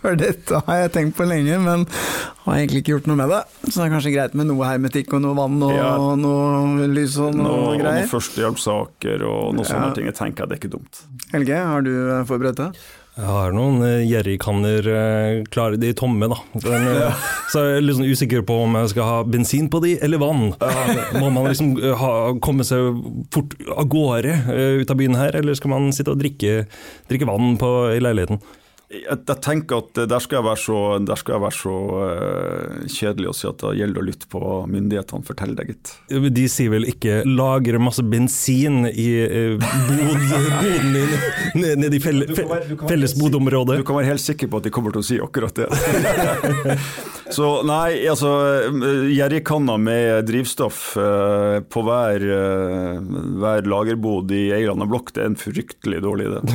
For 0.02 0.18
dette 0.20 0.62
har 0.68 0.82
jeg 0.84 0.92
tenkt 0.96 1.18
på 1.18 1.28
lenge, 1.28 1.58
men 1.64 1.86
har 2.46 2.60
egentlig 2.60 2.84
ikke 2.84 2.96
gjort 2.98 3.10
noe 3.12 3.20
med 3.20 3.32
det. 3.34 3.42
Så 3.68 3.80
det 3.80 3.88
er 3.88 3.94
kanskje 3.96 4.14
greit 4.16 4.38
med 4.38 4.50
noe 4.52 4.68
hermetikk 4.70 5.16
og 5.18 5.24
noe 5.26 5.38
vann 5.38 5.58
og 5.64 5.74
Ja. 5.76 5.96
noe 6.20 6.88
lys 6.92 7.18
og 7.24 7.36
noe 7.36 7.48
noe, 7.48 7.66
og 7.74 7.82
greier. 7.82 8.04
noen 8.04 8.14
førstehjelpssaker 8.14 9.26
og 9.28 9.58
noe 9.58 9.68
sånne 9.68 9.92
ting. 9.98 10.08
Jeg 10.12 10.20
tenker 10.20 10.46
at 10.46 10.54
det 10.54 10.58
er 10.60 10.64
ikke 10.64 10.76
dumt. 10.78 11.04
Helge, 11.34 11.60
har 11.74 11.84
du 11.84 11.92
eh, 11.98 12.24
forberedt 12.30 12.62
deg? 12.62 12.80
Jeg 13.18 13.26
har 13.26 13.50
noen 13.50 13.80
uh, 13.82 14.04
jerrykanner 14.06 14.88
uh, 14.94 15.44
klare, 15.50 15.80
de 15.82 15.90
tomme, 15.98 16.28
da. 16.30 16.38
Den, 16.62 16.84
eh, 16.92 17.24
Så 17.52 17.64
er 17.64 17.72
jeg 17.72 17.88
litt 17.88 17.98
sånn 17.98 18.12
usikker 18.14 18.44
på 18.46 18.60
om 18.68 18.76
jeg 18.78 18.92
skal 18.94 19.08
ha 19.10 19.16
bensin 19.26 19.72
på 19.74 19.82
de, 19.82 19.96
eller 20.06 20.22
vann. 20.22 20.52
Må 21.24 21.32
man 21.34 21.50
liksom 21.50 21.74
eh, 21.82 21.96
ha, 21.98 22.12
komme 22.46 22.62
seg 22.68 23.02
fort 23.34 23.58
av 23.74 23.90
gårde 23.90 24.36
eh, 24.54 24.78
ut 24.84 24.94
av 24.94 25.02
byen 25.02 25.18
her, 25.18 25.34
eller 25.40 25.58
skal 25.58 25.74
man 25.74 25.90
sitte 25.98 26.14
og 26.14 26.22
drikke, 26.22 26.68
drikke 27.10 27.26
vann 27.32 27.58
på, 27.58 27.72
i 27.98 28.04
leiligheten? 28.06 28.38
Jeg, 28.88 29.18
jeg 29.28 29.36
tenker 29.44 29.82
at 29.82 29.98
der 30.08 30.22
skal 30.24 30.38
jeg 30.38 30.46
være 30.46 30.60
så, 30.62 30.76
der 31.04 31.20
skal 31.20 31.34
jeg 31.36 31.44
være 31.44 31.56
så 31.58 31.72
uh, 31.92 32.86
kjedelig 32.88 33.28
å 33.28 33.34
si 33.36 33.48
at 33.50 33.58
det 33.60 33.72
gjelder 33.82 34.00
å 34.00 34.06
lytte 34.08 34.30
på 34.32 34.40
hva 34.40 34.54
myndighetene 34.72 35.28
forteller 35.28 35.58
deg, 35.60 35.74
gitt. 35.74 35.92
De 36.38 36.46
sier 36.48 36.72
vel 36.72 36.88
ikke 36.88 37.18
'lagre 37.28 37.82
masse 37.84 38.00
bensin 38.08 38.86
i 38.88 39.08
uh, 39.28 39.58
boden 39.60 40.24
din 40.64 40.88
ned- 40.96 41.84
nede 41.84 42.00
i 42.00 42.02
felle, 42.04 42.30
fe, 42.32 42.46
felles 42.88 43.18
bodområde'? 43.20 43.76
Du 43.82 43.84
kan 43.88 44.00
være 44.00 44.14
helt 44.14 44.24
sikker 44.24 44.48
på 44.54 44.62
at 44.62 44.70
de 44.70 44.74
kommer 44.78 44.96
til 44.96 45.04
å 45.04 45.08
si 45.10 45.20
akkurat 45.20 45.60
det. 45.60 45.68
så 47.38 47.50
nei, 47.68 48.08
altså 48.08 48.32
Jerrykanner 49.12 49.84
med 49.84 50.24
drivstoff 50.32 50.94
eh, 50.96 51.58
på 51.68 51.84
hver, 51.84 52.24
eh, 52.24 53.04
hver 53.44 53.68
lagerbod 53.68 54.32
i 54.32 54.46
ei 54.54 54.62
eller 54.64 54.78
annen 54.78 54.92
blokk, 54.96 55.12
det 55.16 55.26
er 55.26 55.32
en 55.34 55.40
fryktelig 55.44 56.00
dårlig 56.08 56.32
idé. 56.32 56.40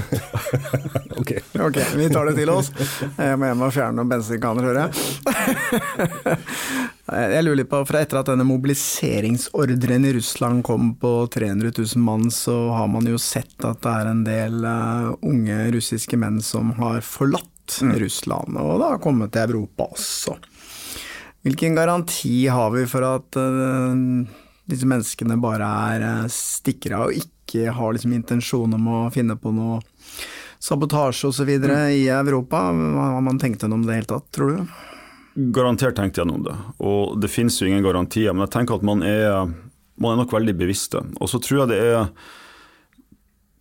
Ok. 1.22 1.28
Ok, 1.60 1.76
vi 1.94 2.08
tar 2.10 2.21
det 2.28 2.34
til 2.38 2.52
oss. 2.52 2.70
Jeg 3.18 3.38
må 3.38 3.48
hjem 3.48 3.64
og 3.66 3.72
fjerne 3.74 3.98
noen 3.98 4.10
bensinkanner, 4.10 4.68
hører 4.68 4.80
jeg. 4.84 4.92
Jeg 7.32 7.44
lurer 7.44 7.58
litt 7.58 7.70
på, 7.70 7.80
for 7.88 7.98
Etter 7.98 8.20
at 8.20 8.28
denne 8.30 8.46
mobiliseringsordren 8.48 10.06
i 10.08 10.12
Russland 10.16 10.62
kom 10.64 10.94
på 11.00 11.12
300 11.34 11.72
000 11.74 12.04
mann, 12.04 12.30
så 12.32 12.56
har 12.76 12.88
man 12.92 13.08
jo 13.10 13.18
sett 13.20 13.66
at 13.68 13.82
det 13.84 13.92
er 13.92 14.12
en 14.12 14.22
del 14.26 14.64
eh, 14.68 15.10
unge 15.28 15.58
russiske 15.74 16.16
menn 16.20 16.38
som 16.44 16.72
har 16.78 17.02
forlatt 17.04 17.48
Russland, 17.80 18.56
og 18.58 18.80
da 18.80 18.94
har 18.94 19.02
kommet 19.02 19.32
til 19.34 19.50
Europa 19.50 19.90
også. 19.92 20.38
Hvilken 21.42 21.74
garanti 21.74 22.46
har 22.46 22.70
vi 22.74 22.86
for 22.90 23.06
at 23.06 23.38
eh, 23.40 24.30
disse 24.70 24.88
menneskene 24.88 25.38
bare 25.42 25.68
er 25.92 26.04
uh, 26.06 26.30
stikkere 26.30 27.06
og 27.06 27.16
ikke 27.18 27.72
har 27.74 27.94
liksom 27.94 28.14
intensjon 28.16 28.76
om 28.78 28.88
å 28.88 29.00
finne 29.12 29.36
på 29.36 29.52
noe 29.54 29.80
sabotasje 30.62 31.28
osv. 31.28 31.46
videre 31.46 31.90
i 31.92 32.06
Europa. 32.08 32.68
Hva 32.72 33.08
har 33.16 33.24
man 33.24 33.40
tenkt 33.42 33.64
gjennom 33.64 33.82
det 33.82 33.90
i 33.90 33.92
det 33.92 34.00
hele 34.02 34.10
tatt, 34.14 34.28
tror 34.34 34.52
du? 34.52 34.76
Garantert 35.56 35.96
tenkt 35.96 36.20
gjennom 36.20 36.44
det, 36.44 36.54
og 36.84 37.16
det 37.22 37.30
finnes 37.32 37.56
jo 37.58 37.66
ingen 37.66 37.84
garantier. 37.84 38.34
Men 38.34 38.46
jeg 38.46 38.54
tenker 38.58 38.78
at 38.78 38.86
man 38.86 39.02
er, 39.06 39.48
man 39.96 40.14
er 40.14 40.22
nok 40.22 40.34
veldig 40.36 40.54
bevisste. 40.60 41.00
Og 41.18 41.30
så 41.32 41.40
tror 41.42 41.62
jeg 41.62 41.72
det 41.72 41.82
er 41.82 42.08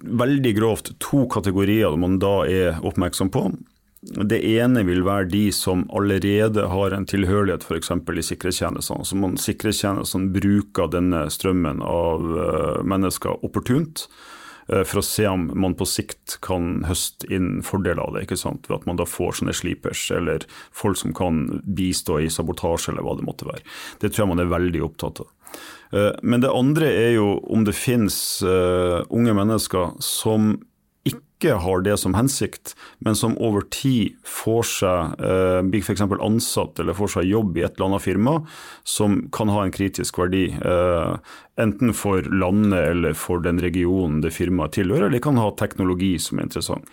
veldig 0.02 0.56
grovt 0.58 0.94
to 1.02 1.26
kategorier 1.32 1.96
man 1.98 2.20
da 2.22 2.42
er 2.50 2.82
oppmerksom 2.86 3.32
på. 3.34 3.46
Det 4.02 4.40
ene 4.58 4.82
vil 4.86 5.04
være 5.06 5.30
de 5.30 5.44
som 5.54 5.84
allerede 5.94 6.66
har 6.70 6.94
en 6.98 7.06
tilhørighet 7.06 7.64
f.eks. 7.64 7.92
i 7.94 8.26
sikkerhetstjenestene. 8.26 9.06
Så 9.06 9.18
man 9.18 9.38
sikkerhetstjenestene 9.38 10.34
bruker 10.34 10.90
denne 10.90 11.28
strømmen 11.34 11.84
av 11.86 12.30
eh, 12.46 12.80
mennesker 12.82 13.46
opportunt 13.46 14.08
for 14.68 15.02
å 15.02 15.04
se 15.04 15.26
om 15.28 15.48
man 15.58 15.74
på 15.76 15.88
sikt 15.90 16.38
kan 16.46 16.84
høste 16.88 17.28
inn 17.34 17.62
fordeler 17.66 18.00
av 18.04 18.14
det. 18.16 18.24
ikke 18.28 18.38
sant? 18.40 18.70
Ved 18.70 18.82
at 18.82 18.86
man 18.88 19.00
da 19.00 19.08
får 19.10 19.40
sånne 19.42 19.56
sleepers, 19.58 20.06
eller 20.16 20.46
folk 20.72 20.98
som 21.02 21.14
kan 21.18 21.62
bistå 21.66 22.20
i 22.22 22.30
sabotasje, 22.32 22.94
eller 22.94 23.04
hva 23.04 23.18
det 23.20 23.28
måtte 23.28 23.50
være. 23.50 23.64
Det 24.00 24.12
tror 24.12 24.26
jeg 24.26 24.32
man 24.36 24.44
er 24.46 24.54
veldig 24.54 24.84
opptatt 24.88 25.24
av. 25.26 25.32
Eh, 25.92 26.12
Men 26.24 26.42
det 26.42 26.54
andre 26.56 26.88
er 26.88 27.14
jo 27.18 27.40
om 27.52 27.66
det 27.68 27.76
finnes 27.76 28.18
eh, 28.44 29.02
unge 29.10 29.34
mennesker 29.36 29.98
som 30.00 30.54
ikke 31.42 31.58
har 31.64 31.82
det 31.82 31.98
som 31.98 32.14
hensikt, 32.14 32.76
men 33.02 33.18
som 33.18 33.34
over 33.42 33.66
tid 33.74 34.14
får 34.28 34.66
seg 34.70 35.24
eh, 35.26 35.62
blir 35.66 35.82
f.eks. 35.82 36.04
ansatt 36.06 36.82
eller 36.82 36.98
får 36.98 37.16
seg 37.16 37.32
jobb 37.32 37.58
i 37.58 37.64
et 37.66 37.74
eller 37.76 37.90
annet 37.90 38.06
firma 38.06 38.36
som 38.86 39.24
kan 39.34 39.50
ha 39.50 39.66
en 39.66 39.74
kritisk 39.74 40.22
verdi. 40.22 40.52
Eh, 40.54 41.34
enten 41.62 41.96
for 41.98 42.26
landet 42.30 42.94
eller 42.94 43.18
for 43.18 43.42
den 43.44 43.62
regionen 43.62 44.22
det 44.22 44.34
firmaet 44.38 44.78
tilhører, 44.78 45.08
eller 45.08 45.18
de 45.18 45.26
kan 45.26 45.42
ha 45.42 45.50
teknologi 45.58 46.14
som 46.22 46.40
er 46.40 46.48
interessant. 46.48 46.86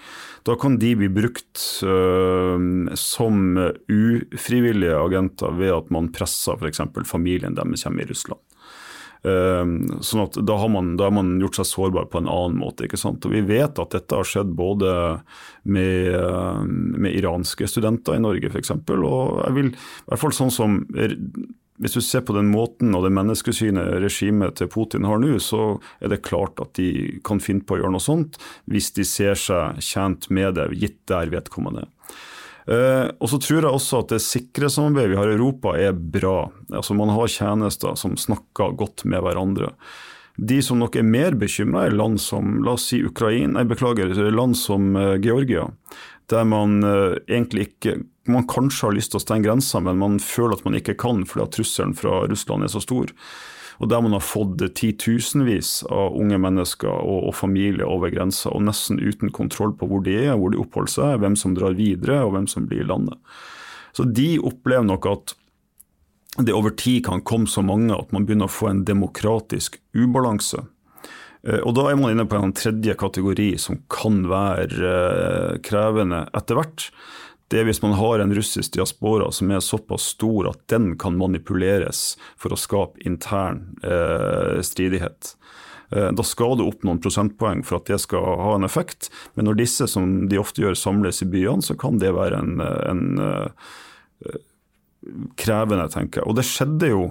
Da 0.49 0.57
kan 0.57 0.78
de 0.80 0.94
bli 0.96 1.12
brukt 1.12 1.61
eh, 1.84 2.68
som 2.96 3.40
ufrivillige 3.92 4.96
agenter 4.96 5.53
ved 5.61 5.76
at 5.76 5.92
man 5.92 6.12
presser 6.14 6.57
f.eks. 6.57 6.86
familien 7.09 7.59
deres 7.59 7.84
hjemme 7.84 8.07
i 8.07 8.09
Russland. 8.09 8.40
Um, 9.27 10.01
sånn 10.05 10.23
at 10.23 10.37
da 10.47 10.55
har, 10.61 10.71
man, 10.71 10.93
da 10.99 11.09
har 11.09 11.14
man 11.16 11.33
gjort 11.43 11.59
seg 11.59 11.66
sårbar 11.66 12.11
på 12.12 12.21
en 12.21 12.31
annen 12.31 12.59
måte. 12.61 12.87
ikke 12.87 13.01
sant? 13.01 13.25
Og 13.27 13.35
Vi 13.35 13.43
vet 13.49 13.81
at 13.83 13.95
dette 13.97 14.14
har 14.14 14.29
skjedd 14.29 14.53
både 14.59 14.93
med, 15.66 16.14
uh, 16.14 16.62
med 16.64 17.16
iranske 17.19 17.66
studenter 17.71 18.19
i 18.19 18.23
Norge 18.23 18.53
f.eks. 18.53 18.77
Og 18.79 19.41
jeg 19.43 19.57
vil, 19.59 19.73
i 19.75 20.11
hvert 20.12 20.23
fall 20.23 20.37
sånn 20.37 20.55
som 20.55 20.83
hvis 21.79 21.95
du 21.95 22.01
ser 22.03 22.25
på 22.27 22.35
den 22.35 22.51
måten 22.51 22.95
og 22.97 23.05
det 23.07 23.12
menneskesynet 23.14 24.01
regimet 24.03 24.57
til 24.59 24.71
Putin 24.73 25.07
har 25.07 25.21
nå, 25.23 25.37
så 25.43 25.79
er 26.03 26.11
det 26.11 26.25
klart 26.27 26.59
at 26.62 26.75
de 26.79 27.21
kan 27.27 27.43
finne 27.43 27.62
på 27.62 27.77
å 27.77 27.83
gjøre 27.83 27.95
noe 27.95 28.03
sånt 28.03 28.39
hvis 28.71 28.91
de 28.97 29.07
ser 29.07 29.39
seg 29.39 29.79
tjent 29.85 30.27
med 30.35 30.59
det, 30.59 30.73
gitt 30.79 30.99
der 31.11 31.31
vedkommende 31.31 31.87
er. 31.87 31.93
Uh, 32.69 33.09
og 33.16 33.31
så 33.33 33.39
tror 33.41 33.64
jeg 33.64 33.73
også 33.73 34.03
at 34.03 34.11
det 34.12 34.21
sikkerhetssamarbeidet 34.21 35.14
vi 35.14 35.16
har 35.16 35.31
i 35.31 35.37
Europa 35.39 35.73
er 35.81 35.97
bra. 35.97 36.51
Altså 36.69 36.97
Man 36.99 37.14
har 37.16 37.31
tjenester 37.33 37.97
som 37.97 38.19
snakker 38.21 38.77
godt 38.77 39.07
med 39.09 39.25
hverandre. 39.25 39.73
De 40.39 40.61
som 40.62 40.79
nok 40.79 40.99
er 41.01 41.07
mer 41.07 41.35
bekymra, 41.35 41.87
er 41.87 41.97
land 41.97 42.21
som 42.23 42.61
la 42.62 42.77
oss 42.77 42.91
si 42.93 43.01
Ukraina, 43.03 43.64
jeg 43.64 43.73
beklager, 43.73 44.12
land 44.31 44.59
som 44.61 44.93
uh, 45.01 45.16
Georgia. 45.16 45.64
Der 46.29 46.45
man 46.45 46.83
uh, 46.85 47.16
egentlig 47.27 47.71
ikke 47.73 48.01
Man 48.29 48.45
kanskje 48.45 48.85
har 48.85 48.93
lyst 48.93 49.14
til 49.14 49.16
å 49.16 49.25
stenge 49.25 49.47
grensa, 49.47 49.81
men 49.81 49.97
man 49.97 50.19
føler 50.21 50.59
at 50.59 50.64
man 50.66 50.75
ikke 50.77 50.99
kan 51.01 51.23
fordi 51.25 51.47
at 51.47 51.55
trusselen 51.57 51.95
fra 51.97 52.27
Russland 52.29 52.66
er 52.66 52.69
så 52.69 52.83
stor. 52.85 53.09
Og 53.79 53.91
der 53.91 54.03
man 54.03 54.16
har 54.16 54.24
fått 54.24 54.62
titusenvis 54.74 55.85
av 55.87 56.16
unge 56.18 56.39
mennesker 56.43 56.91
og, 56.91 57.29
og 57.31 57.37
familier 57.39 57.87
over 57.87 58.11
grensa, 58.11 58.51
og 58.51 58.64
nesten 58.66 58.99
uten 58.99 59.31
kontroll 59.35 59.74
på 59.79 59.87
hvor 59.87 60.03
de 60.07 60.16
er, 60.24 60.33
hvor 60.35 60.51
de 60.51 60.59
oppholder 60.59 60.95
seg, 60.97 61.20
hvem 61.22 61.37
som 61.39 61.55
drar 61.55 61.79
videre 61.79 62.24
og 62.24 62.35
hvem 62.35 62.49
som 62.51 62.66
blir 62.66 62.83
i 62.83 62.89
landet. 62.89 63.18
Så 63.95 64.07
de 64.07 64.33
opplever 64.43 64.87
nok 64.87 65.07
at 65.11 65.37
det 66.39 66.55
over 66.55 66.74
tid 66.79 67.05
kan 67.07 67.22
komme 67.26 67.51
så 67.51 67.64
mange 67.66 67.95
at 67.95 68.12
man 68.14 68.26
begynner 68.26 68.51
å 68.51 68.53
få 68.53 68.70
en 68.70 68.85
demokratisk 68.87 69.81
ubalanse. 69.97 70.61
Eh, 71.47 71.61
og 71.62 71.74
Da 71.79 71.89
er 71.91 71.99
man 71.99 72.14
inne 72.14 72.26
på 72.29 72.39
en 72.39 72.55
tredje 72.55 72.95
kategori 72.99 73.51
som 73.59 73.81
kan 73.91 74.24
være 74.31 74.93
eh, 74.93 75.59
krevende 75.64 76.26
etter 76.37 76.59
hvert. 76.59 76.91
Det 77.49 77.61
er 77.61 77.68
hvis 77.68 77.80
man 77.80 77.96
har 77.96 78.20
en 78.20 78.34
russisk 78.36 78.74
diaspora 78.76 79.30
som 79.32 79.51
er 79.51 79.64
såpass 79.64 80.11
stor 80.14 80.51
at 80.51 80.61
den 80.68 80.92
kan 81.01 81.16
manipuleres 81.16 82.18
for 82.36 82.53
å 82.53 82.61
skape 82.61 83.01
intern 83.09 83.78
eh, 83.80 84.61
stridighet. 84.64 85.32
Eh, 85.90 86.11
da 86.12 86.26
skal 86.26 86.59
det 86.59 86.66
opp 86.68 86.84
noen 86.84 87.01
prosentpoeng 87.01 87.64
for 87.64 87.80
at 87.80 87.88
det 87.88 88.01
skal 88.05 88.36
ha 88.42 88.53
en 88.59 88.68
effekt, 88.68 89.09
men 89.34 89.49
når 89.49 89.62
disse, 89.62 89.88
som 89.88 90.28
de 90.28 90.40
ofte 90.40 90.61
gjør, 90.61 90.76
samles 90.76 91.22
i 91.24 91.30
byene, 91.30 91.64
så 91.64 91.78
kan 91.80 91.96
det 92.03 92.12
være 92.16 92.42
en, 92.42 92.61
en, 92.61 93.05
en 93.24 94.44
krevende, 95.40 95.88
tenker 95.92 96.20
jeg. 96.20 96.28
Og 96.28 96.36
det 96.36 96.46
skjedde 96.49 96.92
jo 96.92 97.05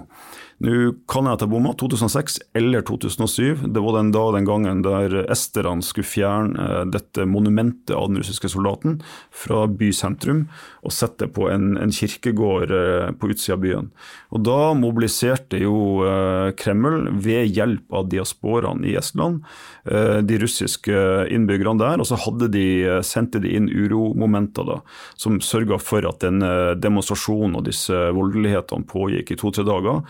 nå 0.58 0.74
kan 1.06 1.28
jeg 1.28 1.38
jeg 1.38 1.50
bomma, 1.52 1.70
2006 1.78 2.40
eller 2.58 2.82
2007. 2.82 3.68
Det 3.70 3.82
var 3.82 3.94
den 3.94 4.08
da 4.10 4.24
den 4.34 4.46
gangen 4.46 4.80
der 4.82 5.12
esterne 5.30 5.84
skulle 5.86 6.08
fjerne 6.08 6.58
eh, 6.58 6.80
dette 6.90 7.26
monumentet 7.30 7.94
av 7.94 8.08
den 8.10 8.18
russiske 8.18 8.50
soldaten 8.50 8.96
fra 9.30 9.68
bysentrum 9.70 10.48
og 10.82 10.94
sette 10.94 11.28
på 11.30 11.46
en, 11.52 11.76
en 11.78 11.94
kirkegård 11.94 12.74
eh, 12.74 13.10
på 13.14 13.30
utsida 13.30 13.54
av 13.54 13.62
byen. 13.62 13.90
Og 14.34 14.42
Da 14.48 14.58
mobiliserte 14.74 15.60
jo 15.62 16.02
eh, 16.08 16.50
Kreml 16.58 17.06
ved 17.22 17.54
hjelp 17.54 17.94
av 17.94 18.10
diasporaen 18.10 18.82
i 18.86 18.96
Estland 18.98 19.44
de 19.88 20.36
russiske 20.36 20.92
innbyggerne 21.32 21.80
der, 21.80 22.02
og 22.02 22.04
så 22.04 22.18
de, 22.52 22.64
sendte 23.06 23.40
de 23.40 23.54
inn 23.56 23.70
uromomenter 23.72 24.66
da, 24.68 24.74
som 25.16 25.38
sørga 25.40 25.78
for 25.80 26.04
at 26.04 26.20
denne 26.20 26.74
demonstrasjonen 26.76 27.56
og 27.56 27.64
disse 27.70 27.96
voldelighetene 28.12 28.84
pågikk 28.90 29.32
i 29.32 29.38
to-tre 29.40 29.64
dager. 29.64 30.02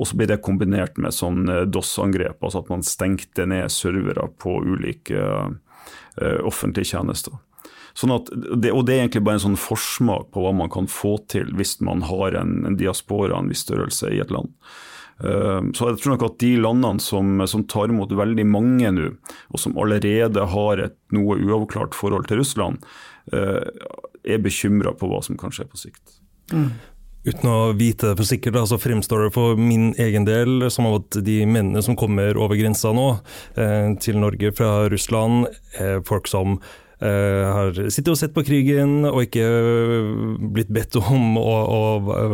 Og 0.00 0.08
så 0.08 0.16
ble 0.16 0.28
det 0.30 0.40
kombinert 0.44 0.96
med 1.00 1.14
sånn 1.14 1.44
eh, 1.52 1.64
DOS-angrep, 1.68 2.40
altså 2.40 2.62
at 2.62 2.70
man 2.72 2.84
stengte 2.86 3.46
ned 3.48 3.72
servere 3.72 4.28
på 4.40 4.56
ulike 4.64 5.20
uh, 5.20 6.38
offentlige 6.46 6.94
tjenester. 6.94 7.34
Sånn 7.98 8.14
at 8.14 8.30
det, 8.32 8.70
og 8.72 8.86
det 8.88 8.94
er 8.94 9.02
egentlig 9.02 9.24
bare 9.26 9.36
en 9.36 9.44
sånn 9.50 9.60
forsmak 9.60 10.30
på 10.32 10.44
hva 10.44 10.54
man 10.56 10.70
kan 10.72 10.88
få 10.88 11.18
til 11.28 11.50
hvis 11.58 11.76
man 11.84 12.06
har 12.08 12.38
en, 12.40 12.62
en 12.68 12.78
diaspora 12.80 13.36
en 13.36 13.50
viss 13.52 13.66
størrelse 13.66 14.08
i 14.14 14.22
et 14.22 14.32
land. 14.32 14.54
Uh, 15.22 15.60
så 15.76 15.90
jeg 15.90 16.00
tror 16.00 16.14
nok 16.14 16.24
at 16.30 16.38
de 16.40 16.54
landene 16.56 17.04
som, 17.04 17.44
som 17.50 17.66
tar 17.68 17.92
imot 17.92 18.14
veldig 18.16 18.46
mange 18.48 18.94
nå, 18.96 19.10
og 19.52 19.60
som 19.60 19.76
allerede 19.76 20.48
har 20.54 20.86
et 20.88 20.96
noe 21.12 21.36
uavklart 21.36 21.96
forhold 21.98 22.30
til 22.30 22.40
Russland, 22.40 22.80
uh, 23.36 23.60
er 24.24 24.40
bekymra 24.40 24.96
på 24.96 25.10
hva 25.10 25.20
som 25.26 25.36
kan 25.36 25.52
skje 25.52 25.68
på 25.68 25.84
sikt. 25.84 26.18
Mm. 26.52 26.72
Uten 27.22 27.46
å 27.46 27.58
vite 27.78 28.08
det 28.10 28.18
for 28.18 28.26
sikkert, 28.26 28.56
så 28.66 28.80
fremstår 28.82 29.28
det 29.28 29.34
for 29.36 29.58
min 29.58 29.92
egen 30.02 30.24
del 30.26 30.66
som 30.74 30.88
at 30.90 31.20
de 31.22 31.42
mennene 31.46 31.82
som 31.84 31.94
kommer 31.98 32.34
over 32.34 32.58
grensa 32.58 32.90
nå 32.96 33.12
eh, 33.54 33.92
til 34.02 34.18
Norge 34.18 34.50
fra 34.58 34.88
Russland, 34.90 35.46
er 35.78 36.02
folk 36.08 36.26
som 36.26 36.56
eh, 36.98 37.46
har 37.46 37.78
sittet 37.86 38.10
og 38.10 38.18
sett 38.18 38.34
på 38.34 38.42
krigen 38.46 39.06
og 39.06 39.20
ikke 39.28 39.46
blitt 40.56 40.72
bedt 40.74 40.98
om 40.98 41.38
å, 41.38 41.54
å 41.62 41.80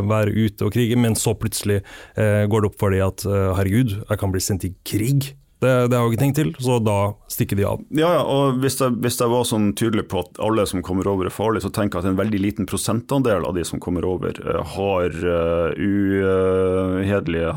være 0.08 0.32
ute 0.32 0.64
og 0.64 0.72
krige, 0.72 0.96
men 0.96 1.18
så 1.20 1.36
plutselig 1.36 1.82
eh, 2.16 2.46
går 2.48 2.64
det 2.64 2.72
opp 2.72 2.80
for 2.80 2.96
dem 2.96 3.04
at 3.10 3.28
eh, 3.28 3.50
herregud, 3.60 3.98
jeg 4.00 4.24
kan 4.24 4.32
bli 4.32 4.44
sendt 4.44 4.64
i 4.70 4.72
krig. 4.88 5.34
Det, 5.58 5.70
det, 5.90 5.96
har 5.96 6.04
jeg 6.04 6.14
ikke 6.14 6.22
tenkt 6.22 6.38
til, 6.38 6.50
så 6.62 6.76
da 6.78 6.98
stikker 7.32 7.58
de 7.58 7.64
av. 7.66 7.80
Ja, 7.90 8.12
ja 8.14 8.20
og 8.22 8.60
hvis 8.62 8.78
jeg, 8.78 8.94
hvis 9.02 9.18
jeg, 9.18 9.30
var 9.32 9.46
sånn 9.48 9.72
tydelig 9.78 10.04
på 10.12 10.22
at 10.22 10.38
alle 10.44 10.62
som 10.70 10.84
kommer 10.86 11.08
over 11.10 11.26
er 11.26 11.34
farlige, 11.34 11.66
så 11.66 11.72
tenker 11.74 11.98
jeg 11.98 12.06
at 12.06 12.12
en 12.12 12.20
veldig 12.20 12.40
liten 12.44 12.68
prosentandel 12.70 13.42
av 13.48 13.56
de 13.58 13.64
som 13.66 13.82
kommer 13.82 14.06
over, 14.06 14.38
uh, 14.46 14.62
har 14.76 15.18
uh, 15.18 17.02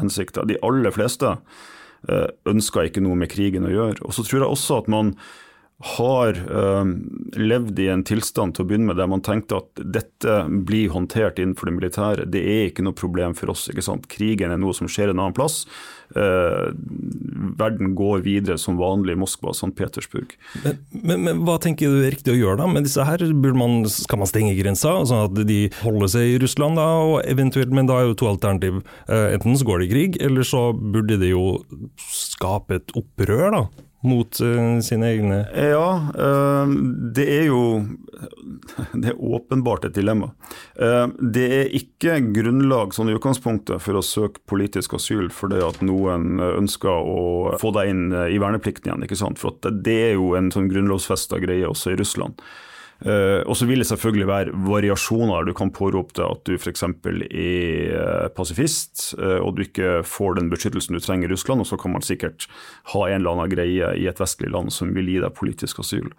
hensikter. 0.01 0.49
De 0.49 0.57
aller 0.65 0.97
fleste 0.97 1.35
uh, 1.35 2.27
ønsker 2.49 2.89
ikke 2.89 3.05
noe 3.05 3.19
med 3.21 3.29
krigen 3.33 3.69
å 3.69 3.75
gjøre. 3.75 4.01
Og 4.01 4.17
så 4.17 4.25
tror 4.25 4.41
jeg 4.41 4.49
også 4.49 4.81
at 4.81 4.89
man 4.91 5.13
har 5.97 6.37
uh, 6.49 6.85
levd 7.37 7.79
i 7.81 7.87
en 7.93 8.03
tilstand 8.05 8.57
til 8.57 8.65
å 8.65 8.69
begynne 8.69 8.91
med 8.91 8.99
der 9.01 9.09
man 9.09 9.23
tenkte 9.25 9.61
at 9.61 9.81
dette 9.81 10.41
blir 10.65 10.93
håndtert 10.93 11.41
innenfor 11.41 11.69
det 11.69 11.77
militære. 11.77 12.27
Det 12.33 12.41
er 12.41 12.67
ikke 12.69 12.85
noe 12.85 12.97
problem 12.97 13.37
for 13.37 13.53
oss. 13.53 13.67
ikke 13.69 13.85
sant? 13.85 14.09
Krigen 14.09 14.53
er 14.53 14.61
noe 14.61 14.73
som 14.77 14.89
skjer 14.89 15.13
en 15.13 15.21
annen 15.21 15.37
plass. 15.37 15.63
Uh, 16.15 16.71
verden 17.59 17.93
går 17.97 18.23
videre 18.25 18.57
som 18.61 18.79
vanlig 18.79 19.15
i 19.15 19.19
Moskva 19.21 19.51
og 19.51 19.57
St. 19.57 19.71
Petersburg. 19.77 20.35
Men, 20.63 20.81
men, 20.91 21.23
men, 21.25 21.43
hva 21.47 21.57
tenker 21.61 21.91
du 21.91 22.01
er 22.01 22.13
riktig 22.15 22.33
å 22.35 22.39
gjøre 22.39 22.61
da 22.63 22.69
med 22.71 22.87
disse 22.87 23.05
her? 23.07 23.23
Man, 23.57 23.85
skal 23.91 24.21
man 24.21 24.29
stenge 24.29 24.57
grensa, 24.59 24.97
sånn 25.07 25.27
at 25.29 25.43
de 25.47 25.61
holder 25.81 26.11
seg 26.15 26.33
i 26.33 26.41
Russland 26.43 26.79
da, 26.79 26.89
og 27.03 27.15
eventuelt, 27.25 27.73
men 27.75 27.89
da 27.89 27.99
er 27.99 28.09
jo 28.09 28.17
to 28.21 28.31
alternativ. 28.31 28.81
Uh, 29.09 29.31
enten 29.35 29.57
så 29.59 29.67
går 29.67 29.81
det 29.81 29.87
i 29.89 29.93
krig, 29.93 30.19
eller 30.23 30.47
så 30.47 30.69
burde 30.75 31.19
de 31.21 31.33
jo 31.33 31.45
skape 32.11 32.81
et 32.81 32.99
opprør. 32.99 33.47
da 33.55 33.65
mot 34.01 34.41
uh, 34.41 34.79
sine 34.81 35.11
egne 35.13 35.39
Ja, 35.53 35.87
uh, 36.15 36.71
det 37.15 37.27
er 37.29 37.45
jo 37.51 37.61
Det 38.93 39.11
er 39.11 39.17
åpenbart 39.17 39.85
et 39.87 39.95
dilemma. 39.97 40.31
Uh, 40.77 41.07
det 41.21 41.45
er 41.57 41.75
ikke 41.77 42.19
grunnlag 42.35 42.95
sånn 42.95 43.09
i 43.11 43.15
utgangspunktet 43.17 43.81
for 43.81 43.97
å 43.97 44.05
søke 44.05 44.43
politisk 44.49 44.95
asyl 44.97 45.29
fordi 45.33 45.61
at 45.65 45.81
noen 45.85 46.41
ønsker 46.51 46.91
å 46.91 47.55
få 47.61 47.73
deg 47.77 47.93
inn 47.93 48.03
i 48.13 48.41
verneplikten 48.41 48.91
igjen. 48.91 49.05
ikke 49.07 49.19
sant? 49.19 49.41
For 49.41 49.57
det 49.61 49.97
er 50.11 50.13
jo 50.17 50.33
en 50.37 50.51
sånn 50.53 50.69
grunnlovfesta 50.71 51.41
greie 51.41 51.69
også 51.69 51.93
i 51.93 52.01
Russland. 52.01 52.41
Uh, 53.01 53.41
og 53.49 53.55
så 53.57 53.65
vil 53.65 53.81
det 53.81 53.87
selvfølgelig 53.89 54.27
være 54.29 54.53
variasjoner. 54.67 55.47
Du 55.47 55.55
kan 55.57 55.73
pårope 55.73 56.13
deg 56.17 56.25
at 56.27 56.43
du 56.45 56.53
f.eks. 56.53 56.83
er 56.85 57.95
uh, 57.97 58.27
pasifist, 58.35 59.07
uh, 59.17 59.39
og 59.41 59.57
du 59.57 59.63
ikke 59.65 60.01
får 60.05 60.37
den 60.37 60.51
beskyttelsen 60.53 60.97
du 60.97 61.01
trenger 61.01 61.29
i 61.29 61.33
Russland, 61.33 61.63
og 61.63 61.69
så 61.69 61.79
kan 61.81 61.95
man 61.95 62.05
sikkert 62.05 62.45
ha 62.93 63.07
en 63.07 63.21
eller 63.23 63.33
annen 63.33 63.53
greie 63.53 63.93
i 63.97 64.05
et 64.09 64.21
vestlig 64.21 64.51
land 64.53 64.69
som 64.73 64.93
vil 64.93 65.09
gi 65.09 65.21
deg 65.23 65.33
politisk 65.37 65.81
asyl. 65.81 66.11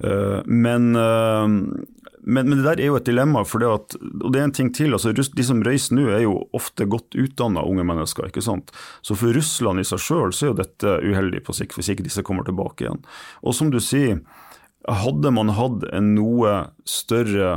Men, 0.00 0.94
men, 0.96 1.74
men, 2.24 2.54
det 2.54 2.62
der 2.64 2.80
er 2.80 2.86
jo 2.88 2.94
et 2.96 3.04
dilemma, 3.04 3.42
for 3.44 3.60
det 3.60 3.68
at, 3.68 3.96
og 4.00 4.30
det 4.32 4.40
er 4.40 4.46
en 4.46 4.54
ting 4.56 4.70
til. 4.72 4.94
altså 4.96 5.12
De 5.12 5.44
som 5.44 5.60
reiser 5.60 5.92
nå, 5.98 6.06
er 6.08 6.22
jo 6.24 6.38
ofte 6.56 6.86
godt 6.88 7.18
utdanna 7.20 7.66
unge 7.68 7.84
mennesker. 7.84 8.30
ikke 8.30 8.40
sant? 8.40 8.72
Så 9.04 9.12
for 9.20 9.36
Russland 9.36 9.82
i 9.82 9.84
seg 9.84 10.00
sjøl 10.00 10.32
er 10.32 10.48
jo 10.48 10.56
dette 10.56 10.94
uheldig 11.04 11.42
på 11.44 11.52
sikt, 11.58 11.76
hvis 11.76 11.92
ikke 11.92 12.08
disse 12.08 12.24
kommer 12.24 12.48
tilbake 12.48 12.86
igjen. 12.86 13.04
Og 13.44 13.58
som 13.60 13.68
du 13.68 13.76
sier, 13.84 14.22
hadde 14.88 15.32
man 15.34 15.52
hatt 15.56 15.84
en 15.92 16.14
noe 16.16 16.54
større 16.88 17.50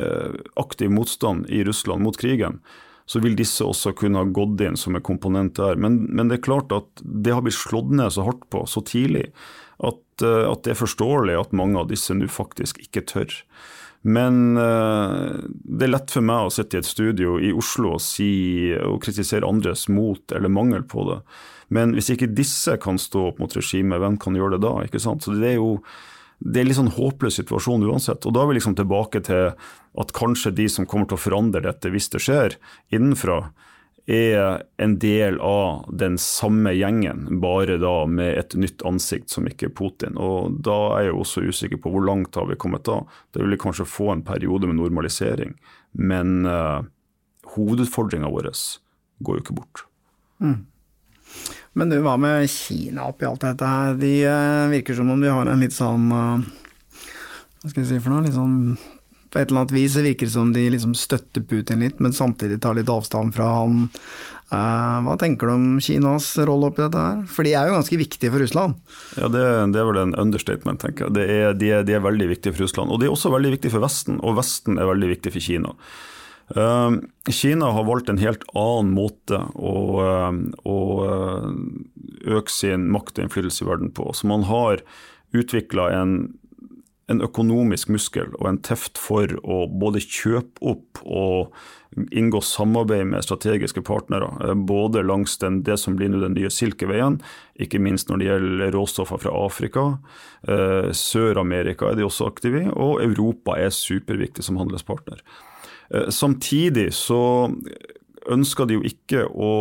eh, 0.00 0.36
aktiv 0.60 0.92
motstand 0.94 1.48
i 1.52 1.64
Russland 1.66 2.02
mot 2.06 2.16
krigen, 2.18 2.60
så 3.08 3.22
vil 3.24 3.36
disse 3.36 3.64
også 3.64 3.94
kunne 3.96 4.20
ha 4.20 4.28
gått 4.36 4.60
inn 4.64 4.76
som 4.76 4.96
en 4.96 5.04
komponent 5.04 5.56
der. 5.56 5.78
Men, 5.80 6.02
men 6.12 6.28
det 6.28 6.38
er 6.38 6.46
klart 6.48 6.74
at 6.76 7.02
det 7.02 7.32
har 7.32 7.44
blitt 7.44 7.56
slått 7.56 7.92
ned 7.96 8.12
så 8.12 8.26
hardt 8.26 8.44
på 8.52 8.66
så 8.68 8.84
tidlig 8.84 9.30
at, 9.78 10.24
eh, 10.24 10.44
at 10.48 10.64
det 10.64 10.74
er 10.74 10.82
forståelig 10.82 11.38
at 11.40 11.56
mange 11.56 11.80
av 11.80 11.90
disse 11.92 12.16
nå 12.16 12.28
faktisk 12.32 12.82
ikke 12.84 13.06
tør. 13.08 13.36
Men 14.06 14.54
uh, 14.54 15.34
det 15.50 15.88
er 15.88 15.90
lett 15.90 16.12
for 16.14 16.22
meg 16.22 16.46
å 16.46 16.52
sitte 16.54 16.78
i 16.78 16.82
et 16.82 16.86
studio 16.86 17.34
i 17.42 17.50
Oslo 17.50 17.96
og, 17.96 18.02
si, 18.02 18.70
og 18.78 19.00
kritisere 19.02 19.48
andres 19.48 19.88
mot 19.90 20.22
eller 20.36 20.52
mangel 20.54 20.84
på 20.86 21.02
det. 21.08 21.16
Men 21.74 21.96
hvis 21.96 22.12
ikke 22.14 22.30
disse 22.30 22.76
kan 22.80 23.00
stå 23.00 23.24
opp 23.32 23.42
mot 23.42 23.56
regimet, 23.58 23.98
hvem 23.98 24.20
kan 24.22 24.38
gjøre 24.38 24.54
det 24.54 24.62
da? 24.64 24.76
ikke 24.86 25.02
sant? 25.02 25.26
Så 25.26 25.34
det 25.36 25.50
er 25.50 25.58
jo 25.58 25.80
det 26.38 26.60
er 26.60 26.68
litt 26.68 26.78
sånn 26.78 26.92
håpløs 26.94 27.40
situasjon 27.40 27.86
uansett. 27.88 28.26
Og 28.26 28.34
da 28.34 28.44
er 28.44 28.50
vi 28.50 28.58
liksom 28.58 28.76
tilbake 28.78 29.22
til 29.26 29.50
at 29.98 30.12
kanskje 30.14 30.54
de 30.54 30.68
som 30.70 30.86
kommer 30.86 31.08
til 31.10 31.18
å 31.18 31.22
forandre 31.22 31.64
dette, 31.64 31.90
hvis 31.90 32.10
det 32.12 32.22
skjer, 32.22 32.54
innenfra, 32.94 33.48
er 34.08 34.62
en 34.80 34.94
del 35.02 35.36
av 35.44 35.84
den 36.00 36.14
samme 36.22 36.72
gjengen, 36.72 37.26
bare 37.42 37.76
da 37.82 38.06
med 38.08 38.38
et 38.40 38.54
nytt 38.56 38.80
ansikt 38.88 39.34
som 39.34 39.44
ikke 39.50 39.68
er 39.68 39.74
Putin. 39.76 40.16
Og 40.16 40.62
da 40.64 40.78
er 40.96 41.10
jeg 41.10 41.18
også 41.18 41.44
usikker 41.44 41.82
på 41.82 41.92
hvor 41.92 42.06
langt 42.06 42.38
har 42.40 42.48
vi 42.48 42.56
kommet 42.56 42.86
da. 42.88 43.02
Det 43.36 43.44
vil 43.44 43.58
kanskje 43.60 43.88
få 43.88 44.14
en 44.14 44.24
periode 44.24 44.70
med 44.70 44.78
normalisering, 44.80 45.58
men 45.92 46.48
uh, 46.48 46.80
hovedutfordringa 47.52 48.32
vår 48.32 48.48
går 48.48 49.36
jo 49.36 49.44
ikke 49.44 49.58
bort. 49.60 49.84
Mm. 50.40 50.64
Men 51.76 51.92
du, 51.92 51.98
hva 52.04 52.16
med 52.20 52.48
Kina 52.50 53.08
oppi 53.10 53.26
alt 53.28 53.44
dette 53.44 53.66
her? 53.68 53.98
De 54.00 54.12
uh, 54.24 54.70
virker 54.72 54.96
som 54.98 55.10
om 55.12 55.20
de 55.20 55.32
har 55.32 55.50
en 55.50 55.60
litt 55.64 55.76
sånn 55.76 56.08
uh, 56.12 56.38
Hva 57.60 57.70
skal 57.70 57.82
jeg 57.82 57.90
si 57.90 58.00
for 58.00 58.14
noe? 58.14 58.24
Litt 58.24 58.38
sånn 58.38 58.56
På 59.28 59.42
et 59.42 59.50
eller 59.50 59.64
annet 59.64 59.76
vis 59.76 59.98
det 59.98 60.06
virker 60.08 60.32
som 60.32 60.54
de 60.54 60.64
liksom 60.72 60.96
støtter 60.96 61.44
Putin 61.44 61.84
litt, 61.84 62.00
men 62.00 62.16
samtidig 62.16 62.62
tar 62.64 62.78
litt 62.78 62.90
avstand 62.92 63.36
fra 63.36 63.52
han. 63.60 63.88
Eh, 64.48 64.98
hva 65.04 65.14
tenker 65.20 65.50
du 65.50 65.52
om 65.52 65.64
Kinas 65.84 66.30
rolle 66.48 66.70
oppi 66.70 66.80
dette 66.80 67.00
her? 67.02 67.18
For 67.28 67.44
de 67.44 67.52
er 67.52 67.68
jo 67.68 67.74
ganske 67.76 67.98
viktige 68.00 68.32
for 68.32 68.40
Russland? 68.40 68.78
Ja, 69.20 69.28
Det, 69.28 69.42
det 69.74 69.80
er 69.82 69.88
vel 69.90 70.00
en 70.00 70.14
understatement, 70.16 70.80
tenker 70.80 71.04
jeg. 71.04 71.12
Er, 71.12 71.52
de, 71.52 71.72
er, 71.76 71.84
de, 71.84 71.96
er, 71.98 72.04
veldig 72.04 72.30
viktige 72.30 72.54
for 72.54 72.64
Russland. 72.64 72.94
Og 72.94 73.02
de 73.02 73.08
er 73.08 73.12
også 73.12 73.32
veldig 73.34 73.52
viktige 73.58 73.74
for 73.74 73.84
Vesten, 73.84 74.16
og 74.24 74.38
Vesten 74.40 74.80
er 74.80 74.88
veldig 74.88 75.12
viktig 75.12 75.34
for 75.36 75.44
Kina. 75.44 75.74
Uh, 76.56 76.96
Kina 77.28 77.72
har 77.76 77.84
valgt 77.84 78.08
en 78.08 78.20
helt 78.22 78.44
annen 78.56 78.94
måte 78.96 79.42
å, 79.52 79.74
uh, 80.00 80.32
å 80.64 80.78
uh, 81.04 81.50
øke 82.24 82.52
sin 82.52 82.88
makt 82.94 83.18
og 83.18 83.26
innflytelse 83.26 83.66
i 83.66 83.68
verden 83.68 83.92
på. 83.92 84.08
Så 84.16 84.30
man 84.30 84.46
har 84.48 84.84
utvikla 85.36 85.90
en 85.98 86.20
en 87.08 87.24
økonomisk 87.24 87.88
muskel 87.92 88.34
og 88.36 88.46
en 88.50 88.60
teft 88.64 89.00
for 89.00 89.32
å 89.40 89.62
både 89.80 90.02
kjøpe 90.04 90.60
opp 90.74 91.00
og 91.04 91.54
inngå 91.96 92.42
samarbeid 92.44 93.06
med 93.08 93.24
strategiske 93.24 93.80
partnere, 93.86 94.28
eh, 94.44 94.54
både 94.54 95.02
langs 95.02 95.38
den, 95.40 95.62
det 95.64 95.78
som 95.80 95.96
blir 95.96 96.12
den 96.12 96.36
nye 96.36 96.52
Silkeveien, 96.52 97.20
ikke 97.58 97.80
minst 97.80 98.10
når 98.10 98.18
det 98.18 98.28
gjelder 98.28 98.76
råstoffer 98.76 99.22
fra 99.24 99.32
Afrika. 99.46 99.86
Eh, 100.46 100.92
Sør-Amerika 100.92 101.90
er 101.90 101.96
de 101.96 102.04
også 102.04 102.28
aktive 102.28 102.66
i, 102.66 102.68
og 102.68 103.00
Europa 103.02 103.56
er 103.56 103.72
superviktig 103.72 104.44
som 104.44 104.60
handelspartner. 104.60 105.24
Eh, 105.94 106.10
samtidig 106.14 106.90
så 106.96 107.48
ønsker 108.28 108.68
de 108.68 108.76
jo 108.76 108.84
ikke 108.84 109.22
å 109.24 109.52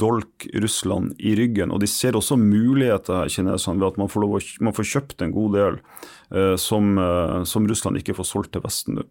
dolke 0.00 0.48
Russland 0.62 1.12
i 1.20 1.34
ryggen, 1.36 1.72
og 1.74 1.82
de 1.82 1.88
ser 1.90 2.16
også 2.16 2.38
muligheter 2.40 3.28
kineserne 3.28 3.82
ved 3.82 3.90
at 3.92 3.98
man 4.00 4.08
får, 4.08 4.24
å, 4.24 4.40
man 4.64 4.76
får 4.76 4.90
kjøpt 4.94 5.24
en 5.26 5.34
god 5.34 5.56
del 5.58 5.80
Eh, 6.34 6.56
som, 6.56 6.98
eh, 6.98 7.44
som, 7.44 7.68
Russland 7.68 8.00
ikke 8.00 8.14
får 8.16 8.26
solgt 8.26 8.54
til 8.56 8.64
Vesten 8.64 8.98
nå. 8.98 9.04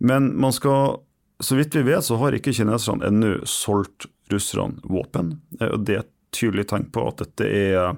Men 0.00 0.32
man 0.40 0.54
skal, 0.56 1.00
så 1.42 1.58
vidt 1.58 1.76
vi 1.76 1.84
vet, 1.86 2.04
så 2.04 2.18
har 2.20 2.34
ikke 2.34 2.54
kineserne 2.56 3.06
ennå 3.06 3.34
solgt 3.48 4.08
russerne 4.32 4.80
våpen. 4.88 5.36
Eh, 5.60 5.68
og 5.68 5.84
Det 5.84 5.96
er 5.96 6.04
et 6.04 6.14
tydelig 6.34 6.68
tegn 6.70 6.88
på 6.90 7.06
at 7.10 7.22
dette 7.22 7.46
er 7.46 7.94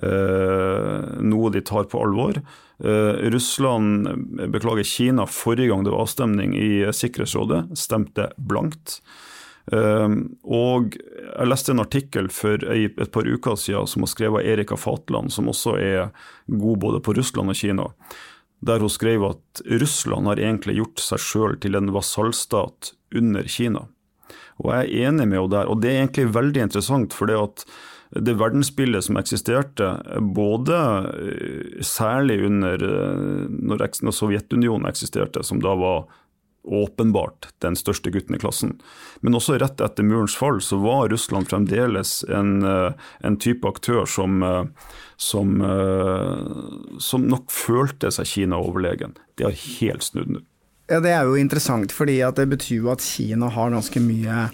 noe 0.00 1.50
de 1.52 1.60
tar 1.60 1.84
på 1.90 2.00
alvor. 2.00 2.38
Eh, 2.84 3.30
Russland, 3.32 4.08
beklager 4.52 4.86
Kina, 4.88 5.26
forrige 5.26 5.68
gang 5.68 5.84
det 5.84 5.92
var 5.92 6.06
avstemning 6.06 6.54
i 6.56 6.70
Sikkerhetsrådet, 6.92 7.66
stemte 7.78 8.30
blankt. 8.36 9.00
Og 9.70 10.96
jeg 10.96 11.46
leste 11.46 11.70
en 11.70 11.82
artikkel 11.84 12.30
for 12.32 12.64
et 12.72 13.12
par 13.14 13.28
uker 13.28 13.58
siden 13.60 13.86
som 13.86 14.02
har 14.02 14.10
skrevet 14.10 14.40
av 14.40 14.48
Erika 14.56 14.78
Fatland, 14.80 15.30
som 15.30 15.52
også 15.52 15.76
er 15.78 16.08
god 16.48 16.80
både 16.82 17.02
på 17.04 17.14
Russland 17.14 17.52
og 17.52 17.60
Kina. 17.60 17.86
Der 18.66 18.82
hun 18.82 18.90
skrev 18.90 19.22
at 19.28 19.62
Russland 19.70 20.26
har 20.26 20.42
egentlig 20.42 20.80
gjort 20.80 21.04
seg 21.04 21.22
sjøl 21.22 21.54
til 21.62 21.78
en 21.78 21.92
vasallstat 21.94 22.92
under 23.14 23.46
Kina. 23.46 23.86
Og 24.60 24.72
jeg 24.74 24.88
er 24.88 25.08
enig 25.08 25.28
med 25.28 25.38
henne 25.38 25.54
der. 25.54 25.70
Og 25.70 25.80
det 25.80 25.92
er 25.92 26.02
egentlig 26.02 26.26
veldig 26.34 26.66
interessant, 26.66 27.16
for 27.16 27.30
det 27.30 27.38
at 27.40 27.64
det 28.10 28.34
verdensbildet 28.40 29.06
som 29.06 29.18
eksisterte, 29.20 29.92
både 30.34 30.78
eh, 31.10 31.82
særlig 31.86 32.40
under 32.48 32.82
når, 33.48 33.84
når 34.02 34.16
Sovjetunionen 34.16 34.90
eksisterte, 34.90 35.44
som 35.46 35.62
da 35.62 35.76
var 35.78 36.08
åpenbart 36.62 37.48
den 37.58 37.76
største 37.76 38.10
gutten 38.10 38.36
i 38.36 38.38
klassen. 38.38 38.74
Men 39.20 39.36
også 39.36 39.56
rett 39.60 39.80
etter 39.80 40.04
murens 40.06 40.36
fall 40.36 40.60
så 40.64 40.78
var 40.82 41.08
Russland 41.12 41.48
fremdeles 41.48 42.20
en, 42.28 42.62
eh, 42.62 42.92
en 43.20 43.36
type 43.36 43.68
aktør 43.68 44.04
som, 44.06 44.42
eh, 44.42 44.64
som, 45.16 45.60
eh, 45.60 46.98
som, 46.98 47.26
nok 47.28 47.50
følte 47.50 48.12
seg 48.12 48.26
Kina 48.26 48.56
overlegen. 48.56 49.16
Det 49.36 49.44
har 49.44 49.56
helt 49.80 50.02
snudd 50.02 50.28
nå. 50.28 50.40
Ja, 50.88 51.00
Det 51.00 51.10
er 51.10 51.24
jo 51.24 51.34
interessant, 51.34 51.92
fordi 51.92 52.18
det 52.34 52.48
betyr 52.48 52.82
jo 52.82 52.90
at 52.90 53.00
Kina 53.00 53.48
har 53.48 53.70
ganske 53.70 54.00
mye 54.00 54.50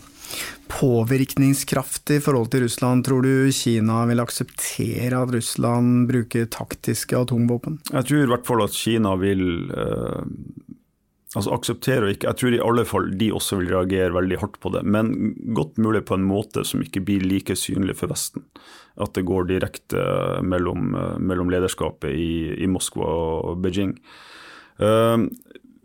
påvirkningskraft 0.73 2.11
i 2.17 2.21
forhold 2.23 2.51
til 2.53 2.67
Russland. 2.67 3.05
Tror 3.07 3.23
du 3.27 3.53
Kina 3.55 4.03
vil 4.11 4.23
akseptere 4.23 5.23
at 5.23 5.35
Russland 5.35 6.09
bruker 6.11 6.49
taktiske 6.53 7.19
atomvåpen? 7.19 7.81
Jeg 7.93 8.09
tror 8.09 8.25
i 8.25 8.31
hvert 8.33 8.49
fall 8.49 8.65
at 8.67 8.77
Kina 8.77 9.17
vil 9.21 9.45
eh, 9.71 10.25
Altså 11.37 11.53
akseptere 11.53 12.07
og 12.07 12.15
ikke, 12.15 12.31
Jeg 12.31 12.39
tror 12.41 12.55
i 12.55 12.63
alle 12.65 12.85
fall 12.89 13.11
de 13.21 13.27
også 13.35 13.59
vil 13.61 13.73
reagere 13.75 14.15
veldig 14.15 14.39
hardt 14.41 14.55
på 14.63 14.71
det, 14.73 14.81
men 14.89 15.35
godt 15.53 15.77
mulig 15.77 16.05
på 16.09 16.17
en 16.17 16.25
måte 16.25 16.63
som 16.65 16.81
ikke 16.81 17.03
blir 17.05 17.27
like 17.27 17.53
synlig 17.59 17.99
for 17.99 18.09
Vesten. 18.09 18.47
At 18.97 19.13
det 19.19 19.27
går 19.29 19.51
direkte 19.51 20.01
mellom, 20.47 20.95
mellom 21.21 21.51
lederskapet 21.53 22.15
i, 22.17 22.55
i, 22.57 22.71
Moskva 22.71 23.11
og 23.51 23.61
Beijing. 23.61 23.93
Ehm, 24.81 25.29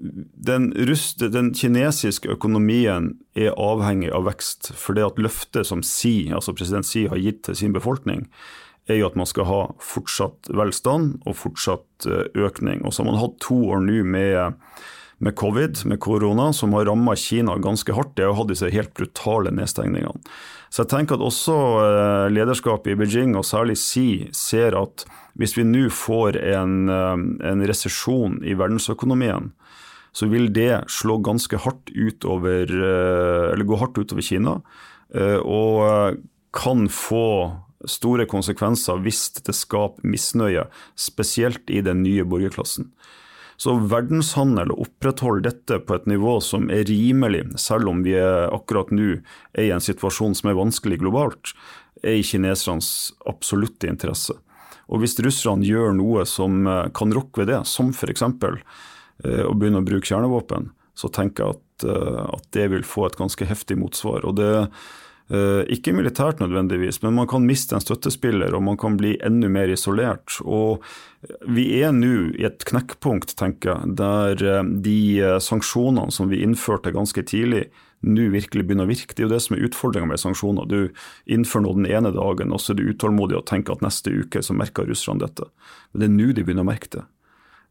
den, 0.01 0.71
rust, 0.89 1.21
den, 1.33 1.51
kinesiske 1.53 2.31
økonomien 2.33 3.13
er 3.37 3.53
avhengig 3.53 4.09
av 4.15 4.25
vekst. 4.29 4.71
For 4.77 4.97
det 4.97 5.05
at 5.05 5.21
løftet 5.21 5.69
som 5.69 5.83
Xi, 5.85 6.31
altså 6.33 6.55
president 6.57 6.87
Xi 6.87 7.05
har 7.11 7.21
gitt 7.21 7.43
til 7.47 7.59
sin 7.59 7.75
befolkning, 7.75 8.25
er 8.89 8.97
jo 8.97 9.11
at 9.11 9.19
man 9.19 9.29
skal 9.29 9.47
ha 9.47 9.59
fortsatt 9.83 10.49
velstand 10.57 11.21
og 11.29 11.37
fortsatt 11.37 12.09
eh, 12.09 12.25
økning. 12.47 12.81
Og 12.81 12.93
så 12.93 13.03
har 13.03 13.11
man 13.11 13.21
hatt 13.21 13.37
to 13.43 13.59
år 13.71 13.85
nå 13.85 14.01
med 14.07 14.57
med 15.21 15.35
covid, 15.37 15.85
med 15.85 15.99
korona, 16.01 16.47
som 16.53 16.73
har 16.73 16.87
ramma 16.89 17.13
Kina 17.15 17.53
ganske 17.61 17.93
hardt. 17.93 18.15
Det 18.17 18.25
har 18.25 18.33
hatt 18.33 18.49
disse 18.49 18.71
helt 18.73 18.93
brutale 18.97 19.51
nedstengningene. 19.53 20.17
Så 20.73 20.81
jeg 20.81 20.89
tenker 20.95 21.19
at 21.19 21.25
også 21.27 21.57
eh, 21.83 22.27
lederskapet 22.33 22.93
i 22.93 22.97
Beijing, 22.97 23.35
og 23.37 23.45
særlig 23.45 23.75
Xi, 23.77 24.31
ser 24.33 24.73
at 24.79 25.05
hvis 25.37 25.53
vi 25.59 25.67
nå 25.67 25.89
får 25.93 26.39
en, 26.55 26.73
eh, 26.89 27.25
en 27.51 27.61
resesjon 27.69 28.39
i 28.41 28.55
verdensøkonomien, 28.57 29.51
så 30.11 30.27
vil 30.31 30.49
det 30.53 30.83
slå 30.91 31.17
ganske 31.23 31.59
hardt 31.63 31.91
utover, 31.95 32.67
eh, 32.67 33.47
eller 33.53 33.67
gå 33.67 33.79
hardt 33.79 33.97
utover 33.97 34.25
Kina. 34.25 34.61
Og 35.11 36.15
kan 36.55 36.85
få 36.87 37.51
store 37.83 38.23
konsekvenser 38.29 39.01
hvis 39.03 39.25
det 39.41 39.55
skaper 39.57 40.05
misnøye, 40.07 40.69
spesielt 40.95 41.67
i 41.67 41.81
den 41.83 41.99
nye 42.05 42.23
borgerklassen. 42.23 42.87
Så 43.61 43.75
verdenshandel 43.91 44.71
å 44.73 44.79
opprettholde 44.85 45.49
dette 45.49 45.81
på 45.85 45.97
et 45.97 46.07
nivå 46.09 46.39
som 46.41 46.69
er 46.73 46.87
rimelig, 46.87 47.43
selv 47.61 47.91
om 47.91 47.99
vi 48.05 48.15
akkurat 48.17 48.89
nå 48.95 49.09
er 49.53 49.67
i 49.67 49.73
en 49.75 49.83
situasjon 49.83 50.33
som 50.39 50.49
er 50.49 50.57
vanskelig 50.57 51.01
globalt, 51.03 51.51
er 52.01 52.17
i 52.17 52.25
kinesernes 52.25 53.11
absolutte 53.29 53.91
interesse. 53.91 54.33
Og 54.91 55.03
hvis 55.03 55.19
russerne 55.23 55.65
gjør 55.65 55.93
noe 55.95 56.25
som 56.27 56.65
eh, 56.67 56.89
kan 56.95 57.13
rokke 57.15 57.43
ved 57.43 57.51
det, 57.53 57.61
som 57.69 57.93
f.eks. 57.93 58.25
Eh, 59.23 59.43
begynner 59.45 59.57
begynne 59.59 59.83
å 59.83 59.87
bruke 59.87 60.09
kjernevåpen, 60.09 60.71
så 60.97 61.11
tenker 61.13 61.45
jeg 61.45 61.57
at, 61.57 61.85
eh, 61.89 62.25
at 62.37 62.51
det 62.51 62.69
vil 62.73 62.83
få 62.87 63.07
et 63.07 63.19
ganske 63.19 63.45
heftig 63.45 63.77
motsvar. 63.77 64.25
Og 64.25 64.35
det 64.41 64.51
Uh, 65.31 65.63
ikke 65.71 65.93
militært 65.95 66.41
nødvendigvis, 66.41 66.97
men 67.05 67.13
man 67.15 67.27
kan 67.29 67.45
miste 67.47 67.71
en 67.71 67.79
støttespiller 67.79 68.51
og 68.51 68.65
man 68.65 68.75
kan 68.75 68.97
bli 68.99 69.13
enda 69.23 69.47
mer 69.47 69.71
isolert. 69.71 70.33
Og 70.43 70.83
vi 71.47 71.69
er 71.79 71.93
nå 71.95 72.33
i 72.35 72.43
et 72.43 72.65
knekkpunkt, 72.67 73.37
tenker 73.39 73.77
jeg, 73.77 73.93
der 73.95 74.65
de 74.83 75.39
sanksjonene 75.39 76.11
som 76.11 76.27
vi 76.27 76.41
innførte 76.43 76.91
ganske 76.91 77.23
tidlig, 77.23 77.69
nå 78.03 78.27
virkelig 78.33 78.65
begynner 78.65 78.89
å 78.89 78.91
virke. 78.91 79.15
Det 79.15 79.23
er 79.23 79.29
jo 79.29 79.33
det 79.35 79.41
som 79.45 79.55
er 79.55 79.63
utfordringa 79.69 80.11
med 80.11 80.19
sanksjoner. 80.19 80.67
Du 80.67 81.31
innfører 81.31 81.63
noe 81.63 81.79
den 81.79 81.87
ene 81.87 82.11
dagen, 82.11 82.51
og 82.51 82.59
så 82.59 82.73
er 82.73 82.81
du 82.81 82.91
utålmodig 82.91 83.39
og 83.39 83.47
tenker 83.47 83.77
at 83.77 83.85
neste 83.85 84.11
uke 84.11 84.43
så 84.43 84.57
merker 84.57 84.89
russerne 84.89 85.23
dette. 85.23 85.47
Men 85.93 86.01
det 86.01 86.09
er 86.09 86.15
nå 86.17 86.31
de 86.35 86.43
begynner 86.43 86.67
å 86.67 86.71
merke 86.73 86.91
det. 86.97 87.07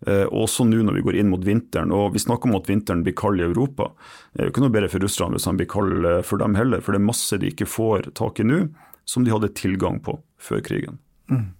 Eh, 0.06 0.24
også 0.32 0.64
nå 0.64 0.80
når 0.86 0.96
vi 0.96 1.04
går 1.04 1.18
inn 1.20 1.28
mot 1.32 1.42
vinteren. 1.44 1.92
og 1.92 2.14
Vi 2.14 2.22
snakker 2.22 2.48
om 2.48 2.56
at 2.56 2.70
vinteren 2.70 3.04
blir 3.04 3.16
kald 3.16 3.40
i 3.40 3.44
Europa. 3.44 3.90
Det 4.32 4.40
er 4.40 4.48
jo 4.48 4.54
ikke 4.54 4.64
noe 4.64 4.74
bedre 4.76 4.92
for 4.92 5.04
russerne 5.04 5.36
hvis 5.36 5.48
han 5.50 5.60
blir 5.60 5.68
kald 5.68 6.08
eh, 6.08 6.22
for 6.24 6.40
dem 6.40 6.56
heller, 6.56 6.80
for 6.80 6.96
det 6.96 7.02
er 7.02 7.10
masse 7.10 7.40
de 7.40 7.52
ikke 7.52 7.68
får 7.68 8.12
tak 8.16 8.40
i 8.40 8.48
nå, 8.48 8.64
som 9.04 9.26
de 9.26 9.34
hadde 9.34 9.52
tilgang 9.58 10.00
på 10.04 10.16
før 10.40 10.64
krigen. 10.64 11.00
Mm. 11.28 11.50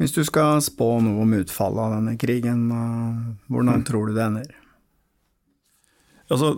Hvis 0.00 0.16
du 0.16 0.22
skal 0.24 0.62
spå 0.64 0.96
noe 1.04 1.22
om 1.22 1.36
utfallet 1.36 1.84
av 1.84 1.96
denne 1.98 2.16
krigen, 2.18 2.64
hvordan 3.52 3.82
mm. 3.82 3.86
tror 3.86 4.08
du 4.08 4.16
det 4.16 4.24
ender? 4.24 4.58
Altså, 6.32 6.54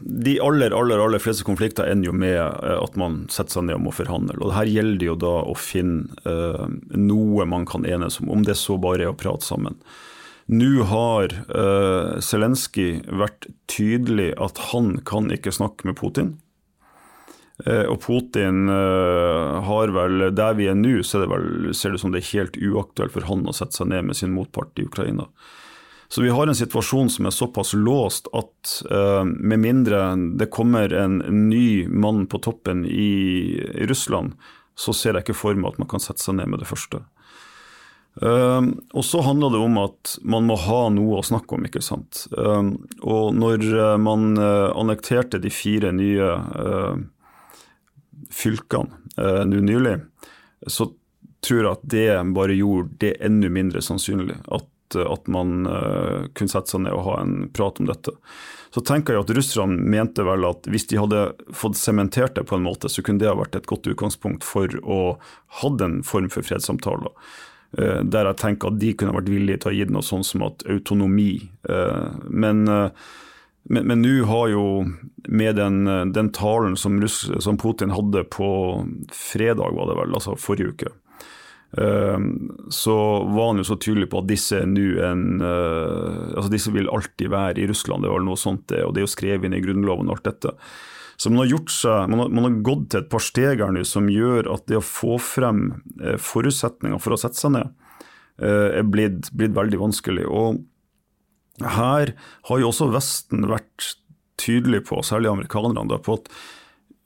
De 0.00 0.40
aller 0.42 0.74
aller, 0.74 0.98
aller 0.98 1.22
fleste 1.22 1.46
konflikter 1.46 1.86
ender 1.86 2.10
jo 2.10 2.14
med 2.16 2.34
eh, 2.34 2.78
at 2.78 2.96
man 2.98 3.22
setter 3.30 3.60
seg 3.60 3.68
ned 3.68 3.78
og 3.78 3.84
må 3.86 3.94
forhandle. 3.94 4.40
og 4.40 4.56
Her 4.56 4.70
gjelder 4.70 4.98
det 4.98 5.10
jo 5.12 5.18
da 5.22 5.34
å 5.46 5.54
finne 5.58 6.10
uh, 6.26 6.66
noe 6.98 7.46
man 7.46 7.68
kan 7.68 7.86
enes 7.86 8.18
om, 8.18 8.32
om 8.34 8.42
det 8.46 8.58
så 8.58 8.80
bare 8.82 9.06
er 9.06 9.12
å 9.12 9.18
prate 9.18 9.46
sammen. 9.46 9.78
Nå 10.52 10.84
har 10.84 11.32
uh, 11.48 12.18
Zelenskyj 12.20 13.06
vært 13.08 13.46
tydelig 13.72 14.32
at 14.42 14.58
han 14.72 14.98
kan 15.08 15.30
ikke 15.32 15.54
snakke 15.54 15.88
med 15.88 15.96
Putin. 15.96 16.34
Uh, 17.64 17.86
og 17.88 18.02
Putin 18.04 18.66
uh, 18.68 19.62
har 19.64 19.94
vel, 19.96 20.28
der 20.36 20.58
vi 20.58 20.68
er 20.68 20.76
nå, 20.76 20.98
så 21.06 21.22
det 21.22 21.30
vel, 21.32 21.70
ser 21.76 21.94
det 21.94 22.02
som 22.02 22.12
det 22.12 22.20
er 22.20 22.30
helt 22.34 22.58
uaktuelt 22.60 23.14
for 23.14 23.28
han 23.30 23.46
å 23.48 23.56
sette 23.56 23.78
seg 23.78 23.92
ned 23.94 24.10
med 24.10 24.18
sin 24.18 24.34
motpart 24.36 24.76
i 24.82 24.86
Ukraina. 24.90 25.30
Så 26.12 26.20
vi 26.20 26.32
har 26.34 26.44
en 26.44 26.58
situasjon 26.58 27.08
som 27.08 27.24
er 27.24 27.32
såpass 27.32 27.72
låst 27.72 28.28
at 28.36 28.74
uh, 28.92 29.24
med 29.24 29.62
mindre 29.62 30.04
det 30.36 30.50
kommer 30.52 30.92
en 30.92 31.22
ny 31.48 31.86
mann 31.88 32.26
på 32.28 32.42
toppen 32.44 32.84
i 32.84 33.56
Russland, 33.88 34.36
så 34.76 34.92
ser 34.92 35.16
jeg 35.16 35.24
ikke 35.24 35.38
for 35.38 35.56
meg 35.56 35.72
at 35.72 35.80
man 35.80 35.88
kan 35.88 36.02
sette 36.04 36.20
seg 36.20 36.36
ned 36.36 36.52
med 36.52 36.60
det 36.60 36.68
første. 36.68 37.00
Um, 38.14 38.74
og 38.92 39.04
så 39.04 39.22
handler 39.24 39.54
det 39.54 39.60
om 39.64 39.78
at 39.80 40.16
man 40.20 40.44
må 40.44 40.56
ha 40.60 40.82
noe 40.92 41.20
å 41.20 41.24
snakke 41.24 41.56
om, 41.56 41.64
ikke 41.64 41.80
sant. 41.84 42.26
Um, 42.36 42.74
og 43.00 43.32
når 43.38 43.64
uh, 43.72 43.96
man 44.00 44.34
uh, 44.36 44.68
annekterte 44.76 45.40
de 45.40 45.52
fire 45.52 45.94
nye 45.96 46.32
uh, 46.36 46.98
fylkene 48.32 49.00
nå 49.12 49.58
nylig, 49.60 49.98
så 50.72 50.86
tror 51.44 51.58
jeg 51.58 51.68
at 51.68 51.82
det 51.92 52.06
bare 52.32 52.54
gjorde 52.56 52.94
det 53.02 53.10
enda 53.20 53.50
mindre 53.52 53.82
sannsynlig 53.84 54.38
at, 54.48 54.96
at 54.96 55.28
man 55.28 55.66
kunne 56.32 56.48
sette 56.48 56.72
seg 56.72 56.86
ned 56.86 56.96
og 56.96 57.04
ha 57.10 57.18
en 57.20 57.34
prat 57.52 57.82
om 57.82 57.90
dette. 57.90 58.14
Så 58.72 58.80
tenker 58.88 59.12
jeg 59.12 59.26
at 59.26 59.34
russerne 59.36 59.76
mente 59.76 60.24
vel 60.24 60.46
at 60.48 60.64
hvis 60.72 60.88
de 60.88 61.02
hadde 61.02 61.26
fått 61.52 61.76
sementert 61.76 62.38
det 62.38 62.46
på 62.48 62.56
en 62.56 62.64
måte, 62.64 62.88
så 62.88 63.04
kunne 63.04 63.20
det 63.20 63.28
ha 63.28 63.36
vært 63.36 63.58
et 63.58 63.68
godt 63.68 63.90
utgangspunkt 63.92 64.46
for 64.48 64.80
å 64.80 65.00
ha 65.60 65.72
en 65.84 66.00
form 66.08 66.32
for 66.32 66.48
fredssamtaler. 66.48 67.12
Eh, 67.78 68.00
der 68.04 68.28
jeg 68.28 68.40
tenker 68.42 68.68
at 68.68 68.80
de 68.82 68.92
kunne 68.92 69.14
vært 69.16 69.32
villige 69.32 69.62
til 69.62 69.70
å 69.70 69.76
gi 69.78 69.84
noe 69.88 70.04
sånn 70.04 70.24
som 70.26 70.44
at 70.44 70.64
autonomi. 70.68 71.34
Eh, 71.68 72.08
men 72.28 72.64
eh, 72.68 73.10
men 73.72 74.00
nå 74.02 74.24
har 74.26 74.48
jo 74.50 74.62
med 75.30 75.54
den, 75.54 75.84
den 76.10 76.32
talen 76.34 76.74
som, 76.76 76.96
Russ, 76.98 77.20
som, 77.44 77.54
Putin 77.56 77.92
hadde 77.94 78.24
på 78.26 78.48
fredag, 79.14 79.76
var 79.76 79.86
det 79.86 79.94
vel, 80.00 80.16
altså 80.18 80.34
forrige 80.34 80.72
uke, 80.74 80.90
så 82.74 82.96
var 83.22 83.52
han 83.52 83.62
jo 83.62 83.68
så 83.68 83.76
tydelig 83.78 84.08
på 84.10 84.18
at 84.18 84.26
disse 84.28 84.58
nå 84.66 84.88
en 85.06 85.22
altså 85.46 86.50
Disse 86.50 86.74
vil 86.74 86.90
alltid 86.90 87.30
være 87.30 87.62
i 87.62 87.68
Russland, 87.70 88.02
det 88.02 88.10
var 88.10 88.26
noe 88.26 88.42
sånt 88.42 88.66
det, 88.74 88.82
og 88.82 88.92
det 88.92 89.04
er 89.04 89.06
jo 89.06 89.14
skrevet 89.14 89.46
inn 89.46 89.54
i 89.54 89.62
Grunnloven 89.62 90.10
og 90.10 90.18
alt 90.18 90.26
dette. 90.32 90.56
Så 91.22 91.30
man 91.30 91.44
har, 91.44 91.52
seg, 91.70 92.08
man 92.10 92.24
har, 92.24 92.30
man 92.34 92.46
har 92.48 92.54
gått 92.66 92.88
til 92.90 93.02
et 93.04 93.10
par 93.12 93.22
steg 93.22 93.60
her 93.62 93.70
nå 93.70 93.84
som 93.86 94.08
gjør 94.10 94.48
at 94.50 94.64
det 94.66 94.80
å 94.80 94.82
få 94.82 95.20
frem 95.22 95.68
eh, 96.02 96.16
forutsetninger 96.18 96.98
for 97.02 97.14
å 97.14 97.18
sette 97.20 97.38
seg 97.38 97.52
ned, 97.54 97.68
eh, 98.42 98.80
er 98.80 98.88
blitt, 98.90 99.30
blitt, 99.30 99.54
veldig 99.54 99.78
vanskelig. 99.84 100.24
Og 100.26 100.64
her 101.62 102.14
har 102.48 102.58
jo 102.58 102.72
også 102.72 102.90
Vesten 102.90 103.46
vært 103.46 103.92
tydelig 104.42 104.82
på, 104.88 104.98
særlig 105.06 105.30
amerikanerne, 105.30 106.00
på 106.02 106.18
at 106.18 106.32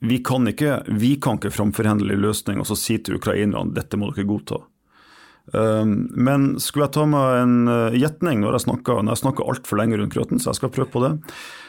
vi 0.07 0.17
kan 0.25 0.49
ikke, 0.49 0.79
vi 0.97 1.13
kan 1.21 1.37
ikke 1.37 1.53
framforhandle 1.53 2.17
løsning 2.17 2.61
og 2.61 2.69
så 2.69 2.77
si 2.77 2.97
til 2.97 3.19
ukrainerne 3.19 3.73
dette 3.77 4.01
må 4.01 4.09
dere 4.13 4.25
godta. 4.29 4.63
Um, 5.53 6.09
men 6.11 6.49
skulle 6.59 6.89
jeg 6.89 6.97
ta 6.97 7.05
meg 7.07 7.37
en 7.43 7.55
uh, 7.69 7.95
gjetning 7.95 8.41
når 8.41 8.57
jeg 8.57 8.65
snakker, 8.65 8.99
når 8.99 9.13
jeg 9.15 9.23
snakker 9.23 9.47
altfor 9.53 9.79
lenge 9.79 10.01
rundt 10.01 10.17
grøten, 10.17 10.41
så 10.41 10.51
jeg 10.51 10.59
skal 10.63 10.73
prøve 10.73 10.91
på 10.97 11.05
det. 11.05 11.13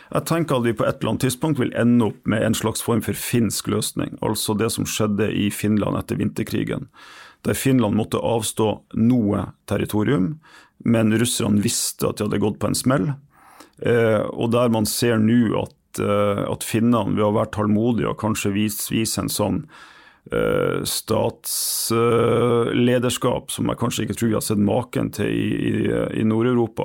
Jeg 0.09 0.25
tenker 0.29 0.59
at 0.59 0.65
vi 0.65 0.75
på 0.77 0.87
et 0.87 1.01
eller 1.01 1.13
annet 1.13 1.27
tidspunkt 1.27 1.61
vil 1.61 1.75
ende 1.77 2.09
opp 2.09 2.29
med 2.29 2.45
en 2.45 2.57
slags 2.57 2.83
form 2.85 3.03
for 3.05 3.19
finsk 3.19 3.69
løsning, 3.69 4.17
altså 4.25 4.57
det 4.57 4.71
som 4.73 4.89
skjedde 4.89 5.29
i 5.29 5.49
Finland 5.53 5.99
etter 6.01 6.21
vinterkrigen. 6.21 6.89
Der 7.47 7.59
Finland 7.59 7.99
måtte 7.99 8.23
avstå 8.25 8.71
noe 8.99 9.51
territorium, 9.71 10.39
men 10.85 11.13
russerne 11.21 11.63
visste 11.63 12.09
at 12.09 12.19
de 12.19 12.27
hadde 12.27 12.41
gått 12.43 12.59
på 12.63 12.71
en 12.71 12.79
smell. 12.79 13.11
Eh, 13.85 14.25
og 14.33 14.51
der 14.55 14.73
man 14.75 14.89
ser 14.89 15.21
nå 15.23 15.53
at, 15.61 16.01
eh, 16.03 16.43
at 16.49 16.67
finnene 16.67 17.15
ved 17.15 17.29
å 17.29 17.35
være 17.37 17.53
tålmodige 17.55 18.11
og 18.11 18.19
kanskje 18.23 18.55
vise, 18.57 18.89
vise 18.95 19.23
en 19.23 19.33
sånn 19.33 19.63
Eh, 20.29 20.85
statslederskap 20.85 23.49
som 23.51 23.71
jeg 23.71 23.79
kanskje 23.81 24.03
ikke 24.05 24.15
tror 24.19 24.29
vi 24.29 24.35
har 24.37 24.45
sett 24.45 24.61
maken 24.61 25.09
til 25.17 25.31
i, 25.33 25.49
i, 25.71 25.73
i 26.21 26.23
Nord-Europa, 26.29 26.85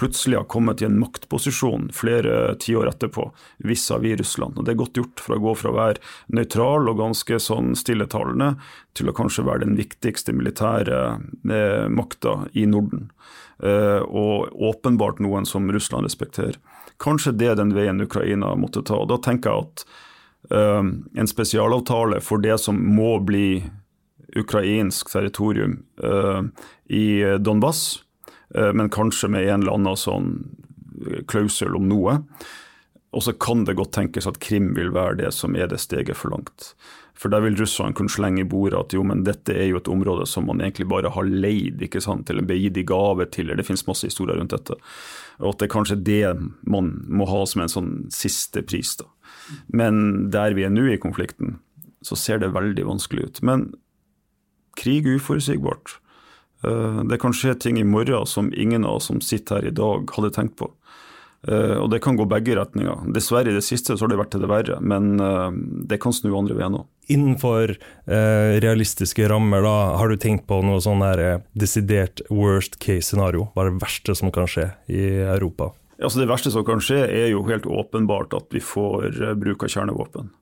plutselig 0.00 0.38
har 0.40 0.48
kommet 0.50 0.82
i 0.82 0.88
en 0.88 0.98
maktposisjon 0.98 1.90
flere 1.94 2.54
tiår 2.60 2.90
etterpå 2.90 3.28
vis-à-vis 3.64 4.18
Russland. 4.20 4.58
Og 4.58 4.64
Det 4.64 4.74
er 4.74 4.80
godt 4.82 5.00
gjort 5.00 5.22
for 5.22 5.36
å 5.36 5.42
gå 5.44 5.54
fra 5.60 5.70
å 5.70 5.76
være 5.78 6.02
nøytral 6.34 6.90
og 6.90 7.00
ganske 7.02 7.40
sånn 7.40 7.74
stilletalende 7.78 8.54
til 8.98 9.10
å 9.10 9.16
kanskje 9.16 9.46
være 9.46 9.66
den 9.66 9.76
viktigste 9.78 10.34
militære 10.34 11.02
eh, 11.50 11.86
makta 11.88 12.48
i 12.52 12.66
Norden. 12.70 13.10
Eh, 13.62 14.02
og 14.02 14.50
åpenbart 14.54 15.22
noen 15.22 15.46
som 15.46 15.70
Russland 15.72 16.08
respekterer. 16.08 16.58
Kanskje 17.02 17.34
det 17.38 17.52
er 17.52 17.60
den 17.60 17.74
veien 17.74 18.02
Ukraina 18.02 18.54
måtte 18.58 18.82
ta. 18.82 18.98
og 19.02 19.10
Da 19.10 19.18
tenker 19.22 19.50
jeg 19.50 19.68
at 19.68 19.86
Ehm, 20.50 21.08
en 21.14 21.26
spesialavtale 21.26 22.20
for 22.20 22.38
det 22.38 22.58
som 22.60 22.96
må 22.96 23.18
bli 23.24 23.64
ukrainsk 24.36 25.12
territorium 25.12 25.78
i 26.88 27.38
Donbass, 27.38 27.96
eh, 27.96 28.00
men 28.54 28.92
kanskje 28.94 29.28
med 29.34 29.48
en 29.48 29.64
eller 29.64 29.78
annen 29.78 29.98
sånn 29.98 30.28
klausul 31.30 31.74
om 31.76 31.88
noe. 31.90 32.20
Og 33.14 33.22
så 33.22 33.34
kan 33.38 33.62
det 33.66 33.76
godt 33.78 33.94
tenkes 33.94 34.26
at 34.26 34.40
Krim 34.42 34.72
vil 34.74 34.90
være 34.94 35.20
det 35.22 35.32
som 35.36 35.54
er 35.58 35.68
det 35.70 35.80
steget 35.82 36.18
for 36.18 36.34
langt. 36.34 36.72
For 37.14 37.30
der 37.30 37.44
vil 37.44 37.56
russerne 37.58 37.94
kunne 37.94 38.10
slenge 38.10 38.42
i 38.42 38.48
bordet 38.48 38.78
at 38.78 38.94
jo, 38.96 39.04
men 39.06 39.22
dette 39.26 39.54
er 39.54 39.68
jo 39.68 39.78
et 39.78 39.90
område 39.90 40.26
som 40.26 40.48
man 40.48 40.62
egentlig 40.64 40.88
bare 40.90 41.12
har 41.14 41.28
leid, 41.30 41.82
ikke 41.86 42.02
sant, 42.02 42.30
eller 42.30 42.58
gitt 42.58 42.80
i 42.80 42.86
gave 42.86 43.28
til, 43.30 43.46
eller 43.46 43.62
det 43.62 43.68
finnes 43.68 43.86
masse 43.86 44.08
historier 44.08 44.40
rundt 44.40 44.54
dette. 44.56 44.74
Og 45.38 45.52
at 45.52 45.60
det 45.60 45.68
er 45.68 45.74
kanskje 45.76 46.00
det 46.02 46.24
man 46.66 46.90
må 47.06 47.28
ha 47.30 47.44
som 47.46 47.62
en 47.62 47.70
sånn 47.70 47.92
siste 48.14 48.64
pris, 48.66 48.96
da. 48.98 49.06
Men 49.70 50.32
der 50.34 50.56
vi 50.58 50.66
er 50.66 50.74
nå 50.74 50.88
i 50.90 50.98
konflikten, 50.98 51.60
så 52.04 52.18
ser 52.18 52.42
det 52.42 52.54
veldig 52.54 52.86
vanskelig 52.88 53.28
ut. 53.28 53.42
Men 53.46 53.68
krig 54.78 55.06
er 55.06 55.20
uforutsigbart. 55.20 56.00
Eh, 56.64 57.02
det 57.10 57.20
kan 57.22 57.36
skje 57.36 57.54
ting 57.60 57.80
i 57.80 57.86
morgen 57.86 58.26
som 58.26 58.52
ingen 58.54 58.84
av 58.84 59.00
oss 59.00 59.10
som 59.12 59.20
sitter 59.20 59.60
her 59.60 59.70
i 59.70 59.76
dag, 59.76 60.10
hadde 60.16 60.34
tenkt 60.34 60.58
på. 60.60 60.70
Eh, 61.48 61.76
og 61.76 61.90
det 61.92 62.00
kan 62.04 62.16
gå 62.16 62.24
begge 62.28 62.56
retninger. 62.56 63.04
Dessverre 63.12 63.52
i 63.52 63.56
det 63.56 63.64
siste 63.66 63.96
så 63.96 64.06
har 64.06 64.12
det 64.12 64.20
vært 64.20 64.32
til 64.32 64.44
det 64.44 64.50
verre, 64.50 64.78
men 64.80 65.18
eh, 65.20 65.50
det 65.90 66.00
kan 66.02 66.14
snu 66.16 66.32
andre 66.38 66.56
veien 66.56 66.78
òg. 66.80 66.86
Innenfor 67.12 67.74
eh, 67.74 68.54
realistiske 68.64 69.28
rammer, 69.28 69.64
da, 69.66 69.74
har 70.00 70.08
du 70.08 70.16
tenkt 70.20 70.46
på 70.48 70.62
noe 70.64 70.80
sånn 70.84 71.04
der 71.04 71.44
desidert 71.52 72.24
worst 72.30 72.78
case 72.80 73.10
scenario? 73.10 73.50
Hva 73.52 73.66
er 73.66 73.74
det 73.74 73.82
verste 73.84 74.16
som 74.16 74.32
kan 74.32 74.48
skje 74.48 74.70
i 74.88 75.04
Europa? 75.26 75.74
Altså 76.00 76.22
det 76.22 76.30
verste 76.30 76.50
som 76.50 76.64
kan 76.66 76.80
skje, 76.82 77.02
er 77.04 77.28
jo 77.34 77.44
helt 77.46 77.68
åpenbart 77.68 78.32
at 78.36 78.48
vi 78.54 78.64
får 78.64 79.36
bruk 79.40 79.66
av 79.66 79.76
kjernevåpen. 79.76 80.32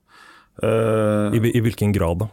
Uh, 0.61 1.33
I, 1.33 1.39
I, 1.49 1.61
hvilken 1.65 1.95
grad, 1.95 2.19
da? 2.21 2.27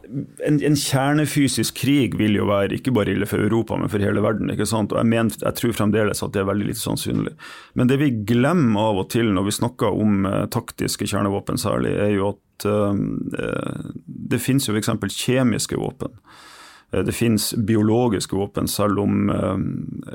En, 0.44 0.58
en, 0.60 0.76
kjernefysisk 0.76 1.78
krig 1.80 2.18
vil 2.20 2.36
jo 2.36 2.50
være 2.50 2.76
ikke 2.76 2.92
bare 2.92 3.14
ille 3.14 3.28
for 3.28 3.40
Europa, 3.40 3.78
men 3.80 3.88
for 3.88 4.04
hele 4.04 4.20
verden. 4.24 4.52
ikke 4.52 4.68
sant? 4.68 4.92
Og 4.92 5.00
jeg, 5.00 5.08
mener, 5.08 5.40
jeg 5.40 5.56
tror 5.56 5.78
fremdeles 5.78 6.20
at 6.26 6.34
det 6.34 6.42
er 6.42 6.50
veldig 6.50 6.68
lite 6.68 6.82
sannsynlig. 6.82 7.32
Men 7.80 7.88
det 7.88 7.96
vi 8.02 8.12
glemmer 8.28 8.90
av 8.90 9.02
og 9.06 9.10
til 9.14 9.32
når 9.32 9.48
vi 9.48 9.56
snakker 9.56 10.04
om 10.04 10.28
uh, 10.28 10.44
taktiske 10.52 11.08
kjernevåpen 11.08 11.60
særlig, 11.60 11.96
er 11.96 12.14
jo 12.18 12.34
at 12.34 12.68
uh, 12.68 13.90
det 14.04 14.42
finnes 14.44 14.68
jo 14.68 14.76
f.eks. 14.76 14.92
kjemiske 15.16 15.80
våpen. 15.80 16.12
Eh, 16.92 17.02
det 17.02 17.12
finnes 17.12 17.54
biologiske 17.54 18.36
våpen, 18.36 18.68
selv 18.68 19.00
om 19.00 19.30
eh, 19.30 19.58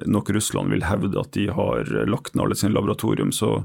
nok 0.06 0.30
Russland 0.30 0.72
vil 0.72 0.86
hevde 0.86 1.20
at 1.20 1.34
de 1.34 1.48
har 1.52 1.92
lagt 2.10 2.36
ned 2.36 2.46
alle 2.46 2.60
sine 2.60 2.76
laboratorium, 2.76 3.32
så 3.32 3.64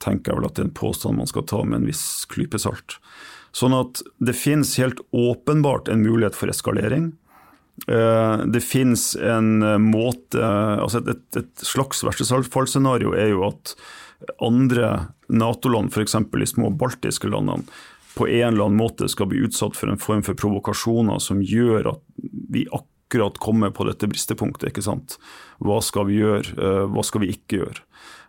tenker 0.00 0.32
jeg 0.32 0.40
vel 0.40 0.48
at 0.48 0.56
det 0.56 0.64
er 0.64 0.70
en 0.70 0.78
påstand 0.80 1.20
man 1.20 1.28
skal 1.28 1.46
ta 1.48 1.62
med 1.64 1.82
en 1.82 1.90
viss 1.90 2.24
klype 2.30 2.58
salt. 2.60 2.98
Sånn 3.56 3.74
at 3.74 4.02
det 4.22 4.36
finnes 4.38 4.76
helt 4.78 5.00
åpenbart 5.10 5.90
en 5.90 6.04
mulighet 6.04 6.36
for 6.38 6.52
eskalering. 6.52 7.10
Eh, 7.88 8.44
det 8.52 8.62
finnes 8.62 9.14
en 9.16 9.64
måte 9.82 10.42
altså 10.42 11.00
Et, 11.00 11.08
et, 11.16 11.40
et 11.42 11.64
slags 11.64 12.04
verstefallsscenario 12.04 13.14
er 13.16 13.32
jo 13.32 13.46
at 13.48 13.74
andre 14.42 15.14
Nato-land, 15.32 15.88
f.eks. 15.94 16.18
de 16.28 16.46
små 16.46 16.70
baltiske 16.76 17.30
landene, 17.30 17.64
på 18.18 18.26
en 18.28 18.48
eller 18.52 18.66
annen 18.66 18.80
måte 18.80 19.08
skal 19.08 19.30
bli 19.30 19.44
utsatt 19.46 19.78
for 19.78 19.88
en 19.88 20.00
form 20.00 20.22
for 20.26 20.36
provokasjoner 20.36 21.20
som 21.22 21.42
gjør 21.46 21.92
at 21.94 22.00
vi 22.50 22.66
akkurat 22.66 22.89
kommer 23.38 23.70
på 23.70 23.84
dette 23.88 24.06
bristepunktet. 24.06 24.70
ikke 24.70 24.82
sant? 24.82 25.18
Hva 25.58 25.80
skal 25.82 26.06
vi 26.06 26.20
gjøre, 26.20 26.54
eh, 26.56 26.86
hva 26.86 27.04
skal 27.04 27.20
vi 27.20 27.32
ikke 27.34 27.60
gjøre? 27.60 27.82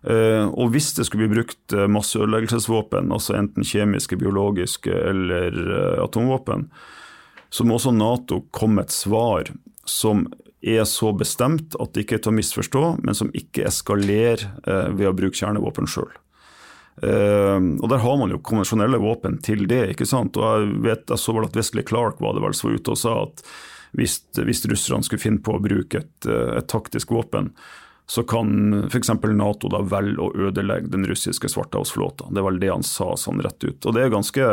Eh, 0.04 0.46
og 0.50 0.72
hvis 0.72 0.94
det 0.98 1.06
skulle 1.06 1.28
bli 1.28 1.38
brukt 1.38 1.74
eh, 1.74 1.88
masseødeleggelsesvåpen, 1.88 3.12
altså 3.12 3.38
enten 3.38 3.64
kjemiske, 3.64 4.18
biologiske 4.18 4.92
eller 4.92 6.02
atomvåpen, 6.02 6.70
så 7.52 7.64
må 7.64 7.76
også 7.76 7.94
Nato 7.94 8.46
komme 8.52 8.82
et 8.82 8.92
svar 8.92 9.52
som 9.86 10.28
er 10.62 10.86
så 10.86 11.12
bestemt 11.14 11.76
at 11.80 11.94
det 11.94 12.06
ikke 12.06 12.16
er 12.16 12.24
til 12.24 12.32
å 12.32 12.38
misforstå, 12.38 12.84
men 13.04 13.18
som 13.18 13.32
ikke 13.34 13.66
eskalerer 13.68 14.46
ved 14.94 15.10
å 15.10 15.16
bruke 15.18 15.36
kjernevåpen 15.36 15.90
sjøl. 15.90 16.12
Uh, 17.02 17.80
og 17.82 17.88
Der 17.90 18.02
har 18.04 18.18
man 18.20 18.30
jo 18.30 18.42
konvensjonelle 18.46 19.00
våpen 19.02 19.40
til 19.42 19.66
det. 19.66 19.90
ikke 19.94 20.06
sant? 20.06 20.38
Og 20.38 20.44
Jeg 20.44 20.82
vet, 20.86 21.06
jeg 21.10 21.18
så 21.18 21.34
vel 21.34 21.48
at 21.48 21.56
Wesley 21.58 21.84
Clark 21.84 22.22
var 22.22 22.36
det 22.36 22.44
vel 22.44 22.54
så 22.54 22.70
ute 22.70 22.94
og 22.94 23.00
sa 23.00 23.16
at 23.24 23.42
hvis, 23.98 24.22
hvis 24.40 24.66
russerne 24.72 25.06
skulle 25.06 25.24
finne 25.24 25.44
på 25.44 25.58
å 25.58 25.64
bruke 25.64 26.04
et, 26.04 26.28
eh, 26.28 26.58
et 26.60 26.70
taktisk 26.72 27.12
våpen, 27.12 27.52
så 28.12 28.24
kan 28.28 28.88
f.eks. 28.90 29.14
Nato 29.36 29.70
da 29.72 29.84
velge 29.88 30.20
å 30.20 30.34
ødelegge 30.50 30.92
den 30.92 31.08
russiske 31.08 31.48
svartehavsflåta. 31.52 32.28
Det 32.32 32.44
var 32.44 32.52
vel 32.52 32.60
det 32.64 32.74
han 32.74 32.84
sa 32.84 33.14
sånn 33.20 33.40
rett 33.44 33.64
ut. 33.64 33.80
Og 33.86 33.96
det 33.96 34.04
er 34.04 34.14
ganske 34.14 34.50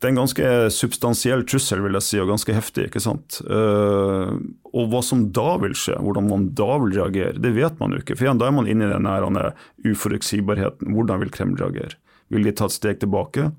det 0.00 0.08
er 0.08 0.14
en 0.14 0.22
ganske 0.22 0.50
substansiell 0.72 1.42
trussel, 1.44 1.82
vil 1.84 1.96
jeg 1.98 2.04
si, 2.06 2.18
og 2.22 2.30
ganske 2.30 2.54
heftig. 2.56 2.86
ikke 2.88 3.02
sant? 3.04 3.36
Uh, 3.44 4.32
og 4.72 4.86
hva 4.88 5.02
som 5.04 5.26
da 5.36 5.58
vil 5.60 5.74
skje, 5.76 5.98
hvordan 6.00 6.28
man 6.30 6.46
da 6.56 6.70
vil 6.80 6.94
reagere, 6.96 7.36
det 7.36 7.52
vet 7.52 7.76
man 7.82 7.92
jo 7.92 8.00
ikke. 8.00 8.16
For 8.16 8.24
igjen, 8.24 8.40
da 8.40 8.48
er 8.48 8.54
man 8.56 8.70
inne 8.70 8.88
i 8.88 8.94
den 8.94 9.40
uforutsigbarheten. 9.84 10.94
Hvordan 10.96 11.20
vil 11.20 11.32
Kreml 11.34 11.60
reagere? 11.60 12.00
Vil 12.32 12.48
de 12.48 12.54
ta 12.56 12.70
et 12.70 12.76
steg 12.78 13.02
tilbake, 13.02 13.50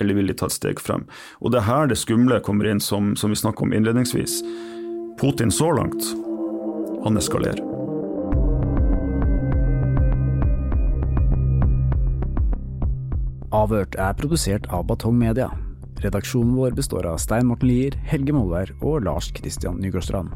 eller 0.00 0.16
vil 0.16 0.30
de 0.32 0.36
ta 0.36 0.48
et 0.50 0.56
steg 0.56 0.82
frem? 0.82 1.06
Og 1.40 1.52
det 1.52 1.62
er 1.62 1.68
her 1.68 1.90
det 1.90 2.00
skumle 2.00 2.40
kommer 2.44 2.68
inn, 2.70 2.80
som, 2.80 3.14
som 3.16 3.30
vi 3.30 3.38
snakka 3.38 3.66
om 3.66 3.74
innledningsvis. 3.76 4.40
Putin 5.20 5.52
så 5.52 5.70
langt 5.76 6.12
han 7.04 7.16
eskalerer. 7.20 7.60
Avhørt 13.50 13.96
er 13.98 14.14
produsert 14.14 14.68
av 14.70 14.84
Batong 14.86 15.16
Media. 15.18 15.48
Redaksjonen 16.00 16.54
vår 16.56 16.76
består 16.78 17.08
av 17.10 17.18
Stein 17.20 17.48
Morten 17.50 17.68
Lier, 17.68 17.96
Helge 18.08 18.32
Molvær 18.32 18.70
og 18.78 19.02
Lars 19.04 19.32
Christian 19.36 19.80
Nygårdstrand. 19.82 20.30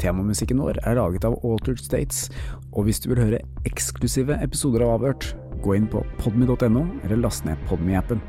Temamusikken 0.00 0.62
vår 0.62 0.78
er 0.86 0.96
laget 0.96 1.26
av 1.28 1.36
Altered 1.44 1.82
States, 1.82 2.28
og 2.72 2.86
hvis 2.86 3.02
du 3.02 3.10
vil 3.10 3.20
høre 3.20 3.42
eksklusive 3.68 4.38
episoder 4.40 4.86
av 4.86 5.00
Avhørt, 5.00 5.32
gå 5.60 5.76
inn 5.76 5.90
på 5.90 6.04
podmy.no 6.22 6.86
eller 7.02 7.20
last 7.20 7.44
ned 7.44 7.60
Podmy-appen. 7.68 8.22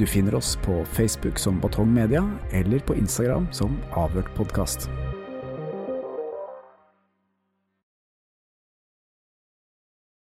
Du 0.00 0.06
finner 0.06 0.34
oss 0.34 0.56
på 0.56 0.84
Facebook 0.84 1.38
som 1.38 1.60
Batong 1.60 1.94
Media, 1.94 2.30
eller 2.50 2.78
på 2.78 2.94
Instagram 2.94 3.48
som 3.52 3.76
Avhørt 3.92 4.34
podkast. 4.34 5.09